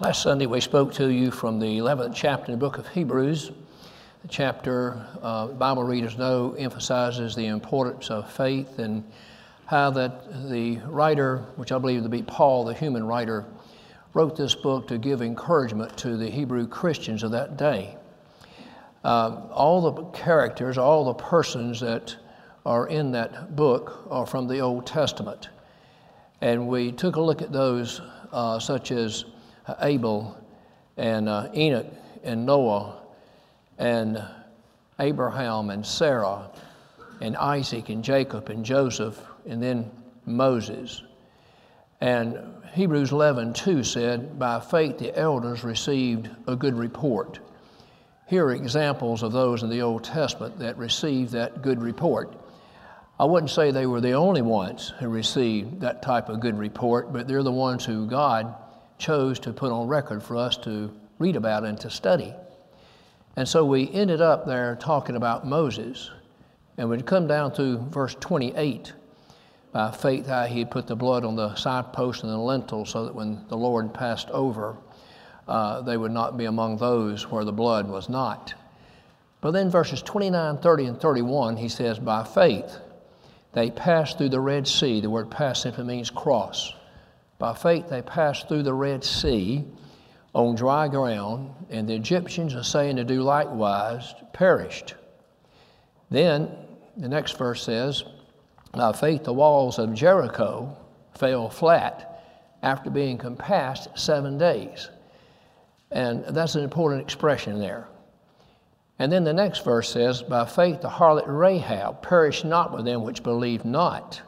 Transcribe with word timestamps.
Last 0.00 0.22
Sunday, 0.22 0.46
we 0.46 0.60
spoke 0.60 0.92
to 0.94 1.06
you 1.06 1.30
from 1.30 1.60
the 1.60 1.78
11th 1.78 2.16
chapter 2.16 2.46
in 2.46 2.58
the 2.58 2.58
book 2.58 2.78
of 2.78 2.88
Hebrews. 2.88 3.52
The 4.22 4.28
chapter, 4.28 5.06
uh, 5.22 5.46
Bible 5.46 5.84
readers 5.84 6.18
know, 6.18 6.52
emphasizes 6.58 7.36
the 7.36 7.46
importance 7.46 8.10
of 8.10 8.28
faith 8.32 8.80
and 8.80 9.04
how 9.66 9.90
that 9.90 10.50
the 10.50 10.78
writer, 10.78 11.46
which 11.54 11.70
I 11.70 11.78
believe 11.78 12.02
to 12.02 12.08
be 12.08 12.24
Paul, 12.24 12.64
the 12.64 12.74
human 12.74 13.06
writer, 13.06 13.44
wrote 14.14 14.36
this 14.36 14.56
book 14.56 14.88
to 14.88 14.98
give 14.98 15.22
encouragement 15.22 15.96
to 15.98 16.16
the 16.16 16.28
Hebrew 16.28 16.66
Christians 16.66 17.22
of 17.22 17.30
that 17.30 17.56
day. 17.56 17.96
Uh, 19.04 19.42
all 19.52 19.92
the 19.92 20.02
characters, 20.06 20.76
all 20.76 21.04
the 21.04 21.14
persons 21.14 21.78
that 21.78 22.16
are 22.66 22.88
in 22.88 23.12
that 23.12 23.54
book 23.54 24.08
are 24.10 24.26
from 24.26 24.48
the 24.48 24.58
Old 24.58 24.88
Testament. 24.88 25.50
And 26.40 26.66
we 26.66 26.90
took 26.90 27.14
a 27.14 27.20
look 27.20 27.42
at 27.42 27.52
those, 27.52 28.00
uh, 28.32 28.58
such 28.58 28.90
as 28.90 29.26
Abel 29.80 30.36
and 30.96 31.28
uh, 31.28 31.48
Enoch 31.54 31.86
and 32.22 32.46
Noah 32.46 33.02
and 33.78 34.22
Abraham 34.98 35.70
and 35.70 35.84
Sarah 35.84 36.50
and 37.20 37.36
Isaac 37.36 37.88
and 37.88 38.04
Jacob 38.04 38.48
and 38.48 38.64
Joseph 38.64 39.20
and 39.46 39.62
then 39.62 39.90
Moses. 40.26 41.02
And 42.00 42.38
Hebrews 42.74 43.12
11, 43.12 43.54
2 43.54 43.84
said, 43.84 44.38
By 44.38 44.60
faith 44.60 44.98
the 44.98 45.16
elders 45.16 45.64
received 45.64 46.28
a 46.46 46.56
good 46.56 46.74
report. 46.74 47.38
Here 48.26 48.46
are 48.46 48.52
examples 48.52 49.22
of 49.22 49.32
those 49.32 49.62
in 49.62 49.70
the 49.70 49.82
Old 49.82 50.04
Testament 50.04 50.58
that 50.58 50.76
received 50.76 51.32
that 51.32 51.62
good 51.62 51.80
report. 51.80 52.34
I 53.18 53.26
wouldn't 53.26 53.50
say 53.50 53.70
they 53.70 53.86
were 53.86 54.00
the 54.00 54.12
only 54.12 54.42
ones 54.42 54.92
who 54.98 55.08
received 55.08 55.80
that 55.82 56.02
type 56.02 56.28
of 56.28 56.40
good 56.40 56.58
report, 56.58 57.12
but 57.12 57.28
they're 57.28 57.44
the 57.44 57.52
ones 57.52 57.84
who 57.84 58.06
God 58.06 58.54
chose 58.98 59.38
to 59.40 59.52
put 59.52 59.72
on 59.72 59.88
record 59.88 60.22
for 60.22 60.36
us 60.36 60.56
to 60.58 60.90
read 61.18 61.36
about 61.36 61.64
and 61.64 61.78
to 61.80 61.90
study. 61.90 62.34
And 63.36 63.48
so 63.48 63.64
we 63.64 63.90
ended 63.92 64.20
up 64.20 64.46
there 64.46 64.76
talking 64.76 65.16
about 65.16 65.46
Moses, 65.46 66.10
and 66.78 66.88
we'd 66.88 67.06
come 67.06 67.26
down 67.26 67.52
to 67.54 67.78
verse 67.78 68.14
28. 68.20 68.92
By 69.72 69.90
faith, 69.90 70.26
how 70.26 70.44
he 70.44 70.64
put 70.64 70.86
the 70.86 70.94
blood 70.94 71.24
on 71.24 71.34
the 71.34 71.54
side 71.56 71.92
post 71.92 72.22
and 72.22 72.30
the 72.30 72.38
lintel 72.38 72.84
so 72.84 73.06
that 73.06 73.14
when 73.14 73.44
the 73.48 73.56
Lord 73.56 73.92
passed 73.92 74.30
over, 74.30 74.76
uh, 75.48 75.80
they 75.82 75.96
would 75.96 76.12
not 76.12 76.36
be 76.36 76.44
among 76.44 76.76
those 76.76 77.30
where 77.30 77.44
the 77.44 77.52
blood 77.52 77.88
was 77.88 78.08
not. 78.08 78.54
But 79.40 79.50
then 79.50 79.68
verses 79.68 80.00
29, 80.00 80.58
30, 80.58 80.84
and 80.86 81.00
31, 81.00 81.56
he 81.56 81.68
says, 81.68 81.98
By 81.98 82.22
faith, 82.22 82.78
they 83.52 83.70
passed 83.70 84.16
through 84.16 84.30
the 84.30 84.40
Red 84.40 84.66
Sea. 84.66 85.00
The 85.00 85.10
word 85.10 85.30
pass 85.30 85.62
simply 85.62 85.84
means 85.84 86.08
cross. 86.08 86.72
By 87.44 87.52
faith, 87.52 87.90
they 87.90 88.00
passed 88.00 88.48
through 88.48 88.62
the 88.62 88.72
Red 88.72 89.04
Sea 89.04 89.66
on 90.34 90.54
dry 90.54 90.88
ground, 90.88 91.50
and 91.68 91.86
the 91.86 91.94
Egyptians, 91.94 92.56
saying 92.66 92.96
to 92.96 93.04
do 93.04 93.20
likewise, 93.20 94.14
perished. 94.32 94.94
Then 96.08 96.50
the 96.96 97.06
next 97.06 97.36
verse 97.36 97.62
says, 97.62 98.02
By 98.72 98.92
faith, 98.92 99.24
the 99.24 99.34
walls 99.34 99.78
of 99.78 99.92
Jericho 99.92 100.74
fell 101.18 101.50
flat 101.50 102.24
after 102.62 102.88
being 102.88 103.18
compassed 103.18 103.88
seven 103.94 104.38
days. 104.38 104.88
And 105.90 106.24
that's 106.24 106.54
an 106.54 106.64
important 106.64 107.02
expression 107.02 107.58
there. 107.58 107.88
And 108.98 109.12
then 109.12 109.24
the 109.24 109.34
next 109.34 109.64
verse 109.64 109.90
says, 109.90 110.22
By 110.22 110.46
faith, 110.46 110.80
the 110.80 110.88
harlot 110.88 111.26
Rahab 111.26 112.00
perished 112.00 112.46
not 112.46 112.74
with 112.74 112.86
them 112.86 113.02
which 113.02 113.22
believed 113.22 113.66
not 113.66 114.22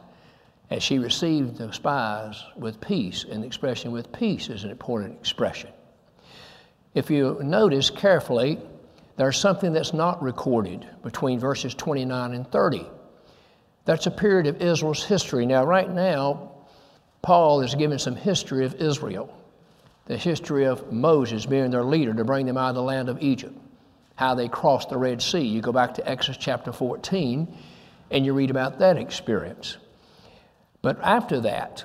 and 0.69 0.81
she 0.81 0.99
received 0.99 1.57
the 1.57 1.71
spies 1.71 2.43
with 2.55 2.81
peace. 2.81 3.25
And 3.29 3.43
the 3.43 3.47
expression 3.47 3.91
with 3.91 4.11
peace 4.11 4.49
is 4.49 4.63
an 4.63 4.71
important 4.71 5.17
expression. 5.19 5.69
If 6.93 7.09
you 7.09 7.39
notice 7.41 7.89
carefully, 7.89 8.59
there's 9.17 9.37
something 9.37 9.73
that's 9.73 9.93
not 9.93 10.21
recorded 10.21 10.87
between 11.03 11.39
verses 11.39 11.73
29 11.73 12.33
and 12.33 12.51
30. 12.51 12.85
That's 13.85 14.05
a 14.05 14.11
period 14.11 14.47
of 14.47 14.61
Israel's 14.61 15.03
history. 15.03 15.45
Now, 15.45 15.63
right 15.63 15.89
now, 15.89 16.51
Paul 17.21 17.61
is 17.61 17.73
giving 17.73 17.97
some 17.97 18.15
history 18.15 18.65
of 18.65 18.75
Israel, 18.75 19.33
the 20.05 20.17
history 20.17 20.65
of 20.65 20.91
Moses 20.91 21.45
being 21.45 21.71
their 21.71 21.83
leader 21.83 22.13
to 22.13 22.23
bring 22.23 22.45
them 22.45 22.57
out 22.57 22.69
of 22.69 22.75
the 22.75 22.83
land 22.83 23.09
of 23.09 23.21
Egypt, 23.21 23.57
how 24.15 24.35
they 24.35 24.47
crossed 24.47 24.89
the 24.89 24.97
Red 24.97 25.21
Sea. 25.21 25.41
You 25.41 25.61
go 25.61 25.71
back 25.71 25.93
to 25.95 26.09
Exodus 26.09 26.37
chapter 26.37 26.71
14 26.71 27.47
and 28.11 28.25
you 28.25 28.33
read 28.33 28.49
about 28.49 28.79
that 28.79 28.97
experience. 28.97 29.77
But 30.87 31.01
after 31.03 31.41
that, 31.41 31.83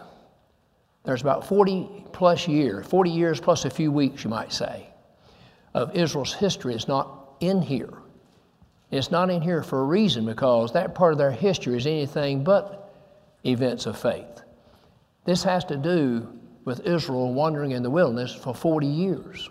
there's 1.02 1.22
about 1.22 1.44
40 1.48 2.04
plus 2.12 2.46
years, 2.46 2.86
40 2.86 3.10
years 3.10 3.40
plus 3.40 3.64
a 3.64 3.70
few 3.70 3.90
weeks, 3.90 4.22
you 4.22 4.30
might 4.30 4.52
say, 4.52 4.86
of 5.74 5.96
Israel's 5.96 6.32
history 6.32 6.72
is 6.72 6.86
not 6.86 7.34
in 7.40 7.62
here. 7.62 7.92
It's 8.92 9.10
not 9.10 9.28
in 9.28 9.42
here 9.42 9.64
for 9.64 9.80
a 9.80 9.84
reason 9.86 10.24
because 10.24 10.72
that 10.74 10.94
part 10.94 11.10
of 11.10 11.18
their 11.18 11.32
history 11.32 11.76
is 11.76 11.84
anything 11.84 12.44
but 12.44 12.94
events 13.44 13.86
of 13.86 13.98
faith. 13.98 14.42
This 15.24 15.42
has 15.42 15.64
to 15.64 15.76
do 15.76 16.38
with 16.64 16.86
Israel 16.86 17.34
wandering 17.34 17.72
in 17.72 17.82
the 17.82 17.90
wilderness 17.90 18.32
for 18.32 18.54
40 18.54 18.86
years. 18.86 19.50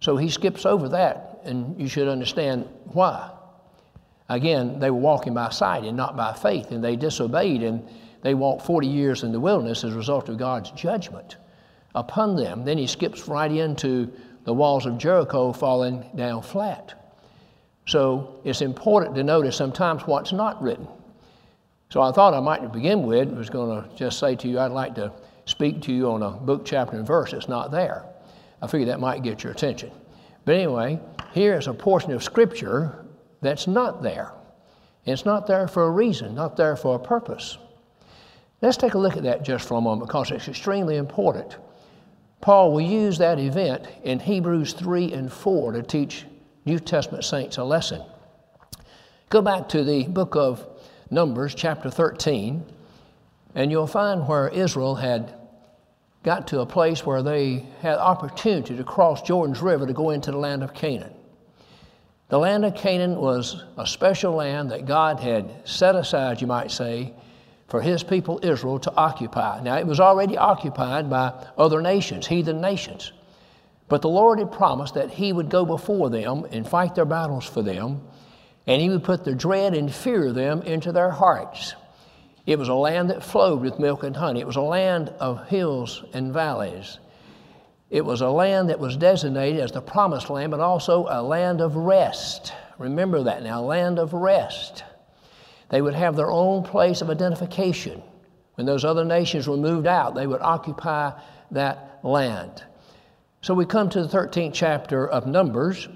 So 0.00 0.16
he 0.16 0.28
skips 0.28 0.66
over 0.66 0.88
that, 0.88 1.42
and 1.44 1.80
you 1.80 1.86
should 1.86 2.08
understand 2.08 2.68
why. 2.86 3.30
Again, 4.28 4.80
they 4.80 4.90
were 4.90 4.98
walking 4.98 5.32
by 5.32 5.50
sight 5.50 5.84
and 5.84 5.96
not 5.96 6.16
by 6.16 6.32
faith, 6.32 6.72
and 6.72 6.82
they 6.82 6.96
disobeyed, 6.96 7.62
and 7.62 7.88
they 8.28 8.34
walked 8.34 8.66
40 8.66 8.86
years 8.86 9.22
in 9.22 9.32
the 9.32 9.40
wilderness 9.40 9.84
as 9.84 9.94
a 9.94 9.96
result 9.96 10.28
of 10.28 10.36
God's 10.36 10.70
judgment 10.72 11.38
upon 11.94 12.36
them. 12.36 12.62
Then 12.62 12.76
he 12.76 12.86
skips 12.86 13.26
right 13.26 13.50
into 13.50 14.12
the 14.44 14.52
walls 14.52 14.84
of 14.84 14.98
Jericho 14.98 15.50
falling 15.50 16.04
down 16.14 16.42
flat. 16.42 16.92
So 17.86 18.38
it's 18.44 18.60
important 18.60 19.14
to 19.14 19.24
notice 19.24 19.56
sometimes 19.56 20.02
what's 20.02 20.32
not 20.32 20.60
written. 20.62 20.86
So 21.88 22.02
I 22.02 22.12
thought 22.12 22.34
I 22.34 22.40
might 22.40 22.70
begin 22.70 23.04
with 23.04 23.30
was 23.30 23.48
going 23.48 23.82
to 23.82 23.96
just 23.96 24.18
say 24.18 24.36
to 24.36 24.46
you, 24.46 24.58
I'd 24.58 24.72
like 24.72 24.94
to 24.96 25.10
speak 25.46 25.80
to 25.84 25.92
you 25.94 26.10
on 26.10 26.22
a 26.22 26.32
book, 26.32 26.66
chapter, 26.66 26.98
and 26.98 27.06
verse 27.06 27.30
that's 27.30 27.48
not 27.48 27.70
there. 27.70 28.04
I 28.60 28.66
figured 28.66 28.90
that 28.90 29.00
might 29.00 29.22
get 29.22 29.42
your 29.42 29.54
attention. 29.54 29.90
But 30.44 30.56
anyway, 30.56 31.00
here 31.32 31.56
is 31.56 31.66
a 31.66 31.72
portion 31.72 32.12
of 32.12 32.22
Scripture 32.22 33.06
that's 33.40 33.66
not 33.66 34.02
there. 34.02 34.32
It's 35.06 35.24
not 35.24 35.46
there 35.46 35.66
for 35.66 35.84
a 35.84 35.90
reason, 35.90 36.34
not 36.34 36.58
there 36.58 36.76
for 36.76 36.96
a 36.96 36.98
purpose. 36.98 37.56
Let's 38.60 38.76
take 38.76 38.94
a 38.94 38.98
look 38.98 39.16
at 39.16 39.22
that 39.22 39.44
just 39.44 39.68
for 39.68 39.78
a 39.78 39.80
moment 39.80 40.08
because 40.08 40.30
it's 40.30 40.48
extremely 40.48 40.96
important. 40.96 41.56
Paul 42.40 42.72
will 42.72 42.80
use 42.80 43.18
that 43.18 43.38
event 43.38 43.86
in 44.02 44.18
Hebrews 44.18 44.72
3 44.72 45.12
and 45.12 45.32
4 45.32 45.72
to 45.72 45.82
teach 45.82 46.24
New 46.64 46.78
Testament 46.78 47.24
saints 47.24 47.56
a 47.56 47.64
lesson. 47.64 48.02
Go 49.28 49.42
back 49.42 49.68
to 49.70 49.84
the 49.84 50.04
book 50.04 50.36
of 50.36 50.66
Numbers, 51.10 51.54
chapter 51.54 51.90
13, 51.90 52.64
and 53.54 53.70
you'll 53.70 53.86
find 53.86 54.26
where 54.26 54.48
Israel 54.48 54.94
had 54.94 55.34
got 56.22 56.46
to 56.48 56.60
a 56.60 56.66
place 56.66 57.06
where 57.06 57.22
they 57.22 57.64
had 57.80 57.98
opportunity 57.98 58.76
to 58.76 58.84
cross 58.84 59.22
Jordan's 59.22 59.62
River 59.62 59.86
to 59.86 59.92
go 59.92 60.10
into 60.10 60.30
the 60.30 60.36
land 60.36 60.62
of 60.62 60.74
Canaan. 60.74 61.14
The 62.28 62.38
land 62.38 62.64
of 62.64 62.74
Canaan 62.74 63.16
was 63.16 63.64
a 63.78 63.86
special 63.86 64.34
land 64.34 64.70
that 64.70 64.84
God 64.84 65.20
had 65.20 65.66
set 65.66 65.96
aside, 65.96 66.40
you 66.40 66.46
might 66.46 66.70
say, 66.70 67.14
for 67.68 67.82
his 67.82 68.02
people 68.02 68.40
Israel 68.42 68.78
to 68.80 68.94
occupy. 68.96 69.60
Now, 69.60 69.76
it 69.76 69.86
was 69.86 70.00
already 70.00 70.36
occupied 70.36 71.08
by 71.08 71.32
other 71.56 71.82
nations, 71.82 72.26
heathen 72.26 72.60
nations. 72.60 73.12
But 73.88 74.02
the 74.02 74.08
Lord 74.08 74.38
had 74.38 74.52
promised 74.52 74.94
that 74.94 75.10
he 75.10 75.32
would 75.32 75.48
go 75.48 75.64
before 75.64 76.10
them 76.10 76.46
and 76.50 76.68
fight 76.68 76.94
their 76.94 77.04
battles 77.04 77.46
for 77.46 77.62
them, 77.62 78.02
and 78.66 78.82
he 78.82 78.88
would 78.90 79.04
put 79.04 79.24
the 79.24 79.34
dread 79.34 79.74
and 79.74 79.94
fear 79.94 80.28
of 80.28 80.34
them 80.34 80.62
into 80.62 80.92
their 80.92 81.10
hearts. 81.10 81.74
It 82.46 82.58
was 82.58 82.68
a 82.68 82.74
land 82.74 83.10
that 83.10 83.22
flowed 83.22 83.60
with 83.60 83.78
milk 83.78 84.02
and 84.02 84.16
honey. 84.16 84.40
It 84.40 84.46
was 84.46 84.56
a 84.56 84.62
land 84.62 85.10
of 85.20 85.48
hills 85.48 86.04
and 86.14 86.32
valleys. 86.32 86.98
It 87.90 88.04
was 88.04 88.20
a 88.20 88.28
land 88.28 88.70
that 88.70 88.80
was 88.80 88.96
designated 88.96 89.60
as 89.60 89.72
the 89.72 89.80
promised 89.80 90.30
land, 90.30 90.50
but 90.50 90.60
also 90.60 91.06
a 91.08 91.22
land 91.22 91.60
of 91.60 91.76
rest. 91.76 92.52
Remember 92.78 93.22
that 93.22 93.42
now, 93.42 93.62
land 93.62 93.98
of 93.98 94.12
rest. 94.12 94.84
They 95.70 95.82
would 95.82 95.94
have 95.94 96.16
their 96.16 96.30
own 96.30 96.62
place 96.62 97.02
of 97.02 97.10
identification. 97.10 98.02
When 98.54 98.66
those 98.66 98.84
other 98.84 99.04
nations 99.04 99.46
were 99.46 99.56
moved 99.56 99.86
out, 99.86 100.14
they 100.14 100.26
would 100.26 100.40
occupy 100.40 101.12
that 101.50 102.00
land. 102.02 102.64
So 103.40 103.54
we 103.54 103.66
come 103.66 103.88
to 103.90 104.02
the 104.02 104.08
13th 104.08 104.52
chapter 104.52 105.06
of 105.08 105.26
Numbers, 105.26 105.88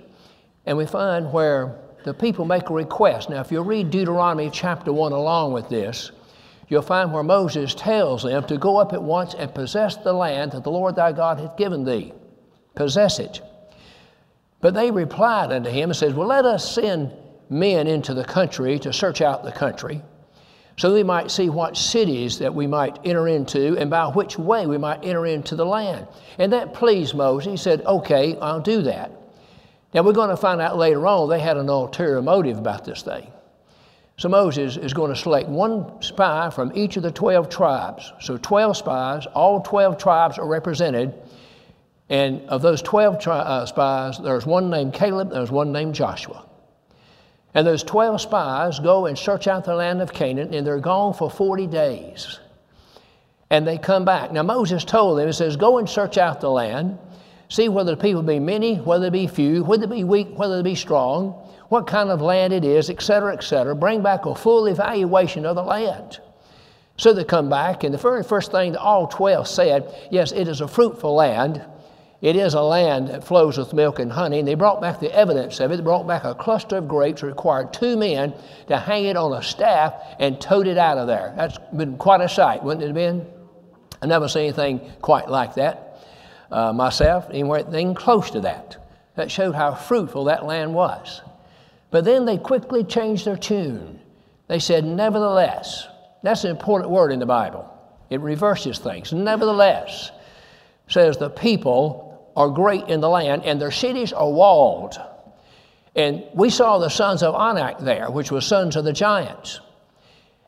and 0.65 0.77
we 0.77 0.87
find 0.87 1.33
where 1.33 1.79
the 2.05 2.15
people 2.15 2.45
make 2.45 2.71
a 2.71 2.75
request. 2.75 3.31
Now, 3.31 3.41
if 3.41 3.51
you 3.51 3.63
read 3.63 3.91
Deuteronomy 3.91 4.51
chapter 4.51 4.93
1 4.93 5.13
along 5.13 5.53
with 5.53 5.69
this, 5.69 6.13
you'll 6.69 6.83
find 6.83 7.13
where 7.13 7.23
Moses 7.23 7.75
tells 7.75 8.23
them 8.23 8.45
to 8.47 8.57
go 8.59 8.77
up 8.77 8.93
at 8.93 9.03
once 9.03 9.35
and 9.35 9.55
possess 9.55 9.97
the 9.97 10.13
land 10.13 10.53
that 10.53 10.65
the 10.65 10.71
Lord 10.71 10.97
thy 10.97 11.13
God 11.13 11.39
hath 11.39 11.57
given 11.57 11.85
thee. 11.85 12.13
Possess 12.75 13.19
it. 13.19 13.41
But 14.61 14.75
they 14.75 14.91
replied 14.91 15.53
unto 15.53 15.71
him 15.71 15.91
and 15.91 15.97
said, 15.97 16.17
Well, 16.17 16.29
let 16.29 16.45
us 16.45 16.75
send 16.75 17.13
men 17.53 17.87
into 17.87 18.15
the 18.15 18.25
country 18.25 18.79
to 18.81 18.93
search 18.93 19.21
out 19.21 19.45
the 19.45 19.53
country. 19.53 20.03
so 20.79 20.93
we 20.93 21.03
might 21.03 21.31
see 21.31 21.51
what 21.51 21.77
cities 21.77 22.39
that 22.39 22.55
we 22.55 22.67
might 22.67 22.99
enter 23.05 23.29
into 23.29 23.77
and 23.77 23.91
by 23.91 24.07
which 24.07 24.39
way 24.39 24.67
we 24.67 24.79
might 24.79 25.05
enter 25.05 25.27
into 25.27 25.55
the 25.55 25.67
land. 25.67 26.07
And 26.39 26.53
that 26.53 26.73
pleased 26.73 27.15
Moses. 27.15 27.51
He 27.51 27.57
said, 27.59 27.83
Okay, 27.85 28.39
I'll 28.41 28.61
do 28.61 28.83
that. 28.83 29.13
Now 29.93 30.03
we're 30.03 30.15
going 30.15 30.31
to 30.31 30.37
find 30.37 30.61
out 30.63 30.79
later 30.79 31.07
on 31.07 31.29
they 31.29 31.41
had 31.41 31.59
an 31.59 31.69
ulterior 31.69 32.23
motive 32.23 32.57
about 32.57 32.85
this 32.87 33.03
thing. 33.03 33.31
So 34.17 34.29
Moses 34.29 34.77
is 34.77 34.95
going 34.95 35.13
to 35.13 35.21
select 35.21 35.49
one 35.49 36.01
spy 36.01 36.49
from 36.51 36.73
each 36.75 36.97
of 36.97 37.03
the 37.03 37.11
12 37.11 37.51
tribes. 37.51 38.13
So 38.21 38.39
12 38.39 38.77
spies, 38.77 39.27
all 39.27 39.61
12 39.61 39.99
tribes 39.99 40.39
are 40.39 40.47
represented. 40.47 41.13
And 42.09 42.43
of 42.49 42.63
those 42.63 42.83
12 42.83 43.21
tri- 43.21 43.39
uh, 43.39 43.67
spies, 43.67 44.19
there's 44.19 44.47
one 44.47 44.71
named 44.71 44.95
Caleb, 44.95 45.31
there's 45.31 45.51
one 45.51 45.73
named 45.73 45.95
Joshua. 45.95 46.47
And 47.55 47.67
those 47.67 47.83
12 47.83 48.21
spies 48.21 48.79
go 48.79 49.07
and 49.07 49.19
search 49.19 49.47
out 49.47 49.65
the 49.65 49.75
land 49.75 50.01
of 50.01 50.13
Canaan, 50.13 50.55
and 50.55 50.67
they're 50.67 50.81
gone 50.81 51.13
for 51.13 51.31
40 51.31 51.67
days. 51.67 52.39
And 53.51 53.67
they 53.67 53.77
come 53.77 54.07
back. 54.07 54.33
Now, 54.33 54.43
Moses 54.43 54.85
told 54.85 55.19
them, 55.19 55.27
He 55.27 55.33
says, 55.33 55.57
Go 55.57 55.77
and 55.79 55.89
search 55.89 56.17
out 56.17 56.41
the 56.41 56.51
land, 56.51 56.99
see 57.51 57.69
whether 57.69 57.95
the 57.95 58.01
people 58.01 58.23
be 58.23 58.39
many, 58.39 58.77
whether 58.77 59.11
they 59.11 59.25
be 59.25 59.27
few, 59.27 59.63
whether 59.65 59.87
they 59.87 59.97
be 59.97 60.05
weak, 60.05 60.29
whether 60.39 60.57
they 60.57 60.71
be 60.71 60.75
strong, 60.75 61.33
what 61.69 61.87
kind 61.87 62.09
of 62.09 62.23
land 62.23 62.55
it 62.55 62.65
is, 62.65 62.89
etc., 62.89 63.35
etc. 63.35 63.75
Bring 63.75 64.03
back 64.03 64.25
a 64.25 64.35
full 64.35 64.67
evaluation 64.67 65.45
of 65.45 65.57
the 65.57 65.63
land. 65.63 66.21
So 66.97 67.13
they 67.13 67.25
come 67.25 67.51
back, 67.51 67.85
and 67.85 67.93
the 67.93 67.99
very 67.99 68.23
first 68.23 68.51
thing 68.53 68.73
that 68.73 68.81
all 68.81 69.07
12 69.07 69.47
said, 69.47 70.09
Yes, 70.11 70.33
it 70.33 70.49
is 70.49 70.63
a 70.63 70.69
fruitful 70.69 71.15
land. 71.15 71.63
It 72.23 72.37
is 72.37 72.55
a 72.55 72.63
land 72.63 73.09
that 73.09 73.25
flows 73.25 73.59
with 73.59 73.75
milk 73.75 73.99
and 73.99 74.11
honey. 74.11 74.39
And 74.39 74.47
they 74.47 74.55
brought 74.55 74.81
back 74.81 75.01
the 75.01 75.13
evidence 75.13 75.59
of 75.59 75.73
it. 75.73 75.77
They 75.77 75.83
brought 75.83 76.07
back 76.07 76.23
a 76.23 76.37
cluster 76.37 76.77
of 76.77 76.87
grapes, 76.87 77.25
required 77.25 77.73
two 77.73 77.97
men 77.97 78.33
to 78.69 78.79
hang 78.79 79.07
it 79.07 79.17
on 79.17 79.33
a 79.33 79.43
staff 79.43 79.95
and 80.21 80.41
tote 80.41 80.69
it 80.69 80.79
out 80.79 80.99
of 80.99 81.09
there. 81.09 81.35
That's 81.37 81.59
been 81.77 81.99
quite 81.99 82.21
a 82.21 82.29
sight, 82.29 82.63
wouldn't 82.63 82.85
it 82.85 82.87
have 82.87 82.95
been? 82.95 83.27
I 84.01 84.07
never 84.07 84.29
seen 84.29 84.45
anything 84.45 84.81
quite 85.01 85.29
like 85.29 85.55
that 85.57 85.93
uh, 86.53 86.73
myself, 86.73 87.27
anywhere, 87.31 87.61
anything 87.61 87.95
close 87.95 88.31
to 88.31 88.41
that. 88.43 88.77
That 89.17 89.31
showed 89.31 89.55
how 89.55 89.75
fruitful 89.75 90.25
that 90.25 90.47
land 90.47 90.73
was. 90.73 91.23
But 91.91 92.05
then 92.05 92.25
they 92.25 92.39
quickly 92.39 92.85
changed 92.85 93.27
their 93.27 93.37
tune. 93.37 94.01
They 94.47 94.59
said, 94.59 94.85
nevertheless. 94.85 95.89
That's 96.23 96.45
an 96.45 96.51
important 96.51 96.91
word 96.91 97.11
in 97.11 97.19
the 97.19 97.27
Bible. 97.27 97.69
It 98.11 98.21
reverses 98.21 98.79
things. 98.79 99.13
Nevertheless, 99.13 100.13
says 100.87 101.17
the 101.17 101.31
people 101.31 102.12
are 102.37 102.49
great 102.49 102.89
in 102.89 103.01
the 103.01 103.09
land, 103.09 103.45
and 103.45 103.61
their 103.61 103.71
cities 103.71 104.13
are 104.13 104.31
walled. 104.31 105.01
And 105.95 106.25
we 106.35 106.49
saw 106.49 106.79
the 106.79 106.89
sons 106.89 107.23
of 107.23 107.35
Anak 107.35 107.79
there, 107.81 108.11
which 108.11 108.31
was 108.31 108.47
sons 108.47 108.77
of 108.77 108.85
the 108.85 108.93
giants. 108.93 109.61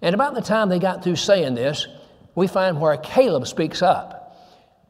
And 0.00 0.14
about 0.14 0.34
the 0.34 0.42
time 0.42 0.68
they 0.68 0.78
got 0.78 1.04
through 1.04 1.16
saying 1.16 1.54
this, 1.54 1.86
we 2.34 2.46
find 2.46 2.80
where 2.80 2.96
Caleb 2.96 3.46
speaks 3.46 3.82
up. 3.82 4.36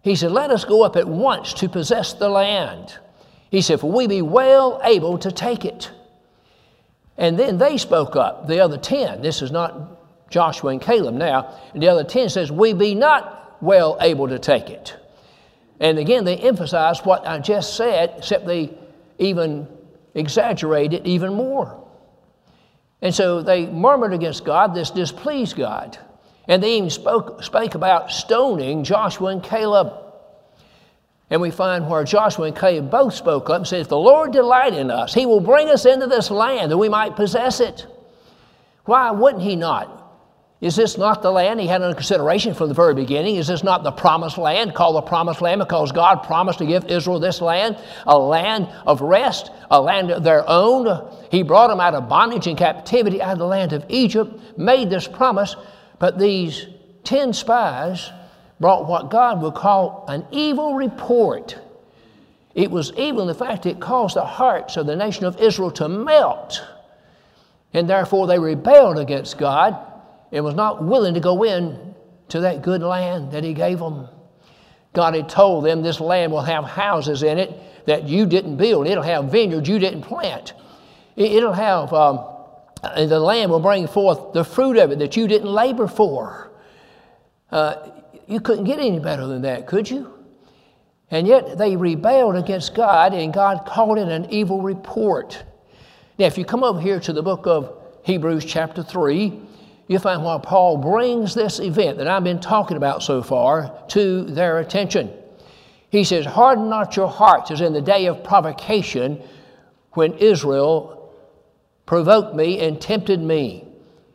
He 0.02 0.14
said, 0.14 0.32
Let 0.32 0.50
us 0.50 0.64
go 0.64 0.82
up 0.85 0.96
at 0.96 1.08
once 1.08 1.55
to 1.55 1.69
possess 1.69 2.12
the 2.12 2.29
land. 2.29 2.99
He 3.50 3.62
said, 3.62 3.81
For 3.81 3.90
we 3.90 4.06
be 4.06 4.23
well 4.23 4.81
able 4.85 5.19
to 5.19 5.32
take 5.32 5.64
it. 5.64 5.90
And 7.17 7.38
then 7.38 7.58
they 7.58 7.79
spoke 7.79 8.17
up, 8.17 8.47
the 8.49 8.61
other 8.61 8.76
10. 8.76 9.23
This 9.23 9.43
is 9.43 9.50
not 9.50 10.31
Joshua 10.31 10.70
and 10.70 10.81
Caleb 10.81 11.14
now. 11.14 11.55
And 11.73 11.82
the 11.82 11.88
other 11.88 12.05
10 12.05 12.29
says, 12.29 12.50
We 12.50 12.73
be 12.73 12.94
not 12.94 13.62
well 13.62 13.97
able 14.00 14.29
to 14.29 14.38
take 14.38 14.70
it. 14.70 14.97
And 15.81 15.99
again, 15.99 16.25
they 16.25 16.37
emphasize 16.37 17.00
what 17.00 17.26
I 17.26 17.38
just 17.38 17.76
said, 17.76 18.15
except 18.19 18.47
they 18.47 18.76
even 19.19 19.67
exaggerate 20.15 20.93
it 20.93 21.06
even 21.06 21.35
more. 21.35 21.81
And 23.03 23.15
so 23.15 23.43
they 23.43 23.67
murmured 23.67 24.15
against 24.15 24.44
God. 24.44 24.75
This 24.75 24.91
displeased 24.91 25.56
God. 25.56 25.99
And 26.49 26.62
they 26.62 26.76
even 26.76 26.91
spoke, 26.91 27.43
spake 27.43 27.75
about 27.75 28.11
stoning 28.11 28.85
Joshua 28.85 29.29
and 29.29 29.43
Caleb. 29.43 29.93
And 31.31 31.41
we 31.41 31.50
find 31.50 31.88
where 31.88 32.05
Joshua 32.05 32.47
and 32.47 32.56
Caleb 32.56 32.91
both 32.91 33.15
spoke 33.15 33.50
up 33.50 33.56
and 33.56 33.67
said, 33.67 33.81
If 33.81 33.88
the 33.88 33.99
Lord 33.99 34.32
delight 34.32 34.75
in 34.75 34.91
us, 34.91 35.15
he 35.15 35.26
will 35.26 35.41
bring 35.41 35.69
us 35.69 35.87
into 35.87 36.06
this 36.06 36.31
land 36.31 36.71
that 36.71 36.79
we 36.79 36.88
might 36.88 37.17
possess 37.17 37.61
it. 37.61 37.87
Why 38.85 39.11
wouldn't 39.11 39.43
he 39.43 39.56
not? 39.56 40.04
Is 40.61 40.77
this 40.77 40.97
not 40.97 41.21
the 41.21 41.31
land 41.31 41.61
he 41.61 41.67
had 41.67 41.83
under 41.83 41.95
consideration 41.95 42.55
from 42.55 42.69
the 42.69 42.75
very 42.75 42.95
beginning? 42.95 43.37
Is 43.37 43.49
this 43.49 43.62
not 43.62 43.83
the 43.83 43.91
promised 43.91 44.39
land 44.39 44.75
called 44.75 44.97
the 44.97 45.03
promised 45.03 45.43
land 45.43 45.59
because 45.59 45.93
God 45.93 46.23
promised 46.23 46.59
to 46.61 46.67
give 46.67 46.87
Israel 46.87 47.19
this 47.19 47.41
land, 47.41 47.77
a 48.06 48.19
land 48.19 48.69
of 48.87 49.03
rest, 49.03 49.51
a 49.71 49.81
land 49.81 50.11
of 50.11 50.23
their 50.23 50.49
own? 50.49 51.06
He 51.31 51.43
brought 51.43 51.69
them 51.69 51.81
out 51.81 51.95
of 51.95 52.09
bondage 52.09 52.47
and 52.47 52.56
captivity 52.56 53.21
out 53.21 53.33
of 53.33 53.39
the 53.41 53.47
land 53.47 53.73
of 53.73 53.85
Egypt, 53.89 54.59
made 54.59 54.89
this 54.89 55.09
promise, 55.09 55.56
but 55.99 56.19
these 56.19 56.67
10 57.03 57.33
spies 57.33 58.11
brought 58.61 58.87
what 58.87 59.11
God 59.11 59.43
would 59.43 59.55
call 59.55 60.07
an 60.09 60.25
evil 60.31 60.75
report. 60.75 61.59
It 62.55 62.71
was 62.71 62.93
evil 62.97 63.23
in 63.23 63.27
the 63.27 63.35
fact 63.35 63.67
it 63.67 63.81
caused 63.81 64.17
the 64.17 64.25
hearts 64.25 64.77
of 64.77 64.87
the 64.87 64.97
nation 64.97 65.27
of 65.27 65.39
Israel 65.41 65.73
to 65.73 65.89
melt. 65.89 66.65
And 67.75 67.91
therefore 67.91 68.29
they 68.29 68.39
rebelled 68.39 68.99
against 68.99 69.37
God 69.37 69.77
and 70.35 70.45
was 70.45 70.57
not 70.57 70.85
willing 70.85 71.15
to 71.15 71.21
go 71.21 71.45
in 71.45 71.95
to 72.29 72.41
that 72.41 72.61
good 72.61 72.83
land 72.83 73.31
that 73.33 73.45
He 73.45 73.55
gave 73.55 73.79
them. 73.79 74.09
God 74.93 75.15
had 75.15 75.29
told 75.29 75.65
them 75.65 75.81
this 75.81 76.01
land 76.01 76.33
will 76.33 76.43
have 76.43 76.65
houses 76.65 77.23
in 77.23 77.39
it 77.39 77.53
that 77.87 78.09
you 78.09 78.27
didn't 78.27 78.57
build. 78.57 78.89
It'll 78.89 79.05
have 79.05 79.31
vineyards 79.31 79.69
you 79.69 79.79
didn't 79.79 80.03
plant. 80.03 80.53
It'll 81.17 81.53
have, 81.53 81.93
um, 81.93 82.25
the 82.97 83.21
land 83.21 83.51
will 83.51 83.61
bring 83.61 83.87
forth 83.87 84.33
the 84.33 84.45
fruit 84.45 84.77
of 84.77 84.91
it 84.91 84.99
that 84.99 85.17
you 85.17 85.29
didn't 85.29 85.49
labor 85.49 85.87
for. 85.87 86.51
Uh, 87.51 87.91
you 88.27 88.41
couldn't 88.41 88.65
get 88.65 88.81
any 88.81 88.99
better 88.99 89.27
than 89.27 89.43
that, 89.43 89.69
could 89.69 89.89
you? 89.89 90.13
And 91.11 91.29
yet 91.29 91.59
they 91.59 91.77
rebelled 91.77 92.35
against 92.35 92.75
God, 92.75 93.15
and 93.15 93.33
God 93.33 93.67
called 93.67 93.99
it 93.99 94.09
an 94.09 94.27
evil 94.31 94.63
report. 94.63 95.45
Now, 96.19 96.27
if 96.27 96.37
you 96.37 96.45
come 96.45 96.65
over 96.65 96.81
here 96.81 96.99
to 96.99 97.13
the 97.13 97.23
book 97.23 97.47
of 97.47 97.73
Hebrews, 98.05 98.45
chapter 98.45 98.83
3, 98.83 99.41
you 99.87 99.99
find 99.99 100.23
why 100.23 100.39
Paul 100.43 100.79
brings 100.79 101.35
this 101.35 101.61
event 101.61 101.99
that 101.99 102.09
I've 102.09 102.25
been 102.25 102.41
talking 102.41 102.77
about 102.77 103.03
so 103.03 103.23
far 103.23 103.85
to 103.89 104.25
their 104.25 104.59
attention. 104.59 105.11
He 105.91 106.05
says, 106.05 106.25
Harden 106.25 106.69
not 106.69 106.97
your 106.97 107.09
hearts 107.09 107.51
as 107.51 107.61
in 107.61 107.73
the 107.73 107.83
day 107.83 108.07
of 108.07 108.25
provocation 108.25 109.23
when 109.93 110.15
Israel 110.15 111.13
provoked 111.87 112.35
me 112.35 112.61
and 112.61 112.81
tempted 112.81 113.21
me. 113.21 113.69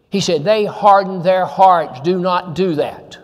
He 0.09 0.21
said, 0.21 0.43
They 0.43 0.65
hardened 0.65 1.23
their 1.23 1.45
hearts. 1.45 2.01
Do 2.01 2.19
not 2.19 2.55
do 2.55 2.75
that. 2.75 3.17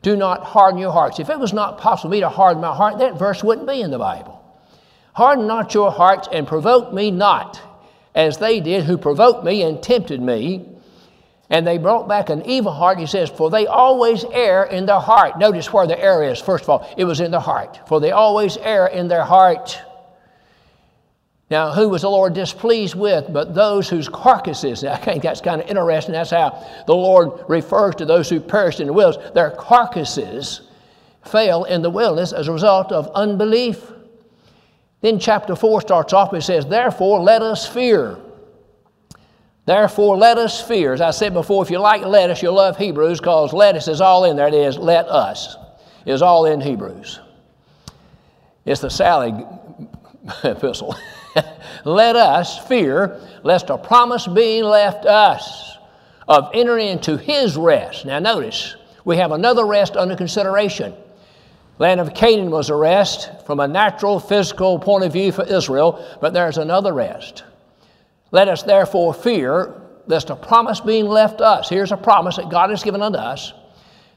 Do 0.00 0.16
not 0.16 0.42
harden 0.42 0.80
your 0.80 0.92
hearts. 0.92 1.18
If 1.20 1.30
it 1.30 1.38
was 1.38 1.52
not 1.52 1.78
possible 1.78 2.10
for 2.10 2.12
me 2.12 2.20
to 2.20 2.28
harden 2.28 2.62
my 2.62 2.74
heart, 2.74 2.98
that 2.98 3.18
verse 3.18 3.44
wouldn't 3.44 3.68
be 3.68 3.80
in 3.80 3.90
the 3.90 3.98
Bible. 3.98 4.42
Harden 5.12 5.46
not 5.46 5.72
your 5.74 5.92
hearts 5.92 6.28
and 6.32 6.46
provoke 6.46 6.92
me 6.92 7.10
not, 7.10 7.60
as 8.14 8.38
they 8.38 8.60
did 8.60 8.84
who 8.84 8.98
provoked 8.98 9.44
me 9.44 9.62
and 9.62 9.82
tempted 9.82 10.20
me 10.20 10.73
and 11.50 11.66
they 11.66 11.78
brought 11.78 12.08
back 12.08 12.30
an 12.30 12.44
evil 12.46 12.72
heart. 12.72 12.98
He 12.98 13.06
says, 13.06 13.28
For 13.28 13.50
they 13.50 13.66
always 13.66 14.24
err 14.24 14.64
in 14.64 14.86
their 14.86 15.00
heart. 15.00 15.38
Notice 15.38 15.72
where 15.72 15.86
the 15.86 15.98
error 15.98 16.24
is. 16.24 16.40
First 16.40 16.64
of 16.64 16.70
all, 16.70 16.94
it 16.96 17.04
was 17.04 17.20
in 17.20 17.30
the 17.30 17.40
heart. 17.40 17.86
For 17.86 18.00
they 18.00 18.12
always 18.12 18.56
err 18.56 18.86
in 18.86 19.08
their 19.08 19.24
heart. 19.24 19.78
Now, 21.50 21.72
who 21.72 21.90
was 21.90 22.02
the 22.02 22.10
Lord 22.10 22.32
displeased 22.32 22.94
with 22.94 23.30
but 23.30 23.54
those 23.54 23.88
whose 23.88 24.08
carcasses? 24.08 24.82
I 24.84 24.96
think 24.96 25.22
that's 25.22 25.42
kind 25.42 25.60
of 25.60 25.68
interesting. 25.68 26.12
That's 26.12 26.30
how 26.30 26.66
the 26.86 26.94
Lord 26.94 27.44
refers 27.48 27.94
to 27.96 28.06
those 28.06 28.30
who 28.30 28.40
perished 28.40 28.80
in 28.80 28.86
the 28.86 28.92
wilderness. 28.92 29.30
Their 29.34 29.50
carcasses 29.50 30.62
fell 31.22 31.64
in 31.64 31.82
the 31.82 31.90
wilderness 31.90 32.32
as 32.32 32.48
a 32.48 32.52
result 32.52 32.90
of 32.92 33.10
unbelief. 33.14 33.92
Then 35.02 35.18
chapter 35.18 35.54
4 35.54 35.82
starts 35.82 36.14
off, 36.14 36.32
it 36.32 36.42
says, 36.42 36.64
Therefore, 36.64 37.20
let 37.20 37.42
us 37.42 37.68
fear. 37.68 38.18
Therefore, 39.66 40.16
let 40.16 40.36
us 40.36 40.60
fear. 40.60 40.92
As 40.92 41.00
I 41.00 41.10
said 41.10 41.32
before, 41.32 41.62
if 41.62 41.70
you 41.70 41.78
like 41.78 42.02
lettuce, 42.02 42.42
you'll 42.42 42.54
love 42.54 42.76
Hebrews 42.76 43.18
because 43.18 43.52
lettuce 43.52 43.88
is 43.88 44.00
all 44.00 44.24
in 44.24 44.36
there. 44.36 44.48
It 44.48 44.54
is 44.54 44.76
let 44.76 45.06
us, 45.08 45.56
is 46.04 46.20
all 46.20 46.44
in 46.44 46.60
Hebrews. 46.60 47.20
It's 48.66 48.80
the 48.80 48.90
Sally 48.90 49.32
epistle. 50.44 50.94
let 51.84 52.16
us 52.16 52.58
fear 52.66 53.20
lest 53.42 53.70
a 53.70 53.78
promise 53.78 54.26
be 54.26 54.62
left 54.62 55.06
us 55.06 55.78
of 56.28 56.50
entering 56.54 56.88
into 56.88 57.16
his 57.16 57.56
rest. 57.56 58.04
Now, 58.04 58.18
notice, 58.18 58.76
we 59.04 59.16
have 59.16 59.32
another 59.32 59.66
rest 59.66 59.96
under 59.96 60.16
consideration. 60.16 60.94
Land 61.78 62.00
of 62.00 62.14
Canaan 62.14 62.50
was 62.50 62.70
a 62.70 62.74
rest 62.74 63.30
from 63.46 63.60
a 63.60 63.68
natural, 63.68 64.20
physical 64.20 64.78
point 64.78 65.04
of 65.04 65.12
view 65.12 65.32
for 65.32 65.44
Israel, 65.44 66.04
but 66.20 66.32
there's 66.32 66.56
another 66.56 66.92
rest. 66.92 67.44
Let 68.34 68.48
us 68.48 68.64
therefore 68.64 69.14
fear 69.14 69.80
lest 70.08 70.28
a 70.28 70.34
promise 70.34 70.80
being 70.80 71.06
left 71.06 71.40
us, 71.40 71.68
here's 71.68 71.92
a 71.92 71.96
promise 71.96 72.34
that 72.34 72.48
God 72.48 72.70
has 72.70 72.82
given 72.82 73.00
unto 73.00 73.16
us. 73.16 73.52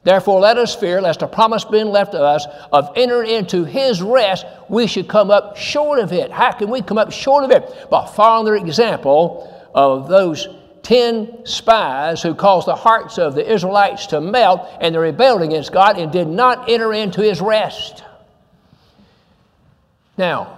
Therefore, 0.03 0.39
let 0.39 0.57
us 0.57 0.73
fear 0.73 0.99
lest 0.99 1.21
a 1.21 1.27
promise 1.27 1.63
being 1.65 1.85
left 1.85 2.13
to 2.13 2.19
us 2.19 2.47
of 2.73 2.89
entering 2.95 3.29
into 3.29 3.63
his 3.63 4.01
rest, 4.01 4.47
we 4.69 4.87
should 4.87 5.07
come 5.07 5.29
up 5.29 5.55
short 5.55 5.99
of 5.99 6.11
it. 6.13 6.31
How 6.31 6.51
can 6.51 6.71
we 6.71 6.81
come 6.81 6.97
up 6.97 7.11
short 7.11 7.43
of 7.43 7.51
it? 7.51 7.89
By 7.91 8.07
following 8.07 8.55
the 8.55 8.67
example 8.67 9.69
of 9.75 10.09
those 10.09 10.47
ten 10.81 11.45
spies 11.45 12.23
who 12.23 12.33
caused 12.33 12.67
the 12.67 12.75
hearts 12.75 13.19
of 13.19 13.35
the 13.35 13.47
Israelites 13.47 14.07
to 14.07 14.19
melt, 14.19 14.67
and 14.81 14.95
they 14.95 14.99
rebelled 14.99 15.43
against 15.43 15.71
God 15.71 15.99
and 15.99 16.11
did 16.11 16.27
not 16.27 16.67
enter 16.71 16.91
into 16.91 17.21
his 17.21 17.39
rest. 17.39 18.03
Now, 20.17 20.57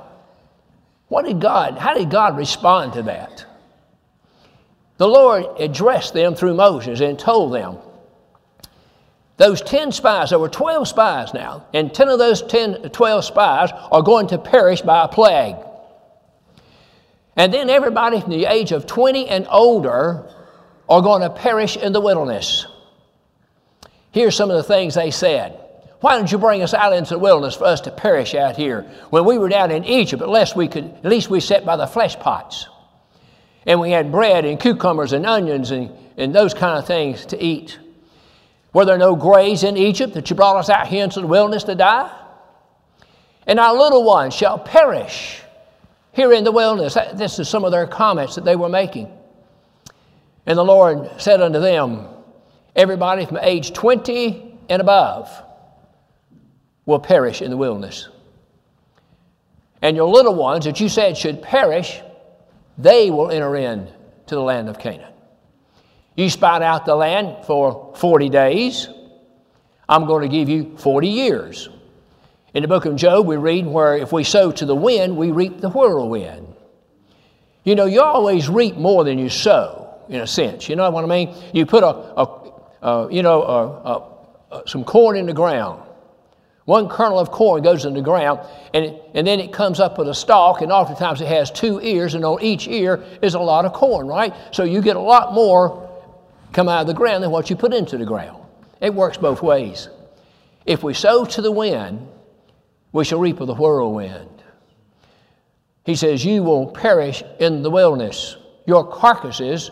what 1.09 1.25
did 1.25 1.41
God, 1.41 1.77
how 1.77 1.93
did 1.93 2.09
God 2.09 2.37
respond 2.37 2.93
to 2.93 3.01
that? 3.03 3.47
The 4.99 5.07
Lord 5.07 5.45
addressed 5.57 6.13
them 6.13 6.35
through 6.35 6.55
Moses 6.55 6.99
and 6.99 7.17
told 7.17 7.53
them, 7.53 7.77
those 9.37 9.61
10 9.61 9.93
spies, 9.93 10.31
there 10.31 10.39
were 10.39 10.49
12 10.49 10.89
spies 10.89 11.33
now, 11.33 11.65
and 11.73 11.93
10 11.93 12.09
of 12.09 12.19
those 12.19 12.41
10, 12.41 12.89
12 12.89 13.23
spies 13.23 13.69
are 13.91 14.01
going 14.01 14.27
to 14.27 14.37
perish 14.37 14.81
by 14.81 15.05
a 15.05 15.07
plague. 15.07 15.55
And 17.37 17.53
then 17.53 17.69
everybody 17.69 18.19
from 18.19 18.31
the 18.31 18.43
age 18.43 18.73
of 18.73 18.85
20 18.87 19.29
and 19.29 19.47
older 19.49 20.29
are 20.89 21.01
going 21.01 21.21
to 21.21 21.29
perish 21.29 21.77
in 21.77 21.93
the 21.93 22.01
wilderness. 22.01 22.67
Here's 24.11 24.35
some 24.35 24.51
of 24.51 24.57
the 24.57 24.63
things 24.63 24.95
they 24.95 25.11
said. 25.11 25.57
Why 26.01 26.17
don't 26.17 26.29
you 26.29 26.37
bring 26.37 26.61
us 26.61 26.73
out 26.73 26.91
into 26.91 27.13
the 27.13 27.19
wilderness 27.19 27.55
for 27.55 27.63
us 27.63 27.79
to 27.81 27.91
perish 27.91 28.35
out 28.35 28.57
here? 28.57 28.81
When 29.11 29.23
we 29.23 29.37
were 29.37 29.47
down 29.47 29.71
in 29.71 29.85
Egypt, 29.85 30.21
at 30.21 30.27
least 30.27 30.57
we 30.57 30.67
could, 30.67 30.83
at 30.83 31.05
least 31.05 31.29
we 31.29 31.39
sat 31.39 31.65
by 31.65 31.77
the 31.77 31.87
flesh 31.87 32.19
pots. 32.19 32.67
And 33.65 33.79
we 33.79 33.91
had 33.91 34.11
bread 34.11 34.45
and 34.45 34.59
cucumbers 34.59 35.13
and 35.13 35.25
onions 35.25 35.71
and, 35.71 35.91
and 36.17 36.33
those 36.33 36.53
kind 36.53 36.77
of 36.77 36.87
things 36.87 37.25
to 37.27 37.43
eat. 37.43 37.77
Were 38.73 38.85
there 38.85 38.97
no 38.97 39.15
graves 39.15 39.63
in 39.63 39.77
Egypt 39.77 40.13
that 40.13 40.29
you 40.29 40.35
brought 40.35 40.55
us 40.55 40.69
out 40.69 40.87
here 40.87 41.03
into 41.03 41.21
the 41.21 41.27
wilderness 41.27 41.63
to 41.65 41.75
die? 41.75 42.15
And 43.47 43.59
our 43.59 43.75
little 43.75 44.03
ones 44.03 44.33
shall 44.35 44.59
perish 44.59 45.41
here 46.13 46.31
in 46.33 46.43
the 46.43 46.51
wilderness. 46.51 46.95
This 47.15 47.39
is 47.39 47.49
some 47.49 47.65
of 47.65 47.71
their 47.71 47.87
comments 47.87 48.35
that 48.35 48.45
they 48.45 48.55
were 48.55 48.69
making. 48.69 49.11
And 50.45 50.57
the 50.57 50.63
Lord 50.63 51.09
said 51.19 51.41
unto 51.41 51.59
them, 51.59 52.07
Everybody 52.75 53.25
from 53.25 53.37
age 53.41 53.73
20 53.73 54.59
and 54.69 54.81
above 54.81 55.29
will 56.85 56.99
perish 56.99 57.41
in 57.41 57.49
the 57.49 57.57
wilderness. 57.57 58.07
And 59.81 59.95
your 59.95 60.09
little 60.09 60.35
ones 60.35 60.65
that 60.65 60.79
you 60.79 60.89
said 60.89 61.17
should 61.17 61.41
perish, 61.41 62.01
they 62.79 63.11
will 63.11 63.29
enter 63.29 63.55
in 63.55 63.87
to 64.27 64.35
the 64.35 64.41
land 64.41 64.69
of 64.69 64.79
Canaan. 64.79 65.13
You 66.15 66.29
spied 66.29 66.63
out 66.63 66.85
the 66.85 66.95
land 66.95 67.45
for 67.45 67.93
40 67.95 68.29
days. 68.29 68.87
I'm 69.87 70.05
going 70.05 70.21
to 70.21 70.27
give 70.27 70.49
you 70.49 70.75
40 70.77 71.07
years. 71.07 71.69
In 72.53 72.63
the 72.63 72.67
book 72.67 72.85
of 72.85 72.95
Job, 72.95 73.27
we 73.27 73.35
read 73.37 73.67
where 73.67 73.97
if 73.97 74.11
we 74.11 74.23
sow 74.23 74.51
to 74.51 74.65
the 74.65 74.75
wind, 74.75 75.15
we 75.15 75.31
reap 75.31 75.59
the 75.59 75.69
whirlwind. 75.69 76.55
You 77.63 77.75
know, 77.75 77.85
you 77.85 78.01
always 78.01 78.49
reap 78.49 78.75
more 78.75 79.03
than 79.03 79.19
you 79.19 79.29
sow, 79.29 80.01
in 80.09 80.21
a 80.21 80.27
sense. 80.27 80.69
You 80.69 80.75
know 80.75 80.89
what 80.89 81.03
I 81.03 81.07
mean? 81.07 81.35
You 81.53 81.65
put 81.65 81.83
a, 81.83 81.87
a, 81.87 82.51
a 82.81 83.13
you 83.13 83.21
know, 83.21 83.43
a, 83.43 84.67
some 84.67 84.83
corn 84.83 85.17
in 85.17 85.25
the 85.25 85.33
ground. 85.33 85.83
One 86.69 86.87
kernel 86.87 87.17
of 87.17 87.31
corn 87.31 87.63
goes 87.63 87.85
in 87.85 87.95
the 87.95 88.01
ground, 88.03 88.41
and, 88.75 88.93
and 89.15 89.25
then 89.25 89.39
it 89.39 89.51
comes 89.51 89.79
up 89.79 89.97
with 89.97 90.07
a 90.07 90.13
stalk, 90.13 90.61
and 90.61 90.71
oftentimes 90.71 91.19
it 91.19 91.27
has 91.27 91.49
two 91.49 91.81
ears, 91.81 92.13
and 92.13 92.23
on 92.23 92.43
each 92.43 92.67
ear 92.67 93.03
is 93.23 93.33
a 93.33 93.39
lot 93.39 93.65
of 93.65 93.73
corn, 93.73 94.05
right? 94.05 94.35
So 94.51 94.65
you 94.65 94.79
get 94.79 94.95
a 94.95 94.99
lot 94.99 95.33
more 95.33 95.89
come 96.53 96.69
out 96.69 96.81
of 96.81 96.85
the 96.85 96.93
ground 96.93 97.23
than 97.23 97.31
what 97.31 97.49
you 97.49 97.55
put 97.55 97.73
into 97.73 97.97
the 97.97 98.05
ground. 98.05 98.43
It 98.81 98.93
works 98.93 99.17
both 99.17 99.41
ways. 99.41 99.89
If 100.67 100.83
we 100.83 100.93
sow 100.93 101.25
to 101.25 101.41
the 101.41 101.51
wind, 101.51 102.07
we 102.91 103.03
shall 103.03 103.19
reap 103.19 103.39
of 103.39 103.47
the 103.47 103.55
whirlwind. 103.55 104.43
He 105.85 105.95
says, 105.95 106.23
You 106.23 106.43
will 106.43 106.67
perish 106.67 107.23
in 107.39 107.63
the 107.63 107.71
wilderness. 107.71 108.37
Your 108.67 108.85
carcasses 108.85 109.71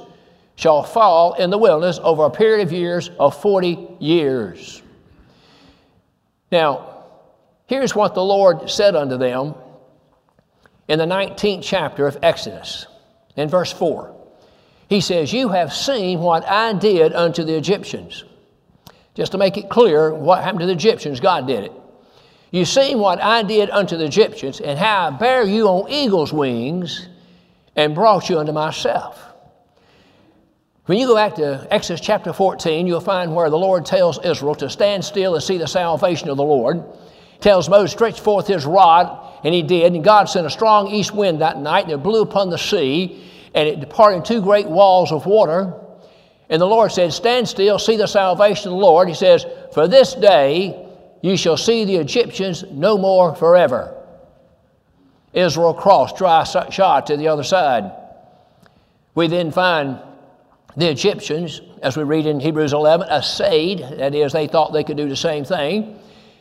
shall 0.55 0.81
fall 0.81 1.35
in 1.35 1.51
the 1.51 1.59
wilderness 1.59 1.99
over 2.01 2.25
a 2.25 2.31
period 2.31 2.65
of 2.65 2.73
years 2.73 3.11
of 3.19 3.39
40 3.39 3.97
years. 3.99 4.81
Now, 6.51 7.03
here's 7.67 7.95
what 7.95 8.13
the 8.15 8.23
Lord 8.23 8.69
said 8.69 8.95
unto 8.95 9.17
them 9.17 9.55
in 10.87 10.99
the 10.99 11.05
19th 11.05 11.63
chapter 11.63 12.07
of 12.07 12.17
Exodus, 12.23 12.87
in 13.35 13.49
verse 13.49 13.71
4. 13.71 14.15
He 14.87 15.01
says, 15.01 15.33
You 15.33 15.49
have 15.49 15.73
seen 15.73 16.19
what 16.19 16.47
I 16.47 16.73
did 16.73 17.13
unto 17.13 17.43
the 17.43 17.55
Egyptians. 17.55 18.23
Just 19.15 19.33
to 19.33 19.37
make 19.37 19.57
it 19.57 19.69
clear 19.69 20.13
what 20.13 20.43
happened 20.43 20.61
to 20.61 20.65
the 20.67 20.73
Egyptians, 20.73 21.19
God 21.19 21.47
did 21.47 21.65
it. 21.65 21.71
You've 22.51 22.67
seen 22.69 22.99
what 22.99 23.21
I 23.21 23.43
did 23.43 23.69
unto 23.69 23.97
the 23.97 24.05
Egyptians, 24.05 24.61
and 24.61 24.79
how 24.79 25.07
I 25.07 25.09
bare 25.09 25.43
you 25.43 25.67
on 25.67 25.89
eagle's 25.89 26.31
wings 26.31 27.07
and 27.75 27.93
brought 27.93 28.29
you 28.29 28.39
unto 28.39 28.53
myself. 28.53 29.26
When 30.87 30.97
you 30.97 31.05
go 31.05 31.15
back 31.15 31.35
to 31.35 31.67
Exodus 31.69 31.99
chapter 31.99 32.31
14, 32.31 32.87
you'll 32.87 33.01
find 33.01 33.35
where 33.35 33.49
the 33.49 33.57
Lord 33.57 33.85
tells 33.85 34.23
Israel 34.23 34.55
to 34.55 34.69
stand 34.69 35.03
still 35.03 35.35
and 35.35 35.43
see 35.43 35.57
the 35.57 35.67
salvation 35.67 36.29
of 36.29 36.37
the 36.37 36.43
Lord. 36.43 36.81
Tells 37.41 37.67
Moses, 37.67 37.91
stretch 37.91 38.21
forth 38.21 38.47
his 38.47 38.65
rod, 38.65 39.41
and 39.43 39.53
he 39.53 39.63
did. 39.63 39.93
And 39.93 40.01
God 40.01 40.29
sent 40.29 40.47
a 40.47 40.49
strong 40.49 40.87
east 40.87 41.13
wind 41.13 41.41
that 41.41 41.59
night, 41.59 41.83
and 41.83 41.91
it 41.91 42.03
blew 42.03 42.21
upon 42.21 42.49
the 42.49 42.57
sea, 42.57 43.21
and 43.53 43.67
it 43.67 43.81
departed 43.81 44.19
in 44.19 44.23
two 44.23 44.41
great 44.41 44.65
walls 44.65 45.11
of 45.11 45.25
water. 45.25 45.73
And 46.49 46.61
the 46.61 46.65
Lord 46.65 46.93
said, 46.93 47.11
Stand 47.11 47.49
still, 47.49 47.79
see 47.79 47.97
the 47.97 48.07
salvation 48.07 48.69
of 48.69 48.77
the 48.77 48.81
Lord. 48.85 49.09
He 49.09 49.13
says, 49.13 49.45
For 49.73 49.89
this 49.89 50.13
day 50.13 50.87
you 51.21 51.35
shall 51.35 51.57
see 51.57 51.83
the 51.83 51.97
Egyptians 51.97 52.63
no 52.71 52.97
more 52.97 53.35
forever. 53.35 53.93
Israel 55.33 55.73
crossed 55.73 56.15
dry 56.15 56.45
shod 56.45 57.07
to 57.07 57.17
the 57.17 57.27
other 57.27 57.43
side. 57.43 57.91
We 59.15 59.27
then 59.27 59.51
find 59.51 59.99
the 60.77 60.89
Egyptians, 60.89 61.61
as 61.81 61.97
we 61.97 62.03
read 62.03 62.25
in 62.25 62.39
Hebrews 62.39 62.73
11, 62.73 63.07
assayed, 63.09 63.79
that 63.79 64.15
is, 64.15 64.31
they 64.31 64.47
thought 64.47 64.71
they 64.71 64.83
could 64.83 64.97
do 64.97 65.09
the 65.09 65.15
same 65.15 65.43
thing 65.43 65.99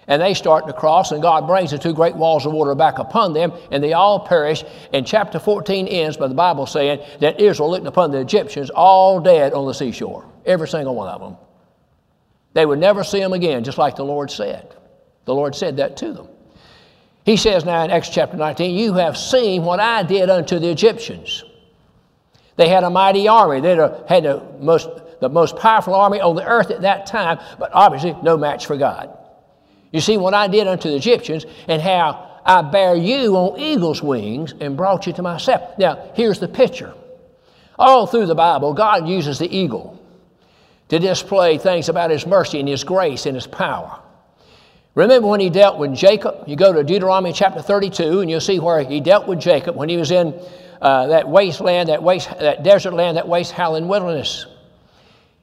and 0.09 0.23
they 0.23 0.35
start 0.35 0.67
to 0.67 0.73
cross, 0.73 1.13
and 1.13 1.21
God 1.21 1.47
brings 1.47 1.73
the 1.73 1.79
two 1.79 1.93
great 1.93 2.15
walls 2.15 2.47
of 2.47 2.53
water 2.53 2.75
back 2.75 2.99
upon 2.99 3.33
them, 3.33 3.53
and 3.71 3.83
they 3.83 3.93
all 3.93 4.21
perish. 4.21 4.65
And 4.93 5.07
chapter 5.07 5.39
14 5.39 5.89
ends 5.89 6.17
by 6.17 6.29
the 6.29 6.35
Bible 6.35 6.67
saying 6.67 7.01
that 7.21 7.41
Israel 7.41 7.71
looked 7.71 7.87
upon 7.87 8.13
the 8.13 8.21
Egyptians 8.21 8.71
all 8.71 9.21
dead 9.21 9.53
on 9.53 9.67
the 9.67 9.75
seashore, 9.75 10.25
every 10.45 10.69
single 10.69 10.95
one 10.95 11.09
of 11.09 11.21
them. 11.21 11.37
They 12.53 12.65
would 12.65 12.79
never 12.79 13.05
see 13.05 13.19
them 13.19 13.33
again, 13.33 13.65
just 13.65 13.79
like 13.79 13.97
the 13.97 14.05
Lord 14.05 14.31
said. 14.31 14.75
The 15.25 15.35
Lord 15.35 15.55
said 15.55 15.77
that 15.79 15.97
to 15.99 16.13
them. 16.13 16.29
He 17.25 17.37
says 17.37 17.65
now 17.65 17.83
in 17.83 17.91
Acts 17.91 18.09
chapter 18.09 18.37
19, 18.37 18.77
You 18.77 18.95
have 18.95 19.17
seen 19.17 19.65
what 19.65 19.81
I 19.81 20.05
did 20.05 20.31
unto 20.31 20.61
the 20.61 20.71
Egyptians. 20.71 21.43
They 22.57 22.69
had 22.69 22.85
a 22.85 22.91
mighty 22.91 23.29
army. 23.29 23.61
They 23.61 23.77
had 24.09 24.25
the 24.25 24.43
most, 24.61 24.89
the 25.21 25.29
most 25.29 25.57
powerful 25.57 25.95
army 25.95 26.21
on 26.21 26.37
the 26.37 26.47
earth 26.47 26.71
at 26.71 26.83
that 26.83 27.07
time, 27.07 27.39
but 27.59 27.71
obviously 27.73 28.17
no 28.23 28.37
match 28.37 28.67
for 28.67 28.77
God. 28.77 29.17
You 29.93 30.01
see 30.01 30.17
what 30.17 30.35
I 30.35 30.49
did 30.49 30.67
unto 30.67 30.89
the 30.89 30.97
Egyptians 30.97 31.47
and 31.69 31.81
how 31.81 32.41
I 32.45 32.63
bare 32.63 32.95
you 32.95 33.37
on 33.37 33.59
eagle's 33.59 34.03
wings 34.03 34.55
and 34.61 34.77
brought 34.77 35.07
you 35.07 35.13
to 35.15 35.23
myself. 35.23 35.79
Now, 35.79 36.11
here's 36.15 36.39
the 36.39 36.49
picture. 36.49 36.95
All 37.79 38.07
through 38.07 38.27
the 38.27 38.35
Bible, 38.35 38.73
God 38.73 39.07
uses 39.07 39.39
the 39.39 39.55
eagle 39.55 40.03
to 40.89 40.99
display 40.99 41.59
things 41.59 41.89
about 41.89 42.11
His 42.11 42.27
mercy 42.27 42.61
and 42.61 42.69
His 42.69 42.85
grace 42.85 43.27
and 43.27 43.35
His 43.35 43.47
power. 43.47 44.01
Remember 44.95 45.29
when 45.29 45.41
He 45.41 45.51
dealt 45.51 45.79
with 45.79 45.95
Jacob? 45.95 46.45
You 46.47 46.57
go 46.57 46.73
to 46.73 46.83
Deuteronomy 46.83 47.33
chapter 47.33 47.61
32 47.61 48.21
and 48.21 48.31
you'll 48.31 48.41
see 48.41 48.61
where 48.61 48.83
He 48.83 49.01
dealt 49.01 49.27
with 49.27 49.41
Jacob 49.41 49.77
when 49.77 49.89
he 49.89 49.97
was 49.97 50.11
in 50.11 50.33
uh, 50.87 51.09
that 51.09 51.29
wasteland, 51.29 51.89
that, 51.89 52.01
waste, 52.01 52.31
that 52.39 52.63
desert 52.63 52.95
land, 52.95 53.17
that 53.17 53.27
waste 53.27 53.51
howling 53.51 53.89
wilderness. 53.89 54.47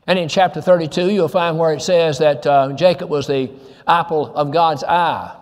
And 0.08 0.18
in 0.18 0.30
chapter 0.30 0.62
32, 0.62 1.12
you'll 1.12 1.28
find 1.28 1.60
where 1.60 1.74
it 1.74 1.82
says 1.82 2.20
that 2.20 2.48
uh, 2.48 2.72
Jacob 2.72 3.10
was 3.10 3.28
the 3.28 3.52
apple 3.86 4.34
of 4.36 4.52
God's 4.52 4.86
eye. 4.86 5.38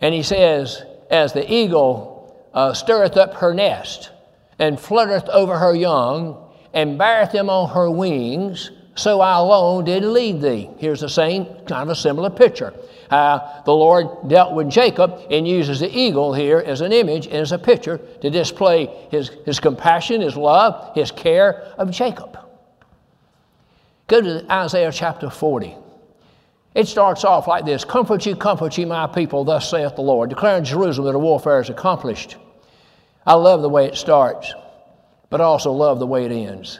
And 0.00 0.12
he 0.12 0.24
says, 0.24 0.82
As 1.08 1.32
the 1.32 1.48
eagle 1.48 2.50
uh, 2.52 2.74
stirreth 2.74 3.16
up 3.16 3.34
her 3.34 3.54
nest, 3.54 4.10
and 4.58 4.76
fluttereth 4.76 5.28
over 5.28 5.56
her 5.56 5.76
young, 5.76 6.52
and 6.74 6.98
beareth 6.98 7.30
them 7.30 7.48
on 7.48 7.72
her 7.72 7.88
wings, 7.88 8.72
so 8.96 9.20
I 9.20 9.38
alone 9.38 9.84
did 9.84 10.02
lead 10.02 10.40
thee. 10.40 10.68
Here's 10.78 11.02
the 11.02 11.08
same 11.08 11.44
kind 11.66 11.84
of 11.84 11.90
a 11.90 11.94
similar 11.94 12.30
picture. 12.30 12.74
How 13.12 13.60
the 13.66 13.74
Lord 13.74 14.26
dealt 14.26 14.54
with 14.54 14.70
Jacob 14.70 15.20
and 15.30 15.46
uses 15.46 15.80
the 15.80 15.98
eagle 15.98 16.32
here 16.32 16.60
as 16.60 16.80
an 16.80 16.92
image 16.94 17.26
and 17.26 17.36
as 17.36 17.52
a 17.52 17.58
picture 17.58 17.98
to 18.22 18.30
display 18.30 18.86
his, 19.10 19.28
his 19.44 19.60
compassion, 19.60 20.22
his 20.22 20.34
love, 20.34 20.94
his 20.94 21.10
care 21.10 21.74
of 21.76 21.90
Jacob. 21.90 22.38
Go 24.06 24.22
to 24.22 24.50
Isaiah 24.50 24.90
chapter 24.90 25.28
40. 25.28 25.76
It 26.74 26.88
starts 26.88 27.22
off 27.22 27.46
like 27.46 27.66
this 27.66 27.84
Comfort 27.84 28.24
ye, 28.24 28.34
comfort 28.34 28.78
ye, 28.78 28.86
my 28.86 29.06
people, 29.06 29.44
thus 29.44 29.68
saith 29.68 29.94
the 29.94 30.00
Lord, 30.00 30.30
declaring 30.30 30.64
Jerusalem 30.64 31.12
that 31.12 31.14
a 31.14 31.18
warfare 31.18 31.60
is 31.60 31.68
accomplished. 31.68 32.36
I 33.26 33.34
love 33.34 33.60
the 33.60 33.68
way 33.68 33.88
it 33.88 33.96
starts, 33.96 34.54
but 35.28 35.42
I 35.42 35.44
also 35.44 35.70
love 35.70 35.98
the 35.98 36.06
way 36.06 36.24
it 36.24 36.32
ends. 36.32 36.78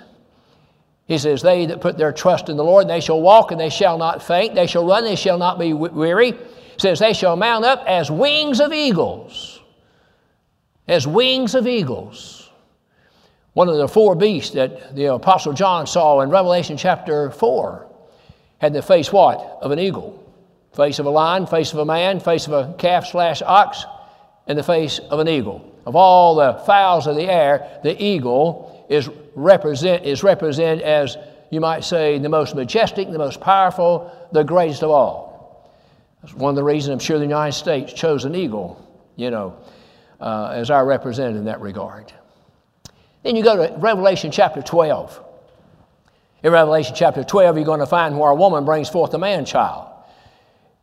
He 1.06 1.18
says, 1.18 1.42
They 1.42 1.66
that 1.66 1.80
put 1.80 1.99
their 1.99 2.12
trust 2.12 2.49
in 2.49 2.56
the 2.56 2.64
Lord, 2.64 2.88
they 2.88 3.00
shall 3.00 3.21
walk 3.21 3.50
and 3.50 3.61
they 3.61 3.71
shall 3.71 3.99
not 3.99 4.23
faint. 4.23 4.54
They 4.54 4.66
shall 4.66 4.87
run, 4.87 5.04
they 5.04 5.16
shall 5.16 5.38
not 5.38 5.59
be 5.59 5.73
weary. 5.73 6.32
He 6.32 6.78
says, 6.78 6.99
They 6.99 7.12
shall 7.12 7.37
mount 7.37 7.64
up 7.64 7.85
as 7.87 8.11
wings 8.11 8.61
of 8.61 8.73
eagles. 8.73 9.61
As 10.88 11.06
wings 11.06 11.54
of 11.54 11.66
eagles. 11.66 12.50
One 13.54 13.68
of 13.68 13.76
the 13.76 13.88
four 13.88 14.14
beasts 14.14 14.54
that 14.54 14.97
the 14.97 15.14
Apostle 15.14 15.52
John 15.52 15.87
saw 15.87 16.21
in 16.23 16.30
Revelation 16.30 16.76
chapter 16.76 17.30
4 17.30 17.87
had 18.59 18.73
the 18.73 18.80
face 18.80 19.12
what? 19.12 19.59
Of 19.61 19.73
an 19.73 19.78
eagle. 19.78 20.18
Face 20.75 20.99
of 20.99 21.06
a 21.06 21.11
lion, 21.11 21.47
face 21.47 21.73
of 21.73 21.78
a 21.78 21.85
man, 21.85 22.18
face 22.18 22.47
of 22.47 22.52
a 22.54 22.73
calf 22.78 23.06
slash 23.06 23.42
ox, 23.42 23.85
and 24.47 24.59
the 24.59 24.62
face 24.62 25.00
of 25.11 25.18
an 25.18 25.28
eagle. 25.28 25.71
Of 25.85 25.97
all 25.97 26.37
the 26.37 26.54
fowls 26.64 27.06
of 27.06 27.16
the 27.16 27.30
air, 27.30 27.80
the 27.82 28.00
eagle 28.02 28.87
is, 28.88 29.11
represent, 29.34 30.04
is 30.04 30.22
represented 30.22 30.82
as, 30.82 31.16
you 31.50 31.60
might 31.60 31.84
say, 31.84 32.18
the 32.18 32.28
most 32.28 32.54
majestic, 32.54 33.10
the 33.10 33.18
most 33.18 33.40
powerful, 33.40 34.10
the 34.32 34.44
greatest 34.44 34.82
of 34.82 34.90
all. 34.90 35.72
That's 36.22 36.34
one 36.34 36.50
of 36.50 36.56
the 36.56 36.64
reasons 36.64 36.92
I'm 36.92 36.98
sure 36.98 37.18
the 37.18 37.24
United 37.24 37.52
States 37.52 37.92
chose 37.92 38.24
an 38.24 38.34
eagle, 38.34 38.88
you 39.16 39.30
know, 39.30 39.56
uh, 40.20 40.52
as 40.54 40.70
our 40.70 40.86
representative 40.86 41.38
in 41.38 41.44
that 41.46 41.60
regard. 41.60 42.12
Then 43.22 43.36
you 43.36 43.42
go 43.42 43.56
to 43.56 43.76
Revelation 43.78 44.30
chapter 44.30 44.62
12. 44.62 45.20
In 46.42 46.52
Revelation 46.52 46.94
chapter 46.96 47.22
12, 47.22 47.56
you're 47.56 47.64
going 47.64 47.80
to 47.80 47.86
find 47.86 48.18
where 48.18 48.30
a 48.30 48.34
woman 48.34 48.64
brings 48.64 48.88
forth 48.88 49.14
a 49.14 49.18
man 49.18 49.44
child. 49.44 49.88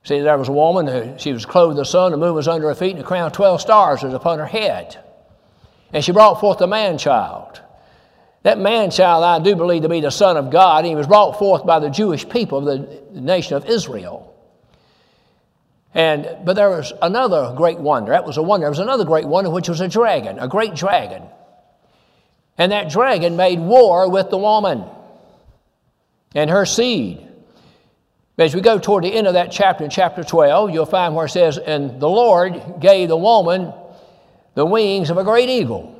See, 0.03 0.21
there 0.21 0.37
was 0.37 0.47
a 0.47 0.53
woman, 0.53 0.87
who, 0.87 1.15
she 1.17 1.33
was 1.33 1.45
clothed 1.45 1.75
with 1.75 1.77
the 1.77 1.85
sun, 1.85 2.11
the 2.11 2.17
moon 2.17 2.33
was 2.33 2.47
under 2.47 2.67
her 2.67 2.75
feet, 2.75 2.95
and 2.95 3.01
a 3.01 3.07
crown 3.07 3.27
of 3.27 3.33
12 3.33 3.59
stars 3.59 4.01
was 4.01 4.13
upon 4.13 4.39
her 4.39 4.45
head. 4.45 4.97
And 5.91 6.03
she 6.03 6.11
brought 6.11 6.39
forth 6.39 6.61
a 6.61 6.67
man 6.67 6.97
child. 6.97 7.61
That 8.43 8.57
man 8.57 8.89
child, 8.89 9.23
I 9.23 9.39
do 9.39 9.55
believe 9.55 9.81
to 9.81 9.89
be 9.89 9.99
the 9.99 10.11
Son 10.11 10.37
of 10.37 10.49
God. 10.49 10.85
He 10.85 10.95
was 10.95 11.07
brought 11.07 11.37
forth 11.37 11.65
by 11.65 11.79
the 11.79 11.89
Jewish 11.89 12.27
people 12.27 12.61
the 12.61 13.01
nation 13.11 13.57
of 13.57 13.65
Israel. 13.65 14.33
And, 15.93 16.37
but 16.45 16.55
there 16.55 16.69
was 16.69 16.93
another 17.01 17.53
great 17.55 17.79
wonder. 17.79 18.11
That 18.11 18.25
was 18.25 18.37
a 18.37 18.41
wonder. 18.41 18.65
There 18.65 18.71
was 18.71 18.79
another 18.79 19.05
great 19.05 19.25
wonder, 19.25 19.49
which 19.49 19.67
was 19.67 19.81
a 19.81 19.87
dragon, 19.87 20.39
a 20.39 20.47
great 20.47 20.75
dragon. 20.75 21.23
And 22.57 22.71
that 22.71 22.89
dragon 22.89 23.35
made 23.35 23.59
war 23.59 24.09
with 24.09 24.29
the 24.29 24.37
woman 24.37 24.85
and 26.35 26.49
her 26.49 26.65
seed. 26.65 27.25
As 28.37 28.55
we 28.55 28.61
go 28.61 28.79
toward 28.79 29.03
the 29.03 29.13
end 29.13 29.27
of 29.27 29.33
that 29.33 29.51
chapter, 29.51 29.83
in 29.83 29.89
chapter 29.89 30.23
12, 30.23 30.71
you'll 30.71 30.85
find 30.85 31.13
where 31.13 31.25
it 31.25 31.29
says, 31.29 31.57
And 31.57 31.99
the 31.99 32.07
Lord 32.07 32.75
gave 32.79 33.09
the 33.09 33.17
woman 33.17 33.73
the 34.53 34.65
wings 34.65 35.09
of 35.09 35.17
a 35.17 35.23
great 35.23 35.49
eagle, 35.49 35.98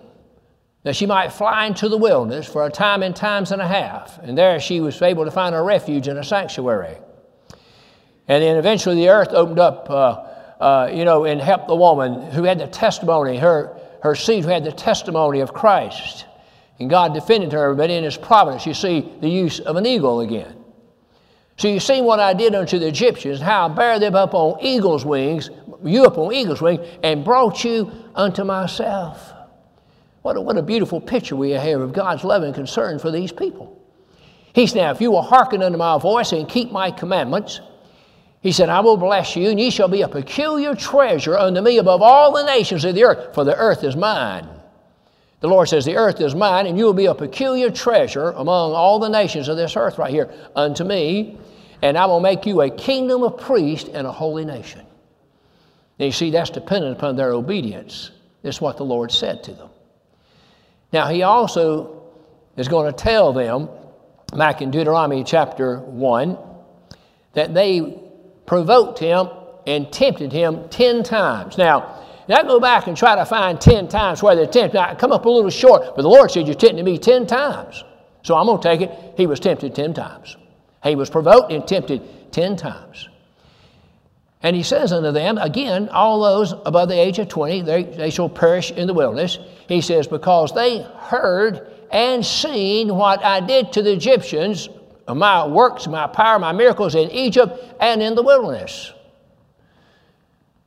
that 0.84 0.96
she 0.96 1.06
might 1.06 1.32
fly 1.32 1.66
into 1.66 1.90
the 1.90 1.98
wilderness 1.98 2.48
for 2.48 2.66
a 2.66 2.70
time 2.70 3.04
and 3.04 3.16
times 3.16 3.52
and 3.52 3.62
a 3.62 3.68
half. 3.68 4.18
And 4.20 4.38
there 4.38 4.60
she 4.60 4.80
was 4.80 5.02
able 5.02 5.26
to 5.26 5.32
find 5.32 5.54
a 5.54 5.62
refuge 5.62 6.08
and 6.08 6.18
a 6.18 6.24
sanctuary. 6.24 6.98
And 8.28 8.44
then 8.44 8.58
eventually 8.58 8.96
the 8.96 9.10
earth 9.10 9.30
opened 9.30 9.60
up, 9.60 9.90
uh, 9.90 10.64
uh, 10.64 10.92
you 10.94 11.04
know, 11.04 11.26
and 11.26 11.42
helped 11.42 11.68
the 11.68 11.76
woman 11.76 12.32
who 12.32 12.44
had 12.44 12.60
the 12.60 12.68
testimony, 12.68 13.38
her, 13.38 13.78
her 14.04 14.16
seed 14.16 14.46
who 14.46 14.50
had 14.50 14.64
the 14.64 14.72
testimony 14.72 15.42
of 15.42 15.54
Christ. 15.54 16.26
And 16.80 16.90
God 16.90 17.14
defended 17.14 17.52
her, 17.52 17.74
but 17.74 17.90
in 17.90 18.04
His 18.04 18.16
providence, 18.16 18.66
you 18.66 18.74
see 18.74 19.12
the 19.20 19.30
use 19.30 19.60
of 19.60 19.76
an 19.76 19.86
eagle 19.86 20.22
again. 20.22 20.56
So 21.58 21.68
you 21.68 21.82
see 21.82 22.02
what 22.02 22.22
I 22.22 22.34
did 22.34 22.56
unto 22.56 22.80
the 22.80 22.88
Egyptians, 22.88 23.42
how 23.42 23.68
I 23.68 23.74
bare 23.74 24.00
them 24.00 24.16
up 24.16 24.34
on 24.34 24.62
eagle's 24.62 25.04
wings, 25.04 25.50
you 25.84 26.06
up 26.06 26.18
on 26.18 26.34
eagle's 26.34 26.62
wings, 26.62 26.88
and 27.04 27.26
brought 27.26 27.66
you 27.66 27.92
unto 28.16 28.46
myself. 28.46 29.34
What 30.22 30.38
a, 30.38 30.42
what 30.42 30.58
a 30.58 30.62
beautiful 30.62 31.00
picture 31.00 31.36
we 31.36 31.52
have 31.52 31.82
of 31.82 31.94
God's 31.94 32.24
love 32.24 32.44
and 32.44 32.54
concern 32.54 33.00
for 33.00 33.12
these 33.12 33.32
people. 33.32 33.82
He 34.54 34.68
said, 34.68 34.78
Now, 34.78 34.92
if 34.92 35.02
you 35.02 35.12
will 35.12 35.22
hearken 35.22 35.64
unto 35.64 35.78
my 35.78 35.98
voice 35.98 36.32
and 36.32 36.48
keep 36.48 36.72
my 36.72 36.92
commandments, 36.92 37.62
he 38.42 38.52
said, 38.52 38.70
I 38.70 38.80
will 38.80 38.98
bless 38.98 39.36
you, 39.36 39.50
and 39.50 39.60
ye 39.60 39.70
shall 39.70 39.88
be 39.88 40.02
a 40.02 40.08
peculiar 40.08 40.74
treasure 40.74 41.38
unto 41.38 41.62
me 41.62 41.78
above 41.78 42.02
all 42.02 42.32
the 42.32 42.46
nations 42.46 42.86
of 42.86 42.96
the 42.96 43.04
earth, 43.04 43.34
for 43.36 43.44
the 43.44 43.56
earth 43.56 43.84
is 43.84 43.96
mine. 43.96 44.48
The 45.42 45.48
Lord 45.48 45.70
says, 45.70 45.86
The 45.86 45.98
earth 45.98 46.22
is 46.22 46.36
mine, 46.36 46.66
and 46.68 46.78
you 46.78 46.86
will 46.86 46.94
be 46.94 47.06
a 47.06 47.16
peculiar 47.16 47.70
treasure 47.70 48.32
among 48.32 48.74
all 48.74 49.00
the 49.00 49.10
nations 49.10 49.48
of 49.48 49.58
this 49.58 49.76
earth 49.76 49.98
right 49.98 50.12
here 50.12 50.34
unto 50.56 50.84
me 50.84 51.38
and 51.82 51.98
I 51.98 52.06
will 52.06 52.20
make 52.20 52.46
you 52.46 52.62
a 52.62 52.70
kingdom 52.70 53.24
of 53.24 53.38
priests 53.38 53.90
and 53.94 54.06
a 54.06 54.12
holy 54.12 54.46
nation. 54.46 54.82
And 55.98 56.06
you 56.08 56.12
see, 56.12 56.32
that's 56.32 56.50
dependent 56.50 56.98
upon 56.98 57.16
their 57.16 57.32
obedience. 57.32 58.12
This 58.42 58.56
is 58.56 58.62
what 58.62 58.78
the 58.78 58.86
Lord 58.86 59.12
said 59.12 59.44
to 59.44 59.54
them. 59.54 59.70
Now, 60.92 61.08
He 61.08 61.24
also 61.24 62.04
is 62.58 62.68
going 62.68 62.92
to 62.92 62.98
tell 62.98 63.34
them, 63.34 63.70
back 64.36 64.62
in 64.62 64.72
Deuteronomy 64.72 65.24
chapter 65.24 65.80
1, 65.80 66.38
that 67.34 67.54
they 67.54 68.00
provoked 68.46 69.00
Him 69.00 69.30
and 69.68 69.92
tempted 69.92 70.32
Him 70.32 70.68
10 70.70 71.04
times. 71.04 71.58
Now, 71.58 72.06
now 72.28 72.44
go 72.44 72.60
back 72.60 72.88
and 72.88 72.96
try 72.96 73.16
to 73.16 73.26
find 73.26 73.60
10 73.60 73.88
times 73.88 74.22
where 74.22 74.36
they're 74.36 74.46
tempted. 74.46 74.78
Now, 74.78 74.90
I 74.90 74.96
come 74.96 75.12
up 75.12 75.26
a 75.26 75.30
little 75.30 75.50
short, 75.50 75.96
but 75.96 76.02
the 76.02 76.10
Lord 76.10 76.32
said, 76.32 76.48
You're 76.48 76.56
tempting 76.56 76.86
me 76.86 76.98
10 76.98 77.28
times. 77.28 77.84
So 78.22 78.36
I'm 78.36 78.46
going 78.46 78.62
to 78.62 78.68
take 78.68 78.82
it. 78.82 79.14
He 79.18 79.26
was 79.26 79.40
tempted 79.40 79.74
10 79.74 79.94
times. 79.94 80.36
He 80.84 80.96
was 80.96 81.10
provoked 81.10 81.52
and 81.52 81.68
tempted 81.68 82.32
ten 82.32 82.56
times. 82.56 83.10
And 84.42 84.56
he 84.56 84.64
says 84.64 84.94
unto 84.94 85.12
them, 85.12 85.38
again, 85.38 85.90
all 85.90 86.22
those 86.22 86.54
above 86.66 86.88
the 86.88 87.00
age 87.00 87.20
of 87.20 87.28
20, 87.28 87.62
they, 87.62 87.84
they 87.84 88.10
shall 88.10 88.30
perish 88.30 88.72
in 88.72 88.88
the 88.88 88.94
wilderness. 88.94 89.38
He 89.68 89.82
says, 89.82 90.08
because 90.08 90.54
they 90.54 90.82
heard 90.82 91.68
and 91.92 92.26
seen 92.26 92.96
what 92.96 93.24
I 93.24 93.42
did 93.42 93.74
to 93.74 93.82
the 93.82 93.92
Egyptians, 93.92 94.70
my 95.08 95.46
works, 95.46 95.88
my 95.88 96.08
power, 96.08 96.40
my 96.40 96.54
miracles 96.54 96.96
in 96.96 97.10
Egypt 97.12 97.76
and 97.82 98.02
in 98.02 98.16
the 98.16 98.24
wilderness. 98.24 98.94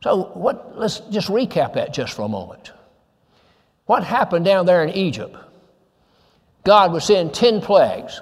So 0.03 0.25
what, 0.35 0.77
let's 0.77 0.99
just 1.11 1.29
recap 1.29 1.75
that 1.75 1.95
just 1.95 2.15
for 2.15 2.23
a 2.23 2.29
moment. 2.29 2.73
What 3.87 4.05
happened 4.05 4.45
down 4.45 4.67
there 4.67 4.83
in 4.83 4.91
Egypt? 4.91 5.37
God 6.65 6.93
would 6.93 7.03
send 7.03 7.33
10 7.33 7.61
plagues. 7.61 8.21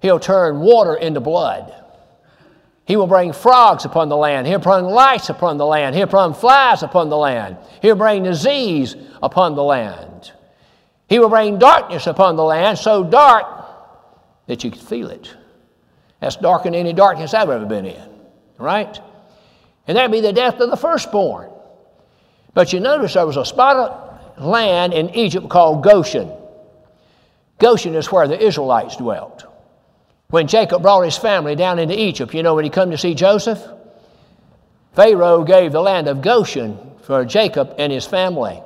He'll 0.00 0.20
turn 0.20 0.60
water 0.60 0.94
into 0.94 1.20
blood. 1.20 1.72
He 2.86 2.96
will 2.96 3.08
bring 3.08 3.32
frogs 3.32 3.84
upon 3.84 4.08
the 4.08 4.16
land. 4.16 4.46
He'll 4.46 4.60
bring 4.60 4.84
lice 4.84 5.28
upon 5.28 5.58
the 5.58 5.66
land. 5.66 5.96
He'll 5.96 6.06
bring 6.06 6.34
flies 6.34 6.84
upon 6.84 7.10
the 7.10 7.16
land. 7.16 7.56
He'll 7.82 7.96
bring 7.96 8.22
disease 8.22 8.94
upon 9.20 9.56
the 9.56 9.62
land. 9.64 10.32
He 11.08 11.18
will 11.18 11.28
bring 11.28 11.58
darkness 11.58 12.06
upon 12.06 12.36
the 12.36 12.44
land, 12.44 12.78
so 12.78 13.02
dark 13.02 13.44
that 14.46 14.62
you 14.62 14.70
can 14.70 14.80
feel 14.80 15.10
it. 15.10 15.34
That's 16.20 16.36
darker 16.36 16.64
than 16.64 16.74
any 16.76 16.92
darkness 16.92 17.34
I've 17.34 17.50
ever 17.50 17.66
been 17.66 17.86
in, 17.86 18.08
right? 18.56 18.98
And 19.88 19.96
that'd 19.96 20.12
be 20.12 20.20
the 20.20 20.32
death 20.32 20.60
of 20.60 20.70
the 20.70 20.76
firstborn. 20.76 21.50
But 22.54 22.72
you 22.72 22.80
notice 22.80 23.14
there 23.14 23.26
was 23.26 23.36
a 23.36 23.44
spot 23.44 23.76
of 24.36 24.44
land 24.44 24.94
in 24.94 25.10
Egypt 25.10 25.48
called 25.48 25.82
Goshen. 25.82 26.30
Goshen 27.58 27.94
is 27.94 28.12
where 28.12 28.28
the 28.28 28.40
Israelites 28.40 28.96
dwelt. 28.96 29.45
When 30.36 30.48
Jacob 30.48 30.82
brought 30.82 31.00
his 31.00 31.16
family 31.16 31.56
down 31.56 31.78
into 31.78 31.98
Egypt, 31.98 32.34
you 32.34 32.42
know, 32.42 32.54
when 32.54 32.64
he 32.64 32.68
come 32.68 32.90
to 32.90 32.98
see 32.98 33.14
Joseph, 33.14 33.58
Pharaoh 34.92 35.44
gave 35.44 35.72
the 35.72 35.80
land 35.80 36.08
of 36.08 36.20
Goshen 36.20 36.76
for 37.04 37.24
Jacob 37.24 37.74
and 37.78 37.90
his 37.90 38.04
family. 38.04 38.60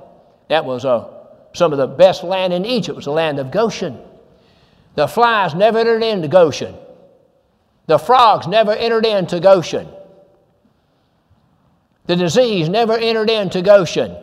That 0.49 0.65
was 0.65 0.85
uh, 0.85 1.09
some 1.53 1.71
of 1.71 1.79
the 1.79 1.87
best 1.87 2.25
land 2.25 2.53
in 2.53 2.67
Egypt 2.67 2.97
was 2.97 3.05
the 3.05 3.13
land 3.13 3.39
of 3.39 3.53
Goshen. 3.53 4.01
The 4.97 5.07
flies 5.07 5.55
never 5.55 5.79
entered 5.79 6.03
into 6.03 6.27
Goshen. 6.27 6.75
The 7.87 7.99
frogs 7.99 8.49
never 8.49 8.73
entered 8.73 9.07
into 9.07 9.39
Goshen. 9.39 9.87
The 12.07 12.17
disease 12.17 12.69
never 12.69 12.99
entered 12.99 13.31
into 13.31 13.63
Goshen. 13.63 14.17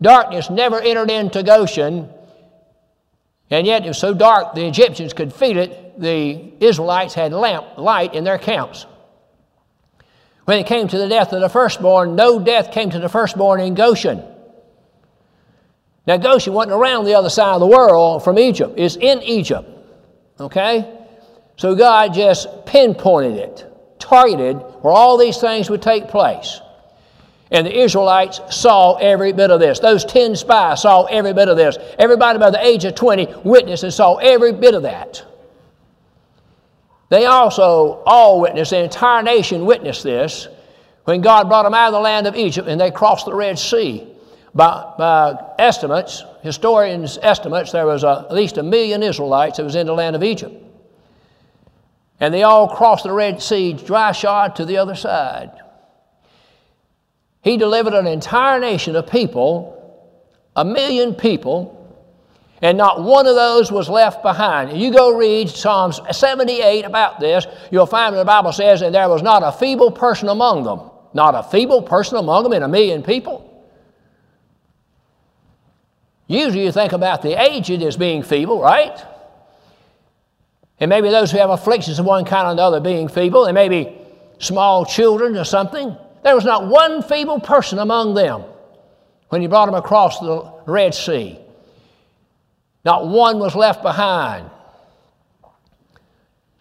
Darkness 0.00 0.48
never 0.48 0.80
entered 0.80 1.10
into 1.10 1.42
Goshen. 1.42 2.08
And 3.50 3.66
yet 3.66 3.84
it 3.84 3.88
was 3.88 3.98
so 3.98 4.14
dark 4.14 4.54
the 4.54 4.66
Egyptians 4.66 5.12
could 5.12 5.34
feel 5.34 5.58
it 5.58 5.82
the 5.98 6.52
Israelites 6.60 7.14
had 7.14 7.32
lamp, 7.32 7.78
light 7.78 8.14
in 8.14 8.24
their 8.24 8.38
camps. 8.38 8.86
When 10.44 10.58
it 10.58 10.66
came 10.66 10.86
to 10.88 10.98
the 10.98 11.08
death 11.08 11.32
of 11.32 11.40
the 11.40 11.48
firstborn, 11.48 12.14
no 12.14 12.38
death 12.38 12.70
came 12.70 12.90
to 12.90 12.98
the 12.98 13.08
firstborn 13.08 13.60
in 13.60 13.74
Goshen. 13.74 14.22
Now, 16.06 16.18
Goshen 16.18 16.52
wasn't 16.52 16.74
around 16.74 17.04
the 17.04 17.14
other 17.14 17.30
side 17.30 17.54
of 17.54 17.60
the 17.60 17.66
world 17.66 18.22
from 18.22 18.38
Egypt, 18.38 18.74
it's 18.76 18.96
in 18.96 19.22
Egypt. 19.22 19.68
Okay? 20.38 20.92
So 21.56 21.74
God 21.74 22.14
just 22.14 22.66
pinpointed 22.66 23.36
it, 23.36 23.66
targeted 23.98 24.58
where 24.82 24.92
all 24.92 25.16
these 25.16 25.38
things 25.38 25.68
would 25.70 25.82
take 25.82 26.08
place. 26.08 26.60
And 27.50 27.66
the 27.66 27.78
Israelites 27.78 28.40
saw 28.50 28.96
every 28.96 29.32
bit 29.32 29.50
of 29.50 29.60
this. 29.60 29.78
Those 29.78 30.04
10 30.04 30.36
spies 30.36 30.82
saw 30.82 31.04
every 31.04 31.32
bit 31.32 31.48
of 31.48 31.56
this. 31.56 31.78
Everybody 31.98 32.38
by 32.38 32.50
the 32.50 32.64
age 32.64 32.84
of 32.84 32.94
20 32.94 33.34
witnessed 33.44 33.84
and 33.84 33.94
saw 33.94 34.16
every 34.16 34.52
bit 34.52 34.74
of 34.74 34.82
that. 34.82 35.24
They 37.08 37.26
also 37.26 38.02
all 38.04 38.40
witnessed, 38.40 38.70
the 38.70 38.82
entire 38.82 39.22
nation 39.22 39.64
witnessed 39.64 40.02
this 40.02 40.48
when 41.04 41.20
God 41.20 41.48
brought 41.48 41.62
them 41.62 41.74
out 41.74 41.88
of 41.88 41.92
the 41.92 42.00
land 42.00 42.26
of 42.26 42.34
Egypt 42.34 42.68
and 42.68 42.80
they 42.80 42.90
crossed 42.90 43.26
the 43.26 43.34
Red 43.34 43.58
Sea. 43.58 44.06
By, 44.54 44.94
by 44.96 45.52
estimates, 45.58 46.24
historians' 46.42 47.18
estimates, 47.20 47.72
there 47.72 47.86
was 47.86 48.04
a, 48.04 48.26
at 48.30 48.34
least 48.34 48.56
a 48.56 48.62
million 48.62 49.02
Israelites 49.02 49.58
that 49.58 49.64
was 49.64 49.74
in 49.74 49.86
the 49.86 49.92
land 49.92 50.16
of 50.16 50.22
Egypt. 50.22 50.54
And 52.18 52.32
they 52.32 52.42
all 52.42 52.66
crossed 52.74 53.04
the 53.04 53.12
Red 53.12 53.42
Sea 53.42 53.74
dry 53.74 54.12
shod 54.12 54.56
to 54.56 54.64
the 54.64 54.78
other 54.78 54.94
side. 54.94 55.52
He 57.42 57.58
delivered 57.58 57.92
an 57.92 58.06
entire 58.06 58.58
nation 58.58 58.96
of 58.96 59.06
people, 59.08 59.76
a 60.56 60.64
million 60.64 61.14
people, 61.14 61.75
And 62.62 62.78
not 62.78 63.02
one 63.02 63.26
of 63.26 63.34
those 63.34 63.70
was 63.70 63.88
left 63.88 64.22
behind. 64.22 64.78
You 64.78 64.90
go 64.90 65.16
read 65.16 65.50
Psalms 65.50 66.00
78 66.10 66.84
about 66.84 67.20
this, 67.20 67.46
you'll 67.70 67.86
find 67.86 68.16
the 68.16 68.24
Bible 68.24 68.52
says, 68.52 68.82
and 68.82 68.94
there 68.94 69.08
was 69.08 69.22
not 69.22 69.42
a 69.42 69.52
feeble 69.52 69.90
person 69.90 70.28
among 70.28 70.64
them. 70.64 70.90
Not 71.12 71.34
a 71.34 71.42
feeble 71.42 71.82
person 71.82 72.16
among 72.16 72.44
them 72.44 72.52
in 72.52 72.62
a 72.62 72.68
million 72.68 73.02
people. 73.02 73.42
Usually 76.26 76.64
you 76.64 76.72
think 76.72 76.92
about 76.92 77.22
the 77.22 77.40
aged 77.40 77.82
as 77.82 77.96
being 77.96 78.22
feeble, 78.22 78.60
right? 78.60 79.00
And 80.80 80.88
maybe 80.88 81.08
those 81.08 81.30
who 81.30 81.38
have 81.38 81.50
afflictions 81.50 81.98
of 81.98 82.06
one 82.06 82.24
kind 82.24 82.48
or 82.48 82.52
another 82.52 82.80
being 82.80 83.08
feeble, 83.08 83.44
and 83.44 83.54
maybe 83.54 83.96
small 84.38 84.84
children 84.84 85.36
or 85.36 85.44
something. 85.44 85.96
There 86.22 86.34
was 86.34 86.44
not 86.44 86.66
one 86.66 87.02
feeble 87.02 87.40
person 87.40 87.78
among 87.78 88.14
them 88.14 88.44
when 89.28 89.40
he 89.40 89.46
brought 89.46 89.66
them 89.66 89.74
across 89.74 90.18
the 90.20 90.52
Red 90.66 90.94
Sea. 90.94 91.38
Not 92.86 93.08
one 93.08 93.40
was 93.40 93.56
left 93.56 93.82
behind. 93.82 94.48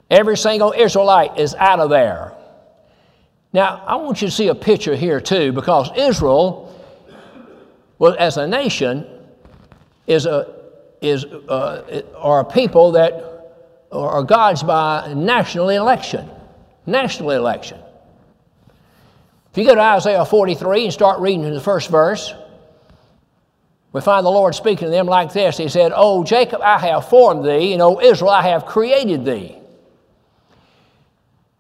Every 0.10 0.36
single 0.36 0.74
Israelite 0.76 1.38
is 1.38 1.54
out 1.54 1.80
of 1.80 1.92
there. 1.92 2.34
Now, 3.54 3.84
I 3.86 3.98
want 3.98 4.24
you 4.24 4.28
to 4.28 4.34
see 4.34 4.48
a 4.48 4.56
picture 4.56 4.96
here 4.96 5.22
too, 5.22 5.52
because 5.52 5.92
Israel, 5.96 6.76
well, 8.00 8.16
as 8.18 8.38
a 8.38 8.48
nation, 8.48 9.06
is 10.08 10.26
a 10.26 10.56
is 11.00 11.26
uh, 11.26 12.02
are 12.18 12.40
a 12.40 12.46
people 12.46 12.94
that 12.94 13.14
are 13.92 14.24
God's 14.24 14.64
by 14.64 15.14
national 15.14 15.70
election. 15.70 16.28
National 16.88 17.30
election. 17.32 17.78
If 19.52 19.60
you 19.60 19.66
go 19.66 19.76
to 19.76 19.82
Isaiah 19.82 20.26
43 20.26 20.86
and 20.86 20.94
start 20.94 21.20
reading 21.20 21.44
in 21.44 21.54
the 21.54 21.62
first 21.62 21.92
verse, 21.92 22.34
we 23.96 24.02
find 24.02 24.26
the 24.26 24.30
Lord 24.30 24.54
speaking 24.54 24.88
to 24.88 24.92
them 24.92 25.06
like 25.06 25.32
this. 25.32 25.58
He 25.58 25.70
said, 25.70 25.94
O 25.96 26.26
Jacob, 26.26 26.60
I 26.62 26.78
have 26.80 27.08
formed 27.08 27.46
thee, 27.46 27.72
and 27.72 27.82
O 27.82 28.02
Israel, 28.02 28.32
I 28.32 28.42
have 28.50 28.66
created 28.66 29.24
thee. 29.24 29.58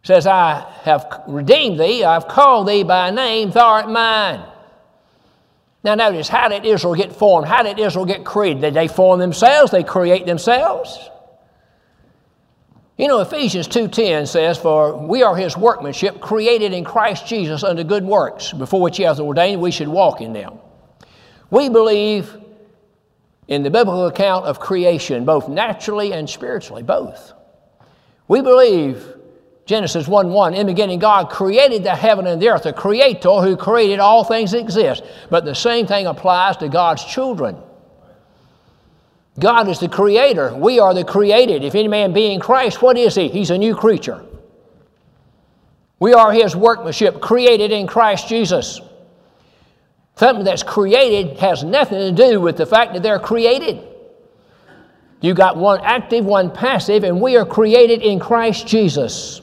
Says, 0.03 0.27
I 0.27 0.69
have 0.83 1.23
redeemed 1.29 1.79
thee, 1.79 2.03
I've 2.03 2.27
called 2.27 2.67
thee 2.67 2.83
by 2.83 3.09
name, 3.09 3.51
thou 3.51 3.65
art 3.65 3.89
mine. 3.89 4.43
Now 5.85 5.95
notice, 5.95 6.27
how 6.27 6.49
did 6.49 6.65
Israel 6.65 6.95
get 6.95 7.15
formed? 7.15 7.47
How 7.47 7.63
did 7.63 7.79
Israel 7.79 8.05
get 8.05 8.25
created? 8.25 8.59
Did 8.59 8.73
they 8.73 8.89
form 8.89 9.17
themselves? 9.17 9.71
They 9.71 9.83
create 9.83 10.25
themselves? 10.25 11.09
You 12.97 13.07
know, 13.07 13.21
Ephesians 13.21 13.69
2.10 13.69 14.27
says, 14.27 14.57
For 14.57 14.97
we 14.97 15.23
are 15.23 15.37
his 15.37 15.55
workmanship, 15.55 16.19
created 16.19 16.73
in 16.73 16.83
Christ 16.83 17.27
Jesus 17.27 17.63
unto 17.63 17.85
good 17.85 18.03
works, 18.03 18.51
before 18.51 18.81
which 18.81 18.97
he 18.97 19.03
hath 19.03 19.21
ordained 19.21 19.61
we 19.61 19.71
should 19.71 19.87
walk 19.87 20.19
in 20.19 20.33
them. 20.33 20.59
We 21.49 21.69
believe 21.69 22.35
in 23.47 23.63
the 23.63 23.69
biblical 23.69 24.07
account 24.07 24.45
of 24.45 24.59
creation, 24.59 25.25
both 25.25 25.47
naturally 25.47 26.13
and 26.13 26.29
spiritually, 26.29 26.83
both. 26.83 27.33
We 28.27 28.41
believe 28.41 29.15
Genesis 29.65 30.07
1 30.07 30.29
1, 30.29 30.53
in 30.53 30.67
the 30.67 30.73
beginning, 30.73 30.99
God 30.99 31.29
created 31.29 31.83
the 31.83 31.95
heaven 31.95 32.27
and 32.27 32.39
the 32.41 32.49
earth, 32.49 32.63
the 32.63 32.73
creator 32.73 33.41
who 33.41 33.57
created 33.57 33.99
all 33.99 34.23
things 34.23 34.51
that 34.51 34.59
exist. 34.59 35.03
But 35.29 35.43
the 35.43 35.55
same 35.55 35.87
thing 35.87 36.05
applies 36.05 36.57
to 36.57 36.69
God's 36.69 37.03
children. 37.03 37.57
God 39.39 39.67
is 39.67 39.79
the 39.79 39.89
creator. 39.89 40.55
We 40.55 40.79
are 40.79 40.93
the 40.93 41.03
created. 41.03 41.63
If 41.63 41.75
any 41.75 41.87
man 41.87 42.13
be 42.13 42.31
in 42.31 42.39
Christ, 42.39 42.81
what 42.81 42.97
is 42.97 43.15
he? 43.15 43.27
He's 43.27 43.49
a 43.49 43.57
new 43.57 43.75
creature. 43.75 44.23
We 45.99 46.13
are 46.13 46.31
his 46.31 46.55
workmanship, 46.55 47.19
created 47.19 47.71
in 47.71 47.87
Christ 47.87 48.27
Jesus. 48.27 48.79
Something 50.17 50.45
that's 50.45 50.63
created 50.63 51.37
has 51.39 51.63
nothing 51.63 51.99
to 51.99 52.11
do 52.11 52.39
with 52.39 52.57
the 52.57 52.65
fact 52.65 52.93
that 52.93 53.03
they're 53.03 53.19
created. 53.19 53.85
You 55.21 55.33
got 55.33 55.57
one 55.57 55.81
active, 55.83 56.25
one 56.25 56.51
passive, 56.51 57.03
and 57.03 57.19
we 57.19 57.35
are 57.35 57.45
created 57.45 58.01
in 58.01 58.19
Christ 58.19 58.67
Jesus. 58.67 59.41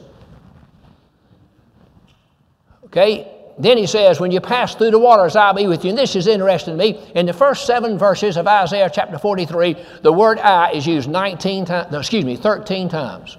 Okay? 2.85 3.29
Then 3.59 3.77
he 3.77 3.87
says, 3.87 4.19
When 4.19 4.31
you 4.31 4.41
pass 4.41 4.75
through 4.75 4.93
the 4.93 4.99
waters, 4.99 5.37
I'll 5.37 5.55
be 5.55 5.67
with 5.67 5.85
you. 5.85 5.91
And 5.91 5.99
this 5.99 6.17
is 6.17 6.27
interesting 6.27 6.75
to 6.75 6.79
me. 6.79 7.01
In 7.15 7.27
the 7.27 7.33
first 7.33 7.67
seven 7.67 7.99
verses 7.99 8.37
of 8.37 8.47
Isaiah 8.47 8.91
chapter 8.93 9.19
43, 9.19 9.77
the 10.03 10.13
word 10.13 10.39
I 10.39 10.73
is 10.73 10.87
used 10.87 11.09
19 11.09 11.67
times, 11.67 11.93
no, 11.93 11.99
excuse 11.99 12.25
me, 12.25 12.37
13 12.37 12.89
times. 12.89 13.37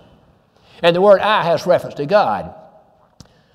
And 0.84 0.96
the 0.96 1.02
word 1.02 1.22
I 1.22 1.43
has 1.43 1.65
reference 1.65 1.96
to 1.96 2.06
God. 2.06 2.54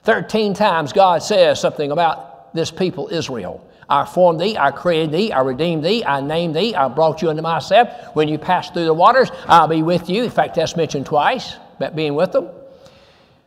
13 0.05 0.55
times 0.55 0.93
God 0.93 1.23
says 1.23 1.61
something 1.61 1.93
about 1.93 2.55
this 2.55 2.71
people, 2.71 3.09
Israel. 3.09 3.68
I 3.89 4.05
formed 4.05 4.41
thee, 4.41 4.57
I 4.59 4.71
created 4.71 5.13
thee, 5.13 5.33
I 5.33 5.41
redeemed 5.41 5.83
thee, 5.83 6.05
I 6.05 6.21
named 6.21 6.55
thee, 6.55 6.75
I 6.75 6.89
brought 6.89 7.23
you 7.23 7.31
unto 7.31 7.41
myself. 7.41 8.15
When 8.15 8.29
you 8.29 8.37
pass 8.37 8.71
through 8.71 8.85
the 8.85 8.93
waters, 8.93 9.31
I'll 9.47 9.69
be 9.69 9.83
with 9.83 10.11
you. 10.11 10.25
In 10.25 10.31
fact, 10.31 10.57
that's 10.57 10.77
mentioned 10.77 11.07
twice, 11.07 11.57
about 11.77 11.97
being 11.97 12.15
with 12.15 12.33
them. 12.33 12.51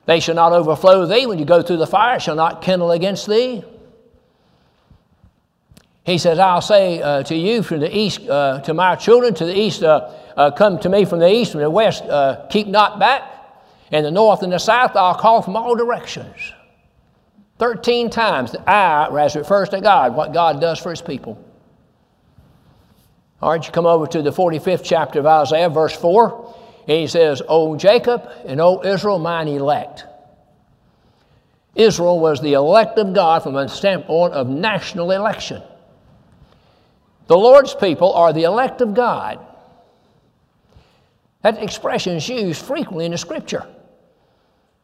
They 0.07 0.19
shall 0.19 0.35
not 0.35 0.51
overflow 0.51 1.05
thee. 1.05 1.27
When 1.27 1.37
you 1.37 1.45
go 1.45 1.61
through 1.61 1.77
the 1.77 1.87
fire, 1.87 2.19
shall 2.19 2.35
not 2.35 2.63
kindle 2.63 2.91
against 2.91 3.27
thee. 3.27 3.63
He 6.03 6.17
says, 6.17 6.39
I'll 6.39 6.61
say 6.61 6.99
uh, 7.01 7.21
to 7.23 7.35
you 7.35 7.61
from 7.61 7.79
the 7.79 7.95
east, 7.95 8.27
uh, 8.27 8.61
to 8.61 8.73
my 8.73 8.95
children, 8.95 9.35
to 9.35 9.45
the 9.45 9.55
east, 9.55 9.83
uh, 9.83 10.11
uh 10.35 10.49
come 10.49 10.79
to 10.79 10.89
me 10.89 11.05
from 11.05 11.19
the 11.19 11.31
east, 11.31 11.51
from 11.51 11.61
the 11.61 11.69
west, 11.69 12.03
uh, 12.03 12.47
keep 12.49 12.65
not 12.65 12.97
back. 12.97 13.21
And 13.91 14.05
the 14.05 14.11
north 14.11 14.41
and 14.41 14.51
the 14.51 14.57
south, 14.57 14.95
I'll 14.95 15.13
call 15.13 15.43
from 15.43 15.55
all 15.55 15.75
directions. 15.75 16.53
Thirteen 17.61 18.09
times 18.09 18.53
the 18.53 18.67
I 18.67 19.07
as 19.23 19.35
refers 19.35 19.69
to 19.69 19.81
God, 19.81 20.15
what 20.15 20.33
God 20.33 20.59
does 20.59 20.79
for 20.79 20.89
his 20.89 20.99
people. 20.99 21.37
All 23.39 23.51
right, 23.51 23.63
you 23.63 23.71
come 23.71 23.85
over 23.85 24.07
to 24.07 24.23
the 24.23 24.31
45th 24.31 24.81
chapter 24.83 25.19
of 25.19 25.27
Isaiah, 25.27 25.69
verse 25.69 25.95
4. 25.95 26.55
And 26.87 26.97
he 26.97 27.05
says, 27.05 27.39
O 27.47 27.75
Jacob 27.77 28.27
and 28.47 28.59
O 28.59 28.83
Israel, 28.83 29.19
mine 29.19 29.47
elect. 29.47 30.05
Israel 31.75 32.19
was 32.19 32.41
the 32.41 32.53
elect 32.53 32.97
of 32.97 33.13
God 33.13 33.43
from 33.43 33.55
a 33.55 33.69
standpoint 33.69 34.33
of 34.33 34.49
national 34.49 35.11
election. 35.11 35.61
The 37.27 37.37
Lord's 37.37 37.75
people 37.75 38.11
are 38.13 38.33
the 38.33 38.45
elect 38.45 38.81
of 38.81 38.95
God. 38.95 39.39
That 41.43 41.61
expression 41.61 42.15
is 42.15 42.27
used 42.27 42.65
frequently 42.65 43.05
in 43.05 43.11
the 43.11 43.19
scripture. 43.19 43.67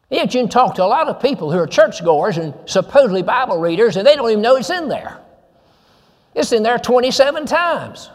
Yet 0.10 0.34
you 0.34 0.42
can 0.42 0.50
talk 0.50 0.76
to 0.76 0.84
a 0.84 0.86
lot 0.86 1.08
of 1.08 1.22
people 1.22 1.52
who 1.52 1.60
are 1.60 1.68
churchgoers 1.68 2.38
and 2.38 2.54
supposedly 2.66 3.24
Bible 3.24 3.58
readers, 3.58 3.98
and 3.98 4.08
they 4.08 4.16
don't 4.16 4.30
even 4.30 4.42
know 4.42 4.56
it's 4.56 4.70
in 4.70 4.88
there. 4.88 5.20
It's 6.34 6.52
in 6.52 6.64
there 6.64 6.78
27 6.78 7.46
times. 7.46 8.10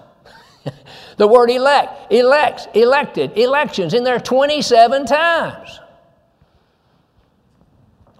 The 1.18 1.28
word 1.28 1.50
elect, 1.50 2.11
elects, 2.11 2.66
elected, 2.72 3.37
elections 3.37 3.92
in 3.92 4.02
there 4.02 4.18
27 4.18 5.05
times. 5.05 5.78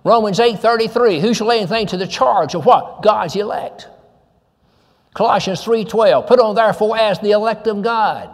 Romans 0.04 0.38
8:33, 0.38 1.20
who 1.20 1.32
shall 1.32 1.46
lay 1.46 1.58
anything 1.58 1.87
to 1.87 1.96
the 1.96 2.06
charge 2.06 2.54
of 2.54 2.66
what? 2.66 3.02
God's 3.02 3.35
elect. 3.35 3.88
Colossians 5.14 5.64
3:12, 5.64 6.26
put 6.26 6.38
on 6.38 6.54
therefore 6.54 6.96
as 6.96 7.18
the 7.20 7.30
elect 7.30 7.66
of 7.66 7.82
God. 7.82 8.28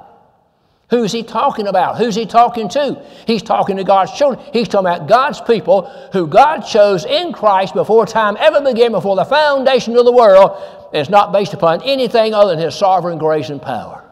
Who's 0.90 1.12
he 1.12 1.22
talking 1.22 1.66
about? 1.66 1.98
Who's 1.98 2.14
he 2.14 2.24
talking 2.24 2.68
to? 2.70 3.04
He's 3.26 3.42
talking 3.42 3.76
to 3.76 3.84
God's 3.84 4.12
children. 4.12 4.44
He's 4.54 4.68
talking 4.68 4.86
about 4.86 5.06
God's 5.06 5.40
people 5.40 5.82
who 6.12 6.26
God 6.26 6.60
chose 6.60 7.04
in 7.04 7.32
Christ 7.32 7.74
before 7.74 8.06
time 8.06 8.38
ever 8.40 8.62
began, 8.62 8.92
before 8.92 9.14
the 9.14 9.26
foundation 9.26 9.96
of 9.96 10.06
the 10.06 10.12
world. 10.12 10.62
It's 10.94 11.10
not 11.10 11.30
based 11.30 11.52
upon 11.52 11.82
anything 11.82 12.32
other 12.32 12.54
than 12.56 12.64
his 12.64 12.74
sovereign 12.74 13.18
grace 13.18 13.50
and 13.50 13.60
power. 13.60 14.02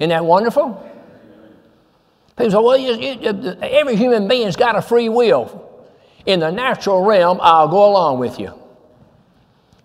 Isn't 0.00 0.10
that 0.10 0.24
wonderful? 0.24 0.86
People 2.36 2.50
say, 2.50 2.56
well, 2.56 2.76
you, 2.76 2.94
you, 2.94 3.56
every 3.62 3.94
human 3.94 4.26
being's 4.26 4.56
got 4.56 4.74
a 4.74 4.82
free 4.82 5.08
will. 5.08 5.68
In 6.26 6.40
the 6.40 6.50
natural 6.50 7.04
realm, 7.04 7.38
I'll 7.40 7.68
go 7.68 7.88
along 7.88 8.18
with 8.18 8.40
you. 8.40 8.59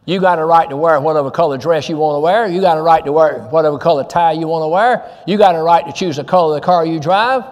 You 0.06 0.20
got 0.20 0.38
a 0.38 0.46
right 0.46 0.70
to 0.70 0.78
wear 0.78 1.00
whatever 1.02 1.32
color 1.32 1.58
dress 1.58 1.90
you 1.90 1.98
want 1.98 2.16
to 2.18 2.20
wear. 2.20 2.48
You 2.48 2.62
got 2.62 2.78
a 2.78 2.82
right 2.82 3.04
to 3.06 3.12
wear 3.12 3.40
whatever 3.50 3.80
color 3.80 4.04
tie 4.04 4.34
you 4.34 4.48
want 4.48 4.64
to 4.64 4.68
wear. 4.68 5.24
You 5.26 5.38
got 5.38 5.56
a 5.56 5.64
right 5.64 5.86
to 5.86 5.92
choose 5.92 6.18
the 6.18 6.24
color 6.24 6.56
of 6.56 6.62
the 6.62 6.66
car 6.66 6.86
you 6.86 7.00
drive. 7.00 7.44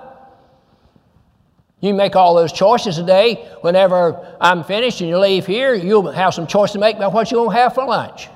You 1.81 1.93
make 1.93 2.15
all 2.15 2.35
those 2.35 2.53
choices 2.53 2.95
today. 2.95 3.35
Whenever 3.61 4.37
I'm 4.39 4.63
finished 4.63 5.01
and 5.01 5.09
you 5.09 5.17
leave 5.17 5.45
here, 5.45 5.73
you'll 5.73 6.11
have 6.11 6.33
some 6.33 6.47
choice 6.47 6.71
to 6.73 6.79
make 6.79 6.95
about 6.95 7.11
what 7.11 7.31
you're 7.31 7.43
going 7.43 7.55
to 7.55 7.61
have 7.61 7.73
for 7.73 7.85
lunch. 7.85 8.29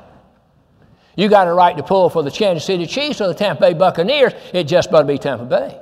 You 1.15 1.29
got 1.29 1.47
a 1.47 1.53
right 1.53 1.77
to 1.77 1.83
pull 1.83 2.09
for 2.09 2.23
the 2.23 2.31
Kansas 2.31 2.65
City 2.65 2.85
Chiefs 2.85 3.21
or 3.21 3.27
the 3.27 3.33
Tampa 3.33 3.61
Bay 3.61 3.73
Buccaneers. 3.73 4.33
It 4.51 4.65
just 4.65 4.91
better 4.91 5.05
be 5.05 5.17
Tampa 5.17 5.45
Bay. 5.45 5.79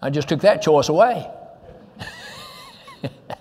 I 0.00 0.10
just 0.10 0.28
took 0.28 0.40
that 0.40 0.62
choice 0.62 0.88
away. 0.88 1.28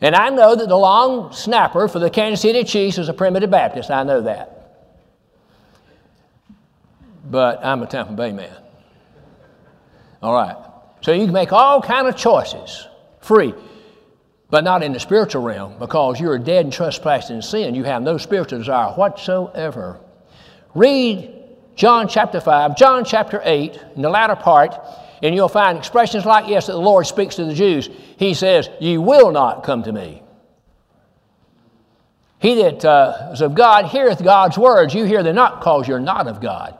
and 0.00 0.14
I 0.14 0.28
know 0.30 0.54
that 0.54 0.68
the 0.68 0.76
long 0.76 1.32
snapper 1.32 1.88
for 1.88 1.98
the 1.98 2.10
Kansas 2.10 2.42
City 2.42 2.64
Chiefs 2.64 2.98
is 2.98 3.08
a 3.08 3.14
primitive 3.14 3.50
Baptist. 3.50 3.90
I 3.90 4.02
know 4.02 4.20
that. 4.22 4.50
But 7.30 7.64
I'm 7.64 7.82
a 7.82 7.86
Tampa 7.86 8.12
Bay 8.12 8.32
man. 8.32 8.56
All 10.22 10.34
right. 10.34 10.56
So 11.00 11.12
you 11.12 11.24
can 11.24 11.32
make 11.34 11.52
all 11.52 11.80
kind 11.82 12.06
of 12.06 12.16
choices 12.16 12.86
free. 13.20 13.54
but 14.54 14.62
not 14.62 14.84
in 14.84 14.92
the 14.92 15.00
spiritual 15.00 15.42
realm 15.42 15.74
because 15.80 16.20
you're 16.20 16.38
dead 16.38 16.64
and 16.64 16.72
trespassing 16.72 17.34
in 17.34 17.42
sin. 17.42 17.74
You 17.74 17.82
have 17.82 18.02
no 18.02 18.18
spiritual 18.18 18.60
desire 18.60 18.92
whatsoever. 18.92 19.98
Read 20.76 21.28
John 21.74 22.06
chapter 22.06 22.40
5, 22.40 22.76
John 22.76 23.04
chapter 23.04 23.40
8, 23.42 23.80
in 23.96 24.02
the 24.02 24.08
latter 24.08 24.36
part, 24.36 24.78
and 25.24 25.34
you'll 25.34 25.48
find 25.48 25.78
expressions 25.78 26.26
like 26.26 26.48
yes 26.48 26.66
that 26.66 26.74
the 26.74 26.78
Lord 26.78 27.06
speaks 27.06 27.36
to 27.36 27.46
the 27.46 27.54
Jews. 27.54 27.88
He 28.18 28.34
says, 28.34 28.68
Ye 28.78 28.98
will 28.98 29.32
not 29.32 29.64
come 29.64 29.82
to 29.84 29.92
me. 29.92 30.22
He 32.40 32.56
that 32.56 32.84
uh, 32.84 33.30
is 33.32 33.40
of 33.40 33.54
God 33.54 33.86
heareth 33.86 34.22
God's 34.22 34.58
words. 34.58 34.92
You 34.92 35.04
hear 35.04 35.22
them 35.22 35.34
not 35.34 35.60
because 35.60 35.88
you're 35.88 35.98
not 35.98 36.28
of 36.28 36.42
God. 36.42 36.76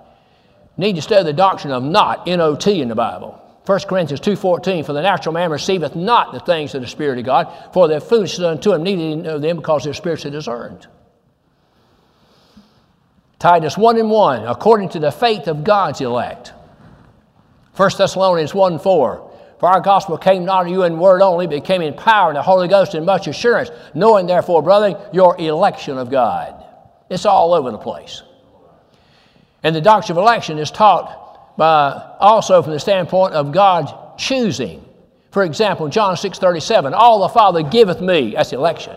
You 0.77 0.85
need 0.85 0.97
to 0.97 1.03
study 1.03 1.25
the 1.25 1.33
doctrine 1.33 1.73
of 1.73 1.83
not, 1.83 2.29
N-O-T 2.29 2.83
in 2.83 2.89
the 2.89 2.95
Bible. 2.95 3.41
1 3.65 3.81
Corinthians 3.89 4.21
2.14, 4.21 4.85
For 4.85 4.93
the 4.93 5.01
natural 5.01 5.33
man 5.33 5.51
receiveth 5.51 5.97
not 5.97 6.35
the 6.35 6.41
things 6.41 6.75
of 6.75 6.83
the 6.83 6.87
Spirit 6.87 7.19
of 7.19 7.25
God, 7.25 7.51
for 7.73 7.89
their 7.89 8.01
foolishness 8.01 8.45
unto 8.45 8.75
him, 8.75 8.83
neither 8.83 9.23
know 9.23 9.39
them 9.39 9.57
because 9.57 9.85
their 9.85 9.95
spirits 9.95 10.27
are 10.27 10.31
discerned. 10.31 10.87
Titus 13.39 13.79
1 13.79 13.99
and 13.99 14.11
1, 14.11 14.47
according 14.47 14.91
to 14.91 14.99
the 14.99 15.11
faith 15.11 15.49
of 15.49 15.65
God's 15.65 16.03
elect. 16.03 16.53
1 17.77 17.91
Thessalonians 17.99 18.55
1 18.55 18.79
4, 18.79 19.31
For 19.59 19.69
our 19.69 19.81
gospel 19.81 20.17
came 20.17 20.45
not 20.45 20.65
to 20.65 20.71
you 20.71 20.85
in 20.85 20.99
word 20.99 21.23
only, 21.23 21.47
but 21.47 21.65
came 21.65 21.83
in 21.83 21.95
power 21.95 22.29
and 22.29 22.37
the 22.37 22.43
Holy 22.43 22.69
Ghost 22.69 22.95
and 22.95 23.05
much 23.05 23.27
assurance, 23.27 23.71
knowing 23.95 24.27
therefore, 24.27 24.63
brethren, 24.63 24.97
your 25.13 25.37
election 25.41 25.99
of 25.99 26.11
God. 26.11 26.65
It's 27.11 27.27
all 27.27 27.53
over 27.53 27.71
the 27.71 27.79
place. 27.79 28.23
And 29.63 29.75
the 29.75 29.81
doctrine 29.81 30.17
of 30.17 30.23
election 30.23 30.59
is 30.59 30.71
taught 30.71 31.57
by, 31.57 32.17
also 32.21 32.63
from 32.63 32.73
the 32.73 32.81
standpoint 32.81 33.35
of 33.35 33.51
God 33.51 34.19
choosing. 34.19 34.85
For 35.31 35.43
example, 35.43 35.89
John 35.89 36.17
6 36.17 36.39
37, 36.39 36.95
all 36.95 37.21
the 37.21 37.29
Father 37.29 37.63
giveth 37.63 38.01
me, 38.01 38.35
that's 38.35 38.53
election, 38.53 38.97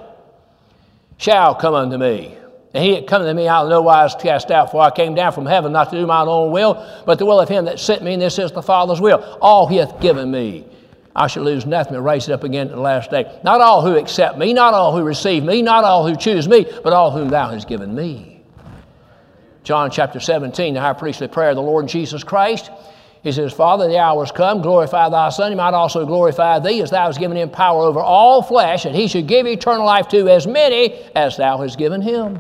shall 1.17 1.55
come 1.55 1.73
unto 1.73 1.97
me. 1.97 2.37
And 2.73 2.84
he 2.84 2.95
that 2.95 3.08
cometh 3.08 3.27
to 3.27 3.34
me, 3.34 3.47
I'll 3.47 3.67
no 3.67 3.82
wise 3.82 4.13
cast 4.15 4.51
out, 4.51 4.71
for 4.71 4.82
I 4.82 4.91
came 4.91 5.15
down 5.15 5.32
from 5.32 5.45
heaven 5.45 5.71
not 5.71 5.89
to 5.91 5.97
do 5.97 6.06
mine 6.06 6.27
own 6.27 6.51
will, 6.51 6.86
but 7.06 7.17
the 7.17 7.25
will 7.25 7.39
of 7.39 7.49
him 7.49 7.65
that 7.65 7.80
sent 7.80 8.03
me, 8.03 8.13
and 8.13 8.21
this 8.21 8.38
is 8.38 8.51
the 8.51 8.62
Father's 8.62 9.01
will. 9.01 9.38
All 9.41 9.67
he 9.67 9.77
hath 9.77 9.99
given 10.01 10.30
me. 10.30 10.65
I 11.15 11.25
shall 11.25 11.43
lose 11.43 11.65
nothing 11.65 11.93
but 11.93 12.01
raise 12.01 12.30
it 12.30 12.34
up 12.34 12.43
again 12.43 12.67
at 12.67 12.75
the 12.75 12.80
last 12.80 13.10
day. 13.10 13.39
Not 13.43 13.60
all 13.60 13.82
who 13.82 13.97
accept 13.97 14.38
me, 14.38 14.53
not 14.53 14.75
all 14.75 14.95
who 14.95 15.03
receive 15.03 15.43
me, 15.43 15.63
not 15.63 15.84
all 15.84 16.08
who 16.08 16.15
choose 16.15 16.47
me, 16.47 16.65
but 16.84 16.93
all 16.93 17.10
whom 17.10 17.30
thou 17.30 17.49
hast 17.49 17.67
given 17.67 17.95
me. 17.95 18.43
John 19.63 19.89
chapter 19.89 20.19
17, 20.19 20.75
the 20.75 20.80
high 20.80 20.93
priestly 20.93 21.27
prayer 21.27 21.49
of 21.49 21.56
the 21.56 21.62
Lord 21.62 21.88
Jesus 21.88 22.23
Christ. 22.23 22.69
He 23.23 23.32
says, 23.32 23.51
Father, 23.51 23.88
the 23.88 23.97
hour 23.97 24.23
is 24.23 24.32
come, 24.32 24.62
glorify 24.62 25.10
thy 25.10 25.30
Son. 25.30 25.51
He 25.51 25.56
might 25.56 25.73
also 25.73 26.06
glorify 26.06 26.60
thee, 26.60 26.82
as 26.82 26.91
thou 26.91 27.08
hast 27.08 27.19
given 27.19 27.36
him 27.36 27.49
power 27.49 27.82
over 27.82 27.99
all 27.99 28.43
flesh, 28.43 28.86
and 28.86 28.95
he 28.95 29.08
should 29.08 29.27
give 29.27 29.47
eternal 29.47 29.86
life 29.86 30.08
to 30.10 30.30
as 30.30 30.45
many 30.45 30.93
as 31.15 31.36
thou 31.36 31.58
hast 31.58 31.80
given 31.80 32.01
him. 32.01 32.39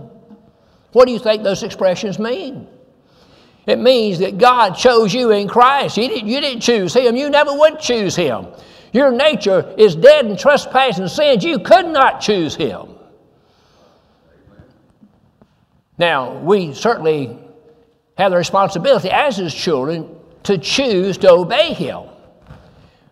What 0.91 1.05
do 1.05 1.11
you 1.11 1.19
think 1.19 1.43
those 1.43 1.63
expressions 1.63 2.17
mean? 2.19 2.67
It 3.65 3.79
means 3.79 4.19
that 4.19 4.37
God 4.37 4.71
chose 4.71 5.13
you 5.13 5.31
in 5.31 5.47
Christ. 5.47 5.97
You 5.97 6.07
didn't, 6.07 6.27
you 6.27 6.39
didn't 6.39 6.61
choose 6.61 6.93
him. 6.93 7.15
You 7.17 7.29
never 7.29 7.53
would 7.53 7.79
choose 7.79 8.15
him. 8.15 8.47
Your 8.93 9.11
nature 9.11 9.73
is 9.77 9.95
dead 9.95 10.25
in 10.25 10.37
trespass 10.37 10.99
and 10.99 11.11
sins. 11.11 11.43
You 11.43 11.59
could 11.59 11.85
not 11.85 12.21
choose 12.21 12.55
him. 12.55 12.95
Now, 15.97 16.37
we 16.37 16.73
certainly 16.73 17.37
have 18.17 18.31
the 18.31 18.37
responsibility 18.37 19.09
as 19.09 19.37
his 19.37 19.53
children 19.53 20.15
to 20.43 20.57
choose 20.57 21.17
to 21.17 21.31
obey 21.31 21.73
him. 21.73 22.06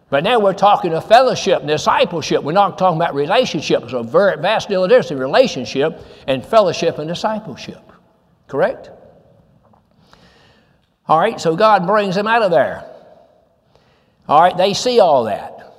But 0.09 0.23
now 0.23 0.39
we're 0.39 0.53
talking 0.53 0.93
of 0.93 1.07
fellowship 1.07 1.59
and 1.59 1.67
discipleship. 1.67 2.43
We're 2.43 2.51
not 2.51 2.77
talking 2.77 2.97
about 2.97 3.15
relationship. 3.15 3.81
There's 3.81 3.93
a 3.93 4.03
very 4.03 4.39
vast 4.39 4.69
deal 4.69 4.83
of 4.83 4.89
difference 4.89 5.11
in 5.11 5.17
relationship 5.17 5.99
and 6.27 6.45
fellowship 6.45 6.99
and 6.99 7.07
discipleship. 7.07 7.81
Correct? 8.47 8.91
All 11.07 11.19
right, 11.19 11.39
so 11.39 11.55
God 11.55 11.87
brings 11.87 12.15
them 12.15 12.27
out 12.27 12.43
of 12.43 12.51
there. 12.51 12.83
All 14.27 14.41
right, 14.41 14.55
they 14.55 14.73
see 14.73 14.99
all 14.99 15.25
that. 15.25 15.73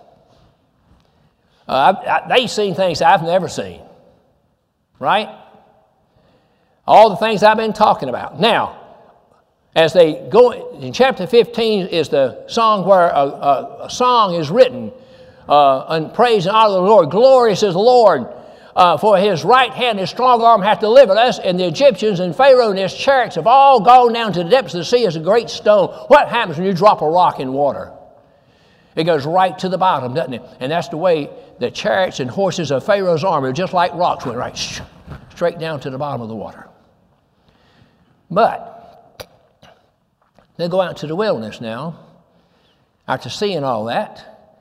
Uh, 1.69 2.29
they've 2.29 2.51
seen 2.51 2.75
things 2.75 3.03
I've 3.03 3.23
never 3.23 3.49
seen. 3.49 3.81
Right? 4.99 5.29
All 6.87 7.11
the 7.11 7.17
things 7.17 7.43
I've 7.43 7.57
been 7.57 7.73
talking 7.73 8.09
about. 8.09 8.41
Now, 8.41 8.86
as 9.77 9.93
they 9.93 10.27
go 10.31 10.73
in 10.81 10.91
chapter 10.91 11.27
15 11.27 11.89
is 11.89 12.09
the 12.09 12.49
song 12.49 12.87
where 12.87 13.11
a, 13.11 13.21
a, 13.21 13.79
a 13.85 13.91
song 13.91 14.35
is 14.35 14.51
written 14.51 14.91
uh, 15.51 15.85
and 15.89 16.15
praise 16.15 16.47
and 16.47 16.57
honor 16.57 16.73
the 16.73 16.81
Lord. 16.81 17.11
Glorious 17.11 17.63
is 17.63 17.75
the 17.75 17.79
Lord, 17.79 18.27
uh, 18.75 18.97
for 18.97 19.19
his 19.19 19.45
right 19.45 19.71
hand, 19.71 19.99
his 19.99 20.09
strong 20.09 20.41
arm 20.41 20.63
hath 20.63 20.81
delivered 20.81 21.19
us, 21.19 21.39
and 21.39 21.61
the 21.61 21.67
Egyptians 21.67 22.21
and 22.21 22.35
Pharaoh 22.35 22.71
and 22.71 22.79
his 22.79 22.95
chariots 22.95 23.37
have 23.37 23.47
all 23.47 23.81
gone 23.81 24.15
down 24.15 24.33
to 24.33 24.43
the 24.43 24.49
depths 24.49 24.73
of 24.73 24.79
the 24.79 24.85
sea 24.85 25.07
as 25.07 25.15
a 25.15 25.21
great 25.21 25.51
stone. 25.51 25.89
What 26.09 26.29
happens 26.29 26.57
when 26.57 26.67
you 26.67 26.73
drop 26.73 27.03
a 27.03 27.09
rock 27.09 27.39
in 27.39 27.53
water? 27.53 27.93
It 28.95 29.05
goes 29.05 29.27
right 29.27 29.59
to 29.59 29.69
the 29.69 29.77
bottom, 29.77 30.15
doesn't 30.15 30.33
it? 30.33 30.43
And 30.59 30.73
that's 30.73 30.89
the 30.89 30.97
way 30.97 31.29
the 31.59 31.71
chariots 31.71 32.21
and 32.21 32.31
horses 32.31 32.71
of 32.71 32.85
Pharaoh's 32.85 33.25
army, 33.25 33.53
just 33.53 33.75
like 33.75 33.93
rocks, 33.93 34.25
went 34.25 34.39
right 34.39 34.57
straight 35.35 35.59
down 35.59 35.81
to 35.81 35.91
the 35.91 35.99
bottom 35.99 36.23
of 36.23 36.29
the 36.29 36.35
water. 36.35 36.67
But 38.31 38.76
they 40.57 40.69
go 40.69 40.81
out 40.81 40.99
to 40.99 41.07
the 41.07 41.17
wilderness 41.17 41.61
now 41.61 41.99
after 43.07 43.29
seeing 43.29 43.65
all 43.65 43.85
that, 43.87 44.59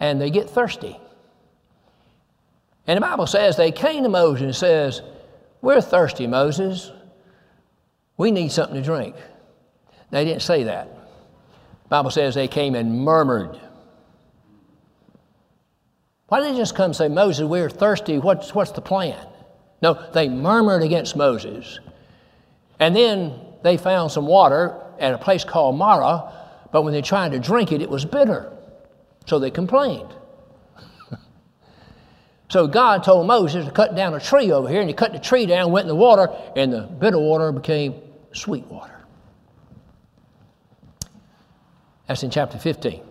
and 0.00 0.20
they 0.20 0.30
get 0.30 0.50
thirsty. 0.50 0.98
And 2.86 2.96
the 2.96 3.00
Bible 3.00 3.26
says 3.26 3.56
they 3.56 3.72
came 3.72 4.02
to 4.02 4.08
Moses 4.08 4.42
and 4.42 4.56
says, 4.56 5.02
We're 5.60 5.80
thirsty, 5.80 6.26
Moses. 6.26 6.90
We 8.16 8.30
need 8.30 8.52
something 8.52 8.76
to 8.76 8.82
drink. 8.82 9.16
They 10.10 10.24
didn't 10.24 10.42
say 10.42 10.64
that. 10.64 10.88
The 11.84 11.88
Bible 11.88 12.10
says 12.10 12.34
they 12.34 12.48
came 12.48 12.74
and 12.74 13.00
murmured. 13.00 13.58
Why 16.28 16.40
didn't 16.40 16.54
they 16.54 16.60
just 16.60 16.74
come 16.74 16.86
and 16.86 16.96
say, 16.96 17.08
Moses, 17.08 17.44
we're 17.46 17.70
thirsty. 17.70 18.18
What's, 18.18 18.54
what's 18.54 18.72
the 18.72 18.80
plan? 18.80 19.26
No, 19.82 20.02
they 20.12 20.28
murmured 20.28 20.82
against 20.82 21.16
Moses. 21.16 21.78
And 22.78 22.96
then 22.96 23.38
they 23.62 23.76
found 23.76 24.12
some 24.12 24.26
water 24.26 24.80
at 25.02 25.12
a 25.12 25.18
place 25.18 25.44
called 25.44 25.76
Marah, 25.76 26.32
but 26.70 26.82
when 26.82 26.94
they 26.94 27.02
tried 27.02 27.32
to 27.32 27.38
drink 27.38 27.72
it, 27.72 27.82
it 27.82 27.90
was 27.90 28.04
bitter. 28.04 28.50
So 29.26 29.38
they 29.38 29.50
complained. 29.50 30.14
so 32.48 32.66
God 32.66 33.02
told 33.04 33.26
Moses 33.26 33.66
to 33.66 33.70
cut 33.70 33.94
down 33.94 34.14
a 34.14 34.20
tree 34.20 34.52
over 34.52 34.68
here, 34.68 34.80
and 34.80 34.88
he 34.88 34.94
cut 34.94 35.12
the 35.12 35.18
tree 35.18 35.44
down, 35.44 35.72
went 35.72 35.84
in 35.84 35.88
the 35.88 35.94
water, 35.94 36.28
and 36.56 36.72
the 36.72 36.82
bitter 36.82 37.18
water 37.18 37.52
became 37.52 38.00
sweet 38.32 38.64
water. 38.66 39.00
That's 42.06 42.22
in 42.22 42.30
chapter 42.30 42.58
15. 42.58 43.02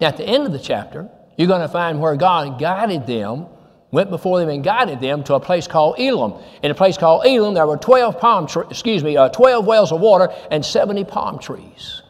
Now, 0.00 0.08
at 0.08 0.16
the 0.16 0.24
end 0.24 0.46
of 0.46 0.52
the 0.52 0.58
chapter, 0.58 1.08
you're 1.36 1.48
going 1.48 1.60
to 1.62 1.68
find 1.68 2.00
where 2.00 2.16
God 2.16 2.60
guided 2.60 3.06
them 3.06 3.46
went 3.90 4.10
before 4.10 4.40
them 4.40 4.48
and 4.48 4.62
guided 4.62 5.00
them 5.00 5.24
to 5.24 5.34
a 5.34 5.40
place 5.40 5.66
called 5.66 5.98
Elim. 5.98 6.34
In 6.62 6.70
a 6.70 6.74
place 6.74 6.96
called 6.98 7.26
Elim, 7.26 7.54
there 7.54 7.66
were 7.66 7.76
12 7.76 8.18
palm 8.18 8.46
tre- 8.46 8.66
excuse 8.70 9.02
me, 9.02 9.16
uh, 9.16 9.28
12 9.30 9.66
wells 9.66 9.92
of 9.92 10.00
water 10.00 10.28
and 10.50 10.64
70 10.64 11.04
palm 11.04 11.38
trees. 11.38 12.02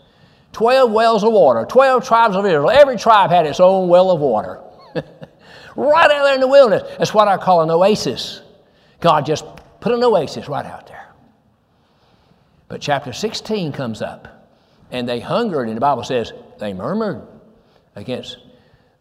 12 0.53 0.91
wells 0.91 1.23
of 1.23 1.33
water, 1.33 1.65
12 1.67 2.05
tribes 2.05 2.35
of 2.35 2.45
Israel. 2.45 2.71
Every 2.71 2.97
tribe 2.97 3.31
had 3.31 3.47
its 3.47 3.61
own 3.61 3.89
well 3.89 4.11
of 4.11 4.21
water. 4.21 4.61
right 5.77 6.11
out 6.11 6.25
there 6.25 6.35
in 6.35 6.41
the 6.41 6.49
wilderness. 6.49 6.83
That's 6.99 7.15
what 7.15 7.29
I 7.29 7.37
call 7.37 7.63
an 7.63 7.71
oasis. 7.71 8.43
God 9.01 9.25
just 9.25 9.45
put 9.81 9.93
an 9.93 10.03
oasis 10.03 10.49
right 10.49 10.67
out 10.67 10.89
there. 10.89 11.07
But 12.67 12.81
chapter 12.81 13.13
16 13.13 13.73
comes 13.73 14.03
up, 14.03 14.49
and 14.91 15.09
they 15.09 15.21
hungered, 15.21 15.69
and 15.69 15.77
the 15.77 15.81
Bible 15.81 16.03
says 16.03 16.33
they 16.59 16.75
murmured 16.75 17.27
against 17.95 18.39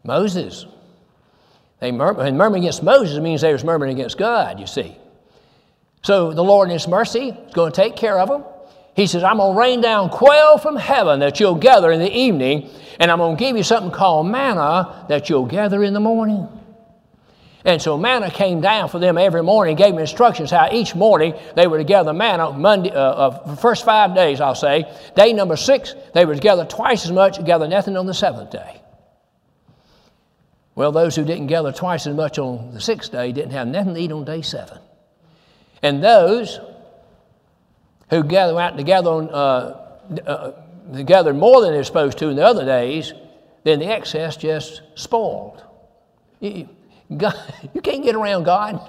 Moses. 0.04 0.66
They 1.80 1.92
murmur, 1.92 2.22
and 2.22 2.36
murmuring 2.36 2.64
against 2.64 2.82
Moses 2.82 3.18
means 3.20 3.40
they 3.40 3.52
was 3.52 3.64
murmuring 3.64 3.92
against 3.92 4.18
God, 4.18 4.58
you 4.58 4.66
see. 4.66 4.96
So 6.02 6.32
the 6.32 6.42
Lord 6.42 6.68
in 6.68 6.72
His 6.72 6.88
mercy 6.88 7.30
is 7.30 7.54
going 7.54 7.72
to 7.72 7.76
take 7.76 7.96
care 7.96 8.18
of 8.18 8.28
them. 8.28 8.44
He 8.94 9.06
says, 9.06 9.22
I'm 9.22 9.36
going 9.36 9.54
to 9.54 9.60
rain 9.60 9.80
down 9.80 10.08
quail 10.08 10.58
from 10.58 10.74
heaven 10.74 11.20
that 11.20 11.38
you'll 11.38 11.54
gather 11.54 11.92
in 11.92 12.00
the 12.00 12.10
evening, 12.10 12.68
and 12.98 13.12
I'm 13.12 13.18
going 13.18 13.36
to 13.36 13.40
give 13.40 13.56
you 13.56 13.62
something 13.62 13.92
called 13.92 14.26
manna 14.26 15.06
that 15.08 15.28
you'll 15.28 15.46
gather 15.46 15.84
in 15.84 15.92
the 15.92 16.00
morning. 16.00 16.48
And 17.64 17.82
so 17.82 17.96
manna 17.98 18.30
came 18.30 18.60
down 18.60 18.88
for 18.88 18.98
them 18.98 19.18
every 19.18 19.42
morning, 19.42 19.76
gave 19.76 19.92
them 19.92 20.00
instructions 20.00 20.50
how 20.50 20.68
each 20.72 20.94
morning 20.94 21.34
they 21.54 21.66
were 21.66 21.78
to 21.78 21.84
gather 21.84 22.12
manna, 22.12 22.52
Monday, 22.52 22.90
uh, 22.90 22.98
uh, 22.98 23.56
first 23.56 23.84
five 23.84 24.14
days, 24.14 24.40
I'll 24.40 24.54
say. 24.54 24.84
Day 25.14 25.32
number 25.32 25.56
six, 25.56 25.94
they 26.14 26.24
were 26.24 26.34
to 26.34 26.40
gather 26.40 26.64
twice 26.64 27.04
as 27.04 27.12
much, 27.12 27.44
gather 27.44 27.68
nothing 27.68 27.96
on 27.96 28.06
the 28.06 28.14
seventh 28.14 28.50
day. 28.50 28.77
Well, 30.78 30.92
those 30.92 31.16
who 31.16 31.24
didn't 31.24 31.48
gather 31.48 31.72
twice 31.72 32.06
as 32.06 32.14
much 32.14 32.38
on 32.38 32.72
the 32.72 32.80
sixth 32.80 33.10
day 33.10 33.32
didn't 33.32 33.50
have 33.50 33.66
nothing 33.66 33.94
to 33.94 34.00
eat 34.00 34.12
on 34.12 34.24
day 34.24 34.42
seven. 34.42 34.78
And 35.82 36.04
those 36.04 36.60
who 38.10 38.22
gather 38.22 38.56
out 38.60 38.76
together 38.76 39.10
on, 39.10 39.28
uh, 39.28 39.98
uh, 40.24 40.52
gathered 41.02 41.34
more 41.34 41.62
than 41.62 41.72
they're 41.72 41.82
supposed 41.82 42.16
to 42.18 42.28
in 42.28 42.36
the 42.36 42.46
other 42.46 42.64
days, 42.64 43.12
then 43.64 43.80
the 43.80 43.86
excess 43.86 44.36
just 44.36 44.82
spoiled. 44.94 45.64
You, 46.38 46.68
God, 47.16 47.34
you 47.74 47.80
can't 47.80 48.04
get 48.04 48.14
around 48.14 48.44
God. 48.44 48.80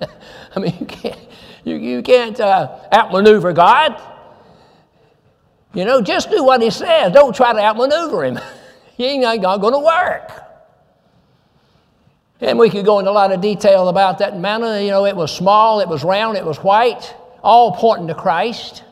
I 0.56 0.58
mean, 0.58 0.74
you 0.80 0.86
can't, 0.86 1.28
you, 1.62 1.76
you 1.76 2.02
can't 2.02 2.40
uh, 2.40 2.74
outmaneuver 2.90 3.52
God. 3.52 4.00
You 5.74 5.84
know, 5.84 6.00
just 6.00 6.30
do 6.30 6.42
what 6.42 6.62
He 6.62 6.70
says. 6.70 7.12
Don't 7.12 7.36
try 7.36 7.52
to 7.52 7.60
outmaneuver 7.60 8.24
Him. 8.24 8.38
he 8.96 9.04
ain't 9.04 9.42
not 9.42 9.60
going 9.60 9.74
to 9.74 9.80
work. 9.80 10.43
And 12.40 12.58
we 12.58 12.68
could 12.68 12.84
go 12.84 12.98
into 12.98 13.10
a 13.10 13.12
lot 13.12 13.32
of 13.32 13.40
detail 13.40 13.88
about 13.88 14.18
that 14.18 14.38
manna. 14.38 14.80
You 14.80 14.90
know, 14.90 15.06
it 15.06 15.16
was 15.16 15.34
small, 15.34 15.80
it 15.80 15.88
was 15.88 16.04
round, 16.04 16.36
it 16.36 16.44
was 16.44 16.58
white, 16.58 17.14
all 17.42 17.72
pointing 17.72 18.08
to 18.08 18.14
Christ. 18.14 18.82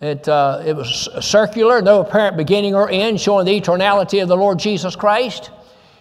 It, 0.00 0.28
uh, 0.28 0.62
it 0.64 0.76
was 0.76 1.08
circular, 1.20 1.82
no 1.82 2.00
apparent 2.00 2.36
beginning 2.36 2.74
or 2.74 2.88
end, 2.88 3.20
showing 3.20 3.46
the 3.46 3.60
eternality 3.60 4.22
of 4.22 4.28
the 4.28 4.36
Lord 4.36 4.60
Jesus 4.60 4.94
Christ. 4.94 5.50